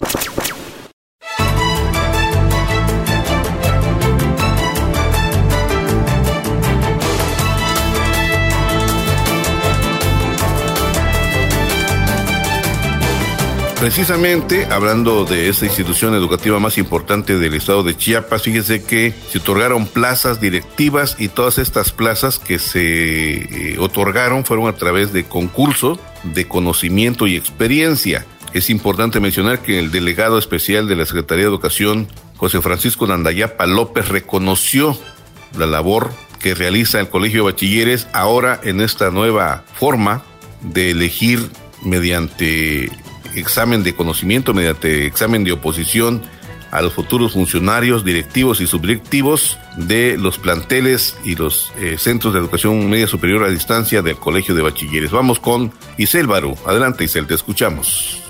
Precisamente, 13.78 14.66
hablando 14.70 15.26
de 15.26 15.50
esta 15.50 15.66
institución 15.66 16.14
educativa 16.14 16.58
más 16.58 16.78
importante 16.78 17.38
del 17.38 17.52
estado 17.52 17.82
de 17.82 17.94
Chiapas, 17.94 18.42
fíjese 18.42 18.82
que 18.82 19.12
se 19.30 19.38
otorgaron 19.38 19.86
plazas 19.86 20.40
directivas 20.40 21.16
y 21.18 21.28
todas 21.28 21.58
estas 21.58 21.92
plazas 21.92 22.38
que 22.38 22.58
se 22.58 23.74
eh, 23.74 23.78
otorgaron 23.78 24.46
fueron 24.46 24.66
a 24.66 24.72
través 24.72 25.12
de 25.12 25.24
concurso 25.24 26.00
de 26.22 26.48
conocimiento 26.48 27.26
y 27.26 27.36
experiencia. 27.36 28.24
Es 28.54 28.70
importante 28.70 29.20
mencionar 29.20 29.60
que 29.60 29.78
el 29.78 29.90
delegado 29.90 30.38
especial 30.38 30.88
de 30.88 30.96
la 30.96 31.04
Secretaría 31.04 31.44
de 31.44 31.50
Educación, 31.50 32.08
José 32.38 32.62
Francisco 32.62 33.06
Nandayapa 33.06 33.66
López, 33.66 34.08
reconoció 34.08 34.98
la 35.58 35.66
labor 35.66 36.12
que 36.38 36.54
realiza 36.54 36.98
el 36.98 37.10
Colegio 37.10 37.44
de 37.44 37.52
Bachilleres 37.52 38.08
ahora 38.14 38.58
en 38.64 38.80
esta 38.80 39.10
nueva 39.10 39.64
forma 39.74 40.22
de 40.62 40.92
elegir 40.92 41.50
mediante 41.82 42.90
examen 43.36 43.82
de 43.82 43.94
conocimiento, 43.94 44.54
mediante 44.54 45.06
examen 45.06 45.44
de 45.44 45.52
oposición 45.52 46.22
a 46.70 46.82
los 46.82 46.92
futuros 46.92 47.32
funcionarios, 47.32 48.04
directivos 48.04 48.60
y 48.60 48.66
subdirectivos 48.66 49.58
de 49.76 50.16
los 50.18 50.38
planteles 50.38 51.16
y 51.24 51.36
los 51.36 51.72
eh, 51.78 51.96
centros 51.98 52.34
de 52.34 52.40
educación 52.40 52.90
media 52.90 53.06
superior 53.06 53.44
a 53.44 53.48
distancia 53.48 54.02
del 54.02 54.16
Colegio 54.16 54.54
de 54.54 54.62
Bachilleres. 54.62 55.10
Vamos 55.10 55.38
con 55.38 55.72
Isel 55.96 56.26
Barú. 56.26 56.56
Adelante, 56.66 57.04
Isel, 57.04 57.26
te 57.26 57.34
escuchamos. 57.34 58.25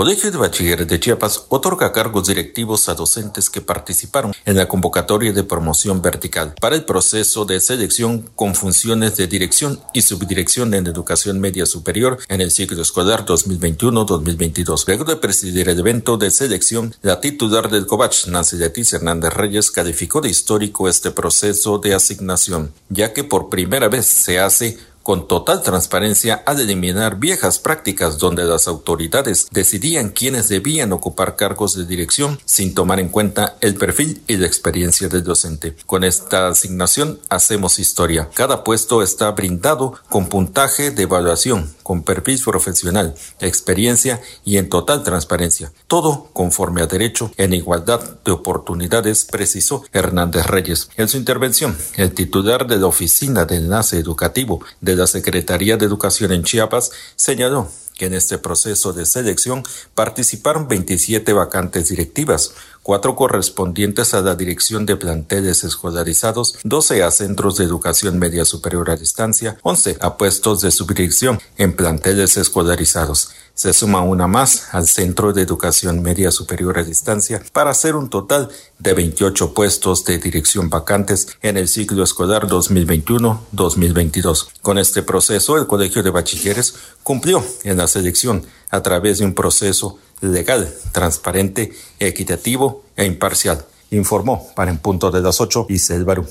Colegio 0.00 0.30
de 0.30 0.38
Bachilleres 0.38 0.88
de 0.88 0.98
Chiapas 0.98 1.44
otorga 1.50 1.92
cargos 1.92 2.26
directivos 2.26 2.88
a 2.88 2.94
docentes 2.94 3.50
que 3.50 3.60
participaron 3.60 4.32
en 4.46 4.56
la 4.56 4.66
convocatoria 4.66 5.30
de 5.34 5.44
promoción 5.44 6.00
vertical 6.00 6.54
para 6.58 6.74
el 6.74 6.86
proceso 6.86 7.44
de 7.44 7.60
selección 7.60 8.22
con 8.34 8.54
funciones 8.54 9.18
de 9.18 9.26
dirección 9.26 9.78
y 9.92 10.00
subdirección 10.00 10.72
en 10.72 10.86
educación 10.86 11.38
media 11.38 11.66
superior 11.66 12.18
en 12.28 12.40
el 12.40 12.50
ciclo 12.50 12.80
escolar 12.80 13.26
2021-2022. 13.26 14.84
Luego 14.86 15.04
de 15.04 15.16
presidir 15.16 15.68
el 15.68 15.78
evento 15.78 16.16
de 16.16 16.30
selección, 16.30 16.94
la 17.02 17.20
titular 17.20 17.68
del 17.68 17.84
COVACH, 17.84 18.28
Nancy 18.28 18.56
Leticia 18.56 18.96
Hernández 18.96 19.34
Reyes, 19.34 19.70
calificó 19.70 20.22
de 20.22 20.30
histórico 20.30 20.88
este 20.88 21.10
proceso 21.10 21.76
de 21.76 21.92
asignación, 21.92 22.72
ya 22.88 23.12
que 23.12 23.22
por 23.22 23.50
primera 23.50 23.90
vez 23.90 24.06
se 24.06 24.40
hace 24.40 24.78
con 25.02 25.28
total 25.28 25.62
transparencia 25.62 26.42
al 26.46 26.60
eliminar 26.60 27.18
viejas 27.18 27.58
prácticas 27.58 28.18
donde 28.18 28.44
las 28.44 28.68
autoridades 28.68 29.46
decidían 29.50 30.10
quiénes 30.10 30.48
debían 30.48 30.92
ocupar 30.92 31.36
cargos 31.36 31.76
de 31.76 31.84
dirección 31.84 32.38
sin 32.44 32.74
tomar 32.74 33.00
en 33.00 33.08
cuenta 33.08 33.56
el 33.60 33.74
perfil 33.74 34.22
y 34.26 34.36
la 34.36 34.46
experiencia 34.46 35.08
del 35.08 35.24
docente. 35.24 35.74
Con 35.86 36.04
esta 36.04 36.48
asignación 36.48 37.18
hacemos 37.28 37.78
historia. 37.78 38.28
Cada 38.34 38.64
puesto 38.64 39.02
está 39.02 39.30
brindado 39.32 39.94
con 40.08 40.28
puntaje 40.28 40.90
de 40.90 41.02
evaluación, 41.02 41.74
con 41.82 42.02
perfil 42.02 42.40
profesional, 42.44 43.14
experiencia 43.40 44.20
y 44.44 44.58
en 44.58 44.68
total 44.68 45.02
transparencia. 45.02 45.72
Todo 45.86 46.28
conforme 46.32 46.82
a 46.82 46.86
derecho, 46.86 47.32
en 47.36 47.54
igualdad 47.54 48.00
de 48.24 48.32
oportunidades, 48.32 49.24
precisó 49.24 49.84
Hernández 49.92 50.46
Reyes. 50.46 50.90
En 50.96 51.08
su 51.08 51.16
intervención, 51.16 51.76
el 51.96 52.12
titular 52.12 52.66
de 52.66 52.76
la 52.76 52.86
Oficina 52.86 53.44
de 53.44 53.56
Enlace 53.56 53.98
Educativo 53.98 54.60
la 54.96 55.06
Secretaría 55.06 55.76
de 55.76 55.86
Educación 55.86 56.32
en 56.32 56.44
Chiapas 56.44 56.90
señaló 57.16 57.68
que 58.00 58.06
en 58.06 58.14
este 58.14 58.38
proceso 58.38 58.94
de 58.94 59.04
selección 59.04 59.62
participaron 59.94 60.68
27 60.68 61.34
vacantes 61.34 61.90
directivas, 61.90 62.52
cuatro 62.82 63.14
correspondientes 63.14 64.14
a 64.14 64.22
la 64.22 64.36
dirección 64.36 64.86
de 64.86 64.96
planteles 64.96 65.64
escolarizados, 65.64 66.56
12 66.64 67.02
a 67.02 67.10
centros 67.10 67.58
de 67.58 67.64
educación 67.64 68.18
media 68.18 68.46
superior 68.46 68.88
a 68.88 68.96
distancia, 68.96 69.58
11 69.64 69.98
a 70.00 70.16
puestos 70.16 70.62
de 70.62 70.70
subdirección 70.70 71.40
en 71.58 71.76
planteles 71.76 72.38
escolarizados. 72.38 73.32
Se 73.60 73.74
suma 73.74 74.00
una 74.00 74.26
más 74.26 74.72
al 74.72 74.88
Centro 74.88 75.34
de 75.34 75.42
Educación 75.42 76.00
Media 76.00 76.30
Superior 76.30 76.78
a 76.78 76.82
Distancia 76.82 77.42
para 77.52 77.72
hacer 77.72 77.94
un 77.94 78.08
total 78.08 78.48
de 78.78 78.94
28 78.94 79.52
puestos 79.52 80.06
de 80.06 80.16
dirección 80.16 80.70
vacantes 80.70 81.36
en 81.42 81.58
el 81.58 81.68
ciclo 81.68 82.02
escolar 82.02 82.46
2021-2022. 82.46 84.48
Con 84.62 84.78
este 84.78 85.02
proceso, 85.02 85.58
el 85.58 85.66
Colegio 85.66 86.02
de 86.02 86.08
Bachilleres 86.08 86.74
cumplió 87.02 87.44
en 87.64 87.76
la 87.76 87.86
selección 87.86 88.46
a 88.70 88.82
través 88.82 89.18
de 89.18 89.26
un 89.26 89.34
proceso 89.34 89.98
legal, 90.22 90.72
transparente, 90.92 91.74
equitativo 91.98 92.84
e 92.96 93.04
imparcial. 93.04 93.66
Informó 93.90 94.54
para 94.56 94.70
en 94.70 94.78
punto 94.78 95.10
de 95.10 95.20
las 95.20 95.38
8 95.38 95.66
y 95.68 95.78
Barú. 96.02 96.26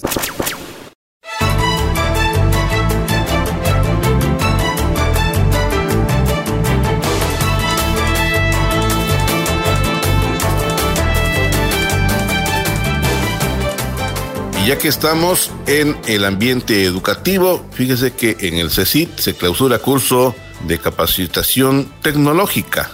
Ya 14.70 14.78
que 14.78 14.88
estamos 14.88 15.52
en 15.66 15.98
el 16.06 16.24
ambiente 16.24 16.84
educativo, 16.84 17.66
fíjese 17.72 18.14
que 18.14 18.38
en 18.42 18.60
el 18.60 18.70
CECIT 18.70 19.18
se 19.18 19.34
clausura 19.34 19.80
curso 19.80 20.36
de 20.68 20.78
capacitación 20.78 21.92
tecnológica 22.04 22.92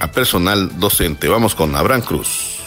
a 0.00 0.10
personal 0.10 0.80
docente. 0.80 1.28
Vamos 1.28 1.54
con 1.54 1.76
Abraham 1.76 2.00
Cruz. 2.00 2.60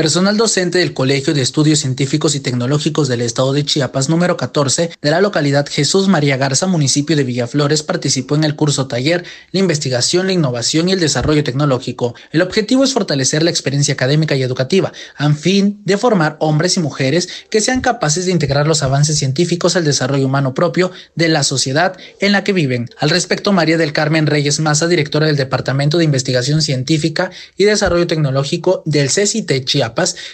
Personal 0.00 0.38
docente 0.38 0.78
del 0.78 0.94
Colegio 0.94 1.34
de 1.34 1.42
Estudios 1.42 1.80
Científicos 1.80 2.34
y 2.34 2.40
Tecnológicos 2.40 3.06
del 3.06 3.20
Estado 3.20 3.52
de 3.52 3.66
Chiapas 3.66 4.08
número 4.08 4.38
14 4.38 4.92
de 4.98 5.10
la 5.10 5.20
localidad 5.20 5.68
Jesús 5.70 6.08
María 6.08 6.38
Garza, 6.38 6.66
municipio 6.66 7.16
de 7.16 7.22
Villaflores, 7.22 7.82
participó 7.82 8.34
en 8.34 8.44
el 8.44 8.56
curso 8.56 8.86
taller 8.86 9.26
La 9.52 9.60
investigación, 9.60 10.26
la 10.26 10.32
innovación 10.32 10.88
y 10.88 10.92
el 10.92 11.00
desarrollo 11.00 11.44
tecnológico. 11.44 12.14
El 12.32 12.40
objetivo 12.40 12.82
es 12.82 12.94
fortalecer 12.94 13.42
la 13.42 13.50
experiencia 13.50 13.92
académica 13.92 14.34
y 14.34 14.42
educativa, 14.42 14.90
a 15.18 15.34
fin 15.34 15.82
de 15.84 15.98
formar 15.98 16.38
hombres 16.40 16.78
y 16.78 16.80
mujeres 16.80 17.28
que 17.50 17.60
sean 17.60 17.82
capaces 17.82 18.24
de 18.24 18.32
integrar 18.32 18.66
los 18.66 18.82
avances 18.82 19.18
científicos 19.18 19.76
al 19.76 19.84
desarrollo 19.84 20.24
humano 20.24 20.54
propio 20.54 20.92
de 21.14 21.28
la 21.28 21.42
sociedad 21.42 21.94
en 22.20 22.32
la 22.32 22.42
que 22.42 22.54
viven. 22.54 22.88
Al 23.00 23.10
respecto, 23.10 23.52
María 23.52 23.76
del 23.76 23.92
Carmen 23.92 24.26
Reyes 24.26 24.60
Maza, 24.60 24.88
directora 24.88 25.26
del 25.26 25.36
Departamento 25.36 25.98
de 25.98 26.04
Investigación 26.04 26.62
Científica 26.62 27.30
y 27.58 27.64
Desarrollo 27.64 28.06
Tecnológico 28.06 28.82
del 28.86 29.10
CECIT 29.10 29.66
Chiapas, 29.66 29.89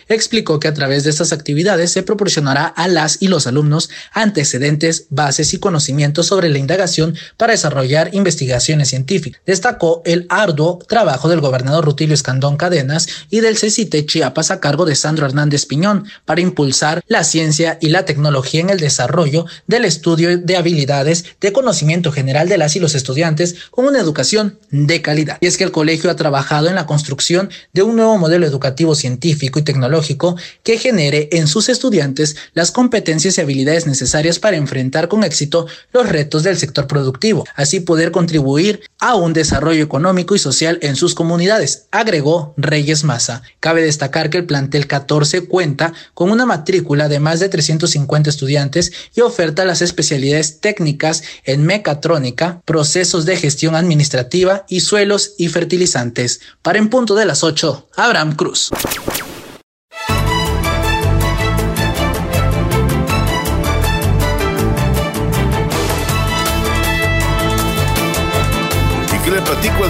explicó 0.08 0.60
que 0.60 0.68
a 0.68 0.74
través 0.74 1.04
de 1.04 1.10
estas 1.10 1.32
actividades 1.32 1.92
se 1.92 2.02
proporcionará 2.02 2.66
a 2.66 2.88
las 2.88 3.18
y 3.20 3.28
los 3.28 3.46
alumnos 3.46 3.90
antecedentes, 4.12 5.06
bases 5.10 5.54
y 5.54 5.58
conocimientos 5.58 6.26
sobre 6.26 6.48
la 6.48 6.58
indagación 6.58 7.16
para 7.36 7.52
desarrollar 7.52 8.14
investigaciones 8.14 8.88
científicas. 8.88 9.40
Destacó 9.46 10.02
el 10.04 10.26
arduo 10.28 10.78
trabajo 10.88 11.28
del 11.28 11.40
gobernador 11.40 11.84
Rutilio 11.84 12.14
Escandón 12.14 12.56
Cadenas 12.56 13.08
y 13.30 13.40
del 13.40 13.56
CCT 13.56 14.06
Chiapas 14.06 14.50
a 14.50 14.60
cargo 14.60 14.84
de 14.84 14.94
Sandro 14.94 15.26
Hernández 15.26 15.66
Piñón 15.66 16.06
para 16.24 16.40
impulsar 16.40 17.02
la 17.08 17.24
ciencia 17.24 17.78
y 17.80 17.88
la 17.88 18.04
tecnología 18.04 18.60
en 18.60 18.70
el 18.70 18.80
desarrollo 18.80 19.46
del 19.66 19.84
estudio 19.84 20.38
de 20.38 20.56
habilidades 20.56 21.24
de 21.40 21.52
conocimiento 21.52 22.12
general 22.12 22.48
de 22.48 22.58
las 22.58 22.76
y 22.76 22.80
los 22.80 22.94
estudiantes 22.94 23.56
con 23.70 23.86
una 23.86 24.00
educación 24.00 24.58
de 24.70 25.02
calidad. 25.02 25.38
Y 25.40 25.46
es 25.46 25.56
que 25.56 25.64
el 25.64 25.72
colegio 25.72 26.10
ha 26.10 26.16
trabajado 26.16 26.68
en 26.68 26.74
la 26.74 26.86
construcción 26.86 27.50
de 27.72 27.82
un 27.82 27.96
nuevo 27.96 28.18
modelo 28.18 28.46
educativo 28.46 28.94
científico 28.94 29.45
científico 29.46 29.58
y 29.58 29.62
tecnológico 29.62 30.36
que 30.62 30.78
genere 30.78 31.28
en 31.32 31.46
sus 31.46 31.68
estudiantes 31.68 32.36
las 32.54 32.70
competencias 32.70 33.38
y 33.38 33.40
habilidades 33.40 33.86
necesarias 33.86 34.38
para 34.38 34.56
enfrentar 34.56 35.08
con 35.08 35.24
éxito 35.24 35.66
los 35.92 36.08
retos 36.08 36.42
del 36.42 36.56
sector 36.56 36.86
productivo, 36.86 37.44
así 37.54 37.80
poder 37.80 38.10
contribuir 38.10 38.80
a 38.98 39.14
un 39.14 39.32
desarrollo 39.32 39.82
económico 39.82 40.34
y 40.34 40.38
social 40.38 40.78
en 40.82 40.96
sus 40.96 41.14
comunidades, 41.14 41.86
agregó 41.90 42.54
Reyes 42.56 43.04
Maza. 43.04 43.42
Cabe 43.60 43.82
destacar 43.82 44.30
que 44.30 44.38
el 44.38 44.46
plantel 44.46 44.86
14 44.86 45.46
cuenta 45.46 45.92
con 46.14 46.30
una 46.30 46.46
matrícula 46.46 47.08
de 47.08 47.20
más 47.20 47.40
de 47.40 47.48
350 47.48 48.30
estudiantes 48.30 48.92
y 49.14 49.20
oferta 49.20 49.64
las 49.64 49.82
especialidades 49.82 50.60
técnicas 50.60 51.22
en 51.44 51.64
mecatrónica, 51.64 52.62
procesos 52.64 53.26
de 53.26 53.36
gestión 53.36 53.74
administrativa 53.74 54.64
y 54.68 54.80
suelos 54.80 55.34
y 55.38 55.48
fertilizantes. 55.48 56.40
Para 56.62 56.78
en 56.78 56.88
punto 56.88 57.14
de 57.14 57.26
las 57.26 57.44
8, 57.44 57.88
Abraham 57.96 58.34
Cruz. 58.34 58.70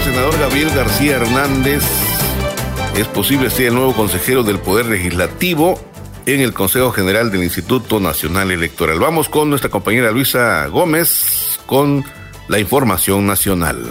Senador 0.07 0.39
Gabriel 0.39 0.69
García 0.73 1.17
Hernández? 1.17 1.83
Es 2.95 3.07
posible 3.07 3.49
ser 3.49 3.67
el 3.67 3.75
nuevo 3.75 3.93
consejero 3.93 4.41
del 4.41 4.57
Poder 4.57 4.85
Legislativo 4.85 5.77
en 6.25 6.39
el 6.39 6.53
Consejo 6.53 6.91
General 6.91 7.29
del 7.29 7.43
Instituto 7.43 7.99
Nacional 7.99 8.51
Electoral. 8.51 8.99
Vamos 8.99 9.27
con 9.27 9.49
nuestra 9.49 9.69
compañera 9.69 10.11
Luisa 10.11 10.65
Gómez 10.67 11.59
con 11.65 12.05
la 12.47 12.57
información 12.57 13.27
nacional. 13.27 13.85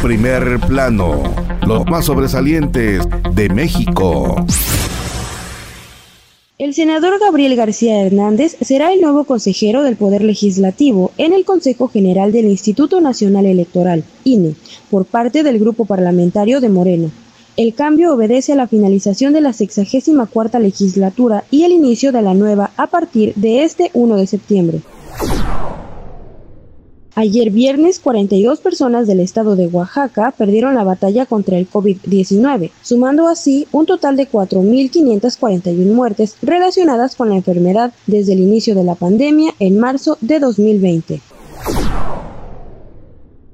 Primer 0.00 0.60
plano, 0.60 1.22
los 1.66 1.84
más 1.86 2.04
sobresalientes 2.04 3.02
de 3.32 3.48
México. 3.48 4.46
El 6.58 6.74
senador 6.74 7.18
Gabriel 7.18 7.56
García 7.56 8.04
Hernández 8.04 8.58
será 8.60 8.92
el 8.92 9.00
nuevo 9.00 9.24
consejero 9.24 9.82
del 9.82 9.96
Poder 9.96 10.22
Legislativo 10.22 11.10
en 11.16 11.32
el 11.32 11.46
Consejo 11.46 11.88
General 11.88 12.30
del 12.30 12.44
Instituto 12.44 13.00
Nacional 13.00 13.46
Electoral, 13.46 14.04
INE, 14.22 14.54
por 14.90 15.06
parte 15.06 15.44
del 15.44 15.58
grupo 15.58 15.86
parlamentario 15.86 16.60
de 16.60 16.68
Moreno. 16.68 17.10
El 17.56 17.72
cambio 17.72 18.12
obedece 18.12 18.52
a 18.52 18.56
la 18.56 18.68
finalización 18.68 19.32
de 19.32 19.40
la 19.40 19.54
64 19.54 20.60
legislatura 20.60 21.42
y 21.50 21.64
el 21.64 21.72
inicio 21.72 22.12
de 22.12 22.20
la 22.20 22.34
nueva 22.34 22.70
a 22.76 22.86
partir 22.86 23.34
de 23.34 23.64
este 23.64 23.90
1 23.94 24.16
de 24.16 24.26
septiembre. 24.26 24.80
Ayer 27.14 27.50
viernes, 27.50 27.98
42 27.98 28.60
personas 28.60 29.06
del 29.06 29.20
estado 29.20 29.54
de 29.54 29.66
Oaxaca 29.66 30.32
perdieron 30.36 30.74
la 30.74 30.82
batalla 30.82 31.26
contra 31.26 31.58
el 31.58 31.68
COVID-19, 31.68 32.70
sumando 32.80 33.28
así 33.28 33.68
un 33.70 33.84
total 33.84 34.16
de 34.16 34.26
4.541 34.30 35.92
muertes 35.92 36.36
relacionadas 36.40 37.14
con 37.14 37.28
la 37.28 37.36
enfermedad 37.36 37.92
desde 38.06 38.32
el 38.32 38.40
inicio 38.40 38.74
de 38.74 38.84
la 38.84 38.94
pandemia 38.94 39.52
en 39.58 39.78
marzo 39.78 40.16
de 40.22 40.40
2020. 40.40 41.20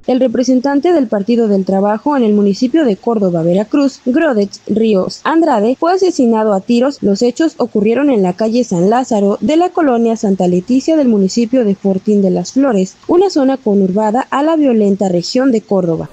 El 0.09 0.21
representante 0.21 0.95
del 0.95 1.07
Partido 1.07 1.49
del 1.49 1.67
Trabajo 1.67 2.17
en 2.17 2.23
el 2.23 2.33
municipio 2.33 2.87
de 2.87 2.97
Córdoba, 2.97 3.43
Veracruz, 3.43 4.01
Grodetz 4.07 4.63
Ríos 4.67 5.21
Andrade, 5.23 5.77
fue 5.79 5.93
asesinado 5.93 6.55
a 6.55 6.63
tiros. 6.63 7.03
Los 7.03 7.21
hechos 7.21 7.57
ocurrieron 7.59 8.09
en 8.09 8.23
la 8.23 8.33
calle 8.33 8.65
San 8.65 8.89
Lázaro 8.89 9.37
de 9.43 9.59
la 9.59 9.69
colonia 9.69 10.17
Santa 10.17 10.49
Leticia 10.49 10.97
del 10.97 11.09
municipio 11.09 11.63
de 11.63 11.75
Fortín 11.75 12.23
de 12.23 12.31
las 12.31 12.53
Flores, 12.53 12.97
una 13.07 13.29
zona 13.29 13.59
conurbada 13.59 14.27
a 14.31 14.43
la 14.43 14.57
violenta 14.57 15.11
región 15.11 15.53
de 15.53 15.61
Córdoba. 15.61 16.09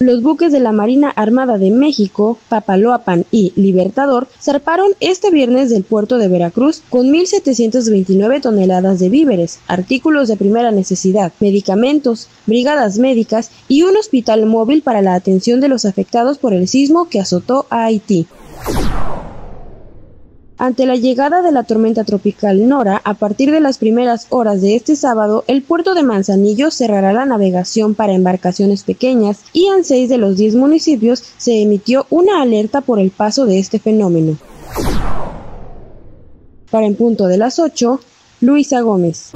Los 0.00 0.22
buques 0.22 0.50
de 0.50 0.58
la 0.58 0.72
Marina 0.72 1.08
Armada 1.10 1.56
de 1.56 1.70
México, 1.70 2.36
Papaloapan 2.48 3.26
y 3.30 3.52
Libertador, 3.54 4.26
zarparon 4.40 4.90
este 4.98 5.30
viernes 5.30 5.70
del 5.70 5.84
puerto 5.84 6.18
de 6.18 6.26
Veracruz 6.26 6.82
con 6.90 7.12
1.729 7.12 8.42
toneladas 8.42 8.98
de 8.98 9.08
víveres, 9.08 9.60
artículos 9.68 10.26
de 10.26 10.36
primera 10.36 10.72
necesidad, 10.72 11.32
medicamentos, 11.38 12.28
brigadas 12.46 12.98
médicas 12.98 13.52
y 13.68 13.82
un 13.82 13.96
hospital 13.96 14.46
móvil 14.46 14.82
para 14.82 15.00
la 15.00 15.14
atención 15.14 15.60
de 15.60 15.68
los 15.68 15.84
afectados 15.84 16.38
por 16.38 16.54
el 16.54 16.66
sismo 16.66 17.08
que 17.08 17.20
azotó 17.20 17.66
a 17.70 17.84
Haití. 17.84 18.26
Ante 20.64 20.86
la 20.86 20.96
llegada 20.96 21.42
de 21.42 21.52
la 21.52 21.64
tormenta 21.64 22.04
tropical 22.04 22.66
Nora, 22.66 23.02
a 23.04 23.12
partir 23.12 23.50
de 23.50 23.60
las 23.60 23.76
primeras 23.76 24.26
horas 24.30 24.62
de 24.62 24.76
este 24.76 24.96
sábado, 24.96 25.44
el 25.46 25.60
puerto 25.60 25.92
de 25.92 26.02
Manzanillo 26.02 26.70
cerrará 26.70 27.12
la 27.12 27.26
navegación 27.26 27.94
para 27.94 28.14
embarcaciones 28.14 28.82
pequeñas 28.82 29.40
y 29.52 29.66
en 29.66 29.84
seis 29.84 30.08
de 30.08 30.16
los 30.16 30.38
diez 30.38 30.54
municipios 30.54 31.22
se 31.36 31.60
emitió 31.60 32.06
una 32.08 32.40
alerta 32.40 32.80
por 32.80 32.98
el 32.98 33.10
paso 33.10 33.44
de 33.44 33.58
este 33.58 33.78
fenómeno. 33.78 34.38
Para 36.70 36.86
en 36.86 36.94
punto 36.94 37.26
de 37.26 37.36
las 37.36 37.58
8, 37.58 38.00
Luisa 38.40 38.80
Gómez. 38.80 39.32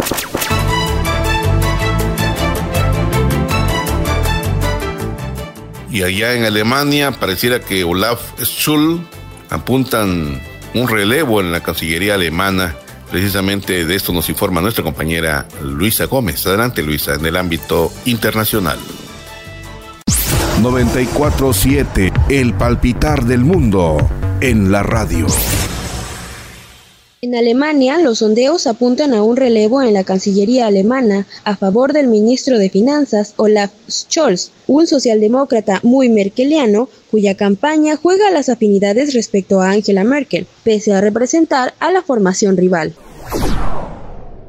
Y 5.93 6.03
allá 6.05 6.33
en 6.33 6.45
Alemania 6.45 7.11
pareciera 7.11 7.61
que 7.61 7.85
Olaf 7.85 8.41
Schul 8.41 9.07
apuntan 9.51 10.41
un 10.75 10.89
relevo 10.89 11.41
en 11.41 11.53
la 11.53 11.61
Cancillería 11.61 12.15
alemana. 12.15 12.75
Precisamente 13.11 13.85
de 13.85 13.95
esto 13.95 14.13
nos 14.13 14.29
informa 14.29 14.61
nuestra 14.61 14.85
compañera 14.85 15.47
Luisa 15.63 16.05
Gómez. 16.05 16.47
Adelante 16.47 16.83
Luisa, 16.83 17.15
en 17.15 17.25
el 17.27 17.37
ámbito 17.37 17.93
internacional. 18.05 18.79
947, 20.63 22.13
el 22.29 22.55
palpitar 22.55 23.25
del 23.25 23.41
mundo 23.41 23.97
en 24.41 24.73
la 24.73 24.83
radio. 24.83 25.27
En 27.21 27.35
Alemania, 27.35 27.99
los 27.99 28.21
sondeos 28.21 28.69
apuntan 28.69 29.13
a 29.13 29.25
un 29.25 29.37
relevo 29.37 29.83
en 29.83 29.93
la 29.93 30.05
Cancillería 30.05 30.69
alemana 30.69 31.27
a 31.43 31.57
favor 31.57 31.93
del 31.93 32.07
ministro 32.07 32.59
de 32.61 32.71
Finanzas 32.71 33.35
Olaf 33.39 33.73
Scholz, 33.91 34.53
un 34.69 34.87
socialdemócrata 34.87 35.81
muy 35.83 36.11
merkeliano 36.11 36.89
cuya 37.11 37.35
campaña 37.35 37.97
juega 37.97 38.31
las 38.31 38.49
afinidades 38.49 39.15
respecto 39.15 39.61
a 39.61 39.71
Angela 39.71 40.05
Merkel, 40.05 40.47
pese 40.63 40.93
a 40.93 41.01
representar 41.01 41.75
a 41.81 41.91
la 41.91 42.03
formación 42.03 42.57
rival. 42.57 42.95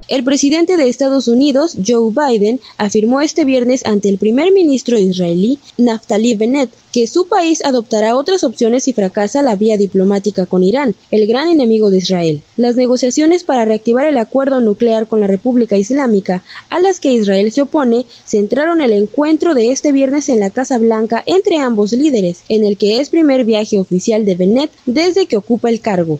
El 0.09 0.23
presidente 0.23 0.75
de 0.75 0.89
Estados 0.89 1.27
Unidos, 1.27 1.77
Joe 1.85 2.11
Biden, 2.11 2.59
afirmó 2.77 3.21
este 3.21 3.45
viernes 3.45 3.85
ante 3.85 4.09
el 4.09 4.17
primer 4.17 4.51
ministro 4.51 4.97
israelí, 4.97 5.59
Naftali 5.77 6.33
Bennett, 6.33 6.71
que 6.91 7.05
su 7.05 7.27
país 7.27 7.63
adoptará 7.63 8.15
otras 8.15 8.43
opciones 8.43 8.85
si 8.85 8.93
fracasa 8.93 9.43
la 9.43 9.55
vía 9.55 9.77
diplomática 9.77 10.47
con 10.47 10.63
Irán, 10.63 10.95
el 11.11 11.27
gran 11.27 11.47
enemigo 11.47 11.91
de 11.91 11.99
Israel. 11.99 12.41
Las 12.57 12.75
negociaciones 12.75 13.43
para 13.43 13.65
reactivar 13.65 14.07
el 14.07 14.17
acuerdo 14.17 14.61
nuclear 14.61 15.07
con 15.07 15.19
la 15.19 15.27
República 15.27 15.77
Islámica, 15.77 16.43
a 16.71 16.79
las 16.79 16.99
que 16.99 17.13
Israel 17.13 17.51
se 17.51 17.61
opone, 17.61 18.07
centraron 18.25 18.81
el 18.81 18.93
encuentro 18.93 19.53
de 19.53 19.71
este 19.71 19.91
viernes 19.91 20.27
en 20.29 20.39
la 20.39 20.49
Casa 20.49 20.79
Blanca 20.79 21.23
entre 21.27 21.57
ambos 21.57 21.91
líderes, 21.91 22.41
en 22.49 22.65
el 22.65 22.77
que 22.77 22.99
es 22.99 23.11
primer 23.11 23.45
viaje 23.45 23.77
oficial 23.77 24.25
de 24.25 24.33
Bennett 24.33 24.71
desde 24.87 25.27
que 25.27 25.37
ocupa 25.37 25.69
el 25.69 25.81
cargo. 25.81 26.19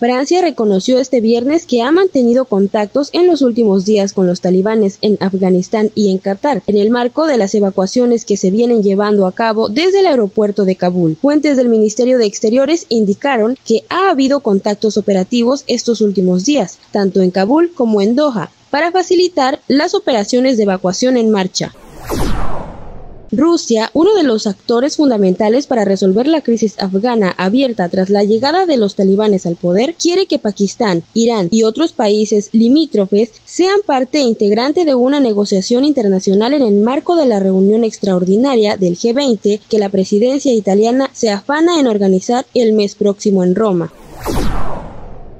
Francia 0.00 0.40
reconoció 0.40 0.98
este 0.98 1.20
viernes 1.20 1.66
que 1.66 1.82
ha 1.82 1.92
mantenido 1.92 2.46
contactos 2.46 3.10
en 3.12 3.26
los 3.26 3.42
últimos 3.42 3.84
días 3.84 4.14
con 4.14 4.26
los 4.26 4.40
talibanes 4.40 4.96
en 5.02 5.18
Afganistán 5.20 5.90
y 5.94 6.10
en 6.10 6.16
Qatar, 6.16 6.62
en 6.66 6.78
el 6.78 6.88
marco 6.88 7.26
de 7.26 7.36
las 7.36 7.54
evacuaciones 7.54 8.24
que 8.24 8.38
se 8.38 8.50
vienen 8.50 8.82
llevando 8.82 9.26
a 9.26 9.32
cabo 9.32 9.68
desde 9.68 10.00
el 10.00 10.06
aeropuerto 10.06 10.64
de 10.64 10.74
Kabul. 10.74 11.18
Fuentes 11.20 11.58
del 11.58 11.68
Ministerio 11.68 12.16
de 12.16 12.24
Exteriores 12.24 12.86
indicaron 12.88 13.58
que 13.62 13.84
ha 13.90 14.08
habido 14.08 14.40
contactos 14.40 14.96
operativos 14.96 15.64
estos 15.66 16.00
últimos 16.00 16.46
días, 16.46 16.78
tanto 16.92 17.20
en 17.20 17.30
Kabul 17.30 17.70
como 17.74 18.00
en 18.00 18.16
Doha, 18.16 18.50
para 18.70 18.92
facilitar 18.92 19.60
las 19.68 19.94
operaciones 19.94 20.56
de 20.56 20.62
evacuación 20.62 21.18
en 21.18 21.28
marcha. 21.30 21.74
Rusia, 23.32 23.90
uno 23.94 24.14
de 24.16 24.24
los 24.24 24.48
actores 24.48 24.96
fundamentales 24.96 25.68
para 25.68 25.84
resolver 25.84 26.26
la 26.26 26.40
crisis 26.40 26.74
afgana 26.78 27.32
abierta 27.38 27.88
tras 27.88 28.10
la 28.10 28.24
llegada 28.24 28.66
de 28.66 28.76
los 28.76 28.96
talibanes 28.96 29.46
al 29.46 29.54
poder, 29.54 29.94
quiere 29.94 30.26
que 30.26 30.40
Pakistán, 30.40 31.04
Irán 31.14 31.46
y 31.52 31.62
otros 31.62 31.92
países 31.92 32.48
limítrofes 32.52 33.30
sean 33.44 33.80
parte 33.86 34.18
integrante 34.18 34.84
de 34.84 34.96
una 34.96 35.20
negociación 35.20 35.84
internacional 35.84 36.54
en 36.54 36.62
el 36.62 36.74
marco 36.80 37.14
de 37.14 37.26
la 37.26 37.38
reunión 37.38 37.84
extraordinaria 37.84 38.76
del 38.76 38.96
G20 38.96 39.60
que 39.68 39.78
la 39.78 39.90
presidencia 39.90 40.52
italiana 40.52 41.08
se 41.12 41.30
afana 41.30 41.78
en 41.78 41.86
organizar 41.86 42.46
el 42.54 42.72
mes 42.72 42.96
próximo 42.96 43.44
en 43.44 43.54
Roma. 43.54 43.92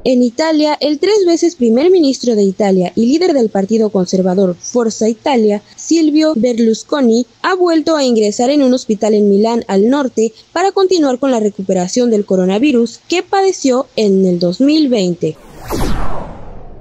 En 0.02 0.22
Italia, 0.22 0.78
el 0.80 0.98
tres 0.98 1.26
veces 1.26 1.56
primer 1.56 1.90
ministro 1.90 2.34
de 2.34 2.42
Italia 2.42 2.90
y 2.94 3.04
líder 3.04 3.34
del 3.34 3.50
partido 3.50 3.90
conservador 3.90 4.56
Forza 4.58 5.10
Italia, 5.10 5.62
Silvio 5.76 6.32
Berlusconi, 6.36 7.26
ha 7.42 7.54
vuelto 7.54 7.96
a 7.96 8.04
ingresar 8.04 8.48
en 8.48 8.62
un 8.62 8.72
hospital 8.72 9.12
en 9.12 9.28
Milán 9.28 9.62
al 9.68 9.90
norte 9.90 10.32
para 10.54 10.72
continuar 10.72 11.18
con 11.18 11.30
la 11.30 11.40
recuperación 11.40 12.10
del 12.10 12.24
coronavirus 12.24 13.00
que 13.08 13.22
padeció 13.22 13.88
en 13.96 14.24
el 14.24 14.38
2020. 14.38 15.36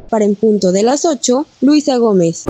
Para 0.10 0.24
en 0.24 0.36
punto 0.36 0.72
de 0.72 0.84
las 0.84 1.04
8, 1.04 1.46
Luisa 1.60 1.98
Gómez. 1.98 2.46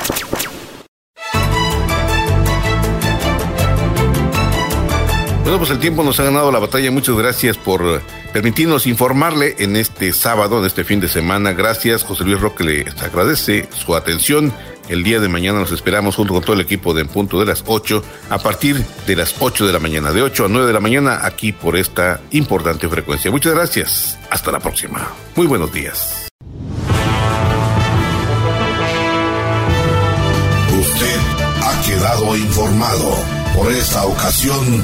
Bueno, 5.49 5.65
pues 5.65 5.71
el 5.71 5.79
tiempo 5.79 6.03
nos 6.03 6.19
ha 6.19 6.25
ganado 6.25 6.51
la 6.51 6.59
batalla. 6.59 6.91
Muchas 6.91 7.15
gracias 7.15 7.57
por 7.57 8.03
permitirnos 8.31 8.85
informarle 8.85 9.55
en 9.57 9.77
este 9.77 10.13
sábado, 10.13 10.59
en 10.59 10.65
este 10.65 10.83
fin 10.83 10.99
de 10.99 11.07
semana. 11.07 11.53
Gracias, 11.53 12.03
José 12.03 12.23
Luis 12.23 12.39
Roque 12.39 12.63
le 12.63 12.85
agradece 13.01 13.67
su 13.75 13.95
atención. 13.95 14.53
El 14.89 15.01
día 15.01 15.19
de 15.19 15.27
mañana 15.27 15.57
nos 15.57 15.71
esperamos 15.71 16.17
junto 16.17 16.35
con 16.35 16.43
todo 16.43 16.53
el 16.53 16.61
equipo 16.61 16.93
de 16.93 17.01
En 17.01 17.07
Punto 17.07 17.39
de 17.39 17.47
las 17.47 17.63
8 17.65 18.03
a 18.29 18.37
partir 18.37 18.85
de 19.07 19.15
las 19.15 19.33
8 19.39 19.65
de 19.65 19.73
la 19.73 19.79
mañana, 19.79 20.11
de 20.11 20.21
8 20.21 20.45
a 20.45 20.47
9 20.49 20.67
de 20.67 20.73
la 20.73 20.81
mañana 20.81 21.21
aquí 21.23 21.51
por 21.51 21.75
esta 21.77 22.21
importante 22.29 22.87
frecuencia. 22.87 23.31
Muchas 23.31 23.55
gracias. 23.55 24.19
Hasta 24.29 24.51
la 24.51 24.59
próxima. 24.59 25.07
Muy 25.35 25.47
buenos 25.47 25.73
días. 25.73 26.27
Usted 30.79 31.19
ha 31.63 31.81
quedado 31.87 32.37
informado. 32.37 33.15
Por 33.55 33.71
esta 33.71 34.05
ocasión 34.05 34.83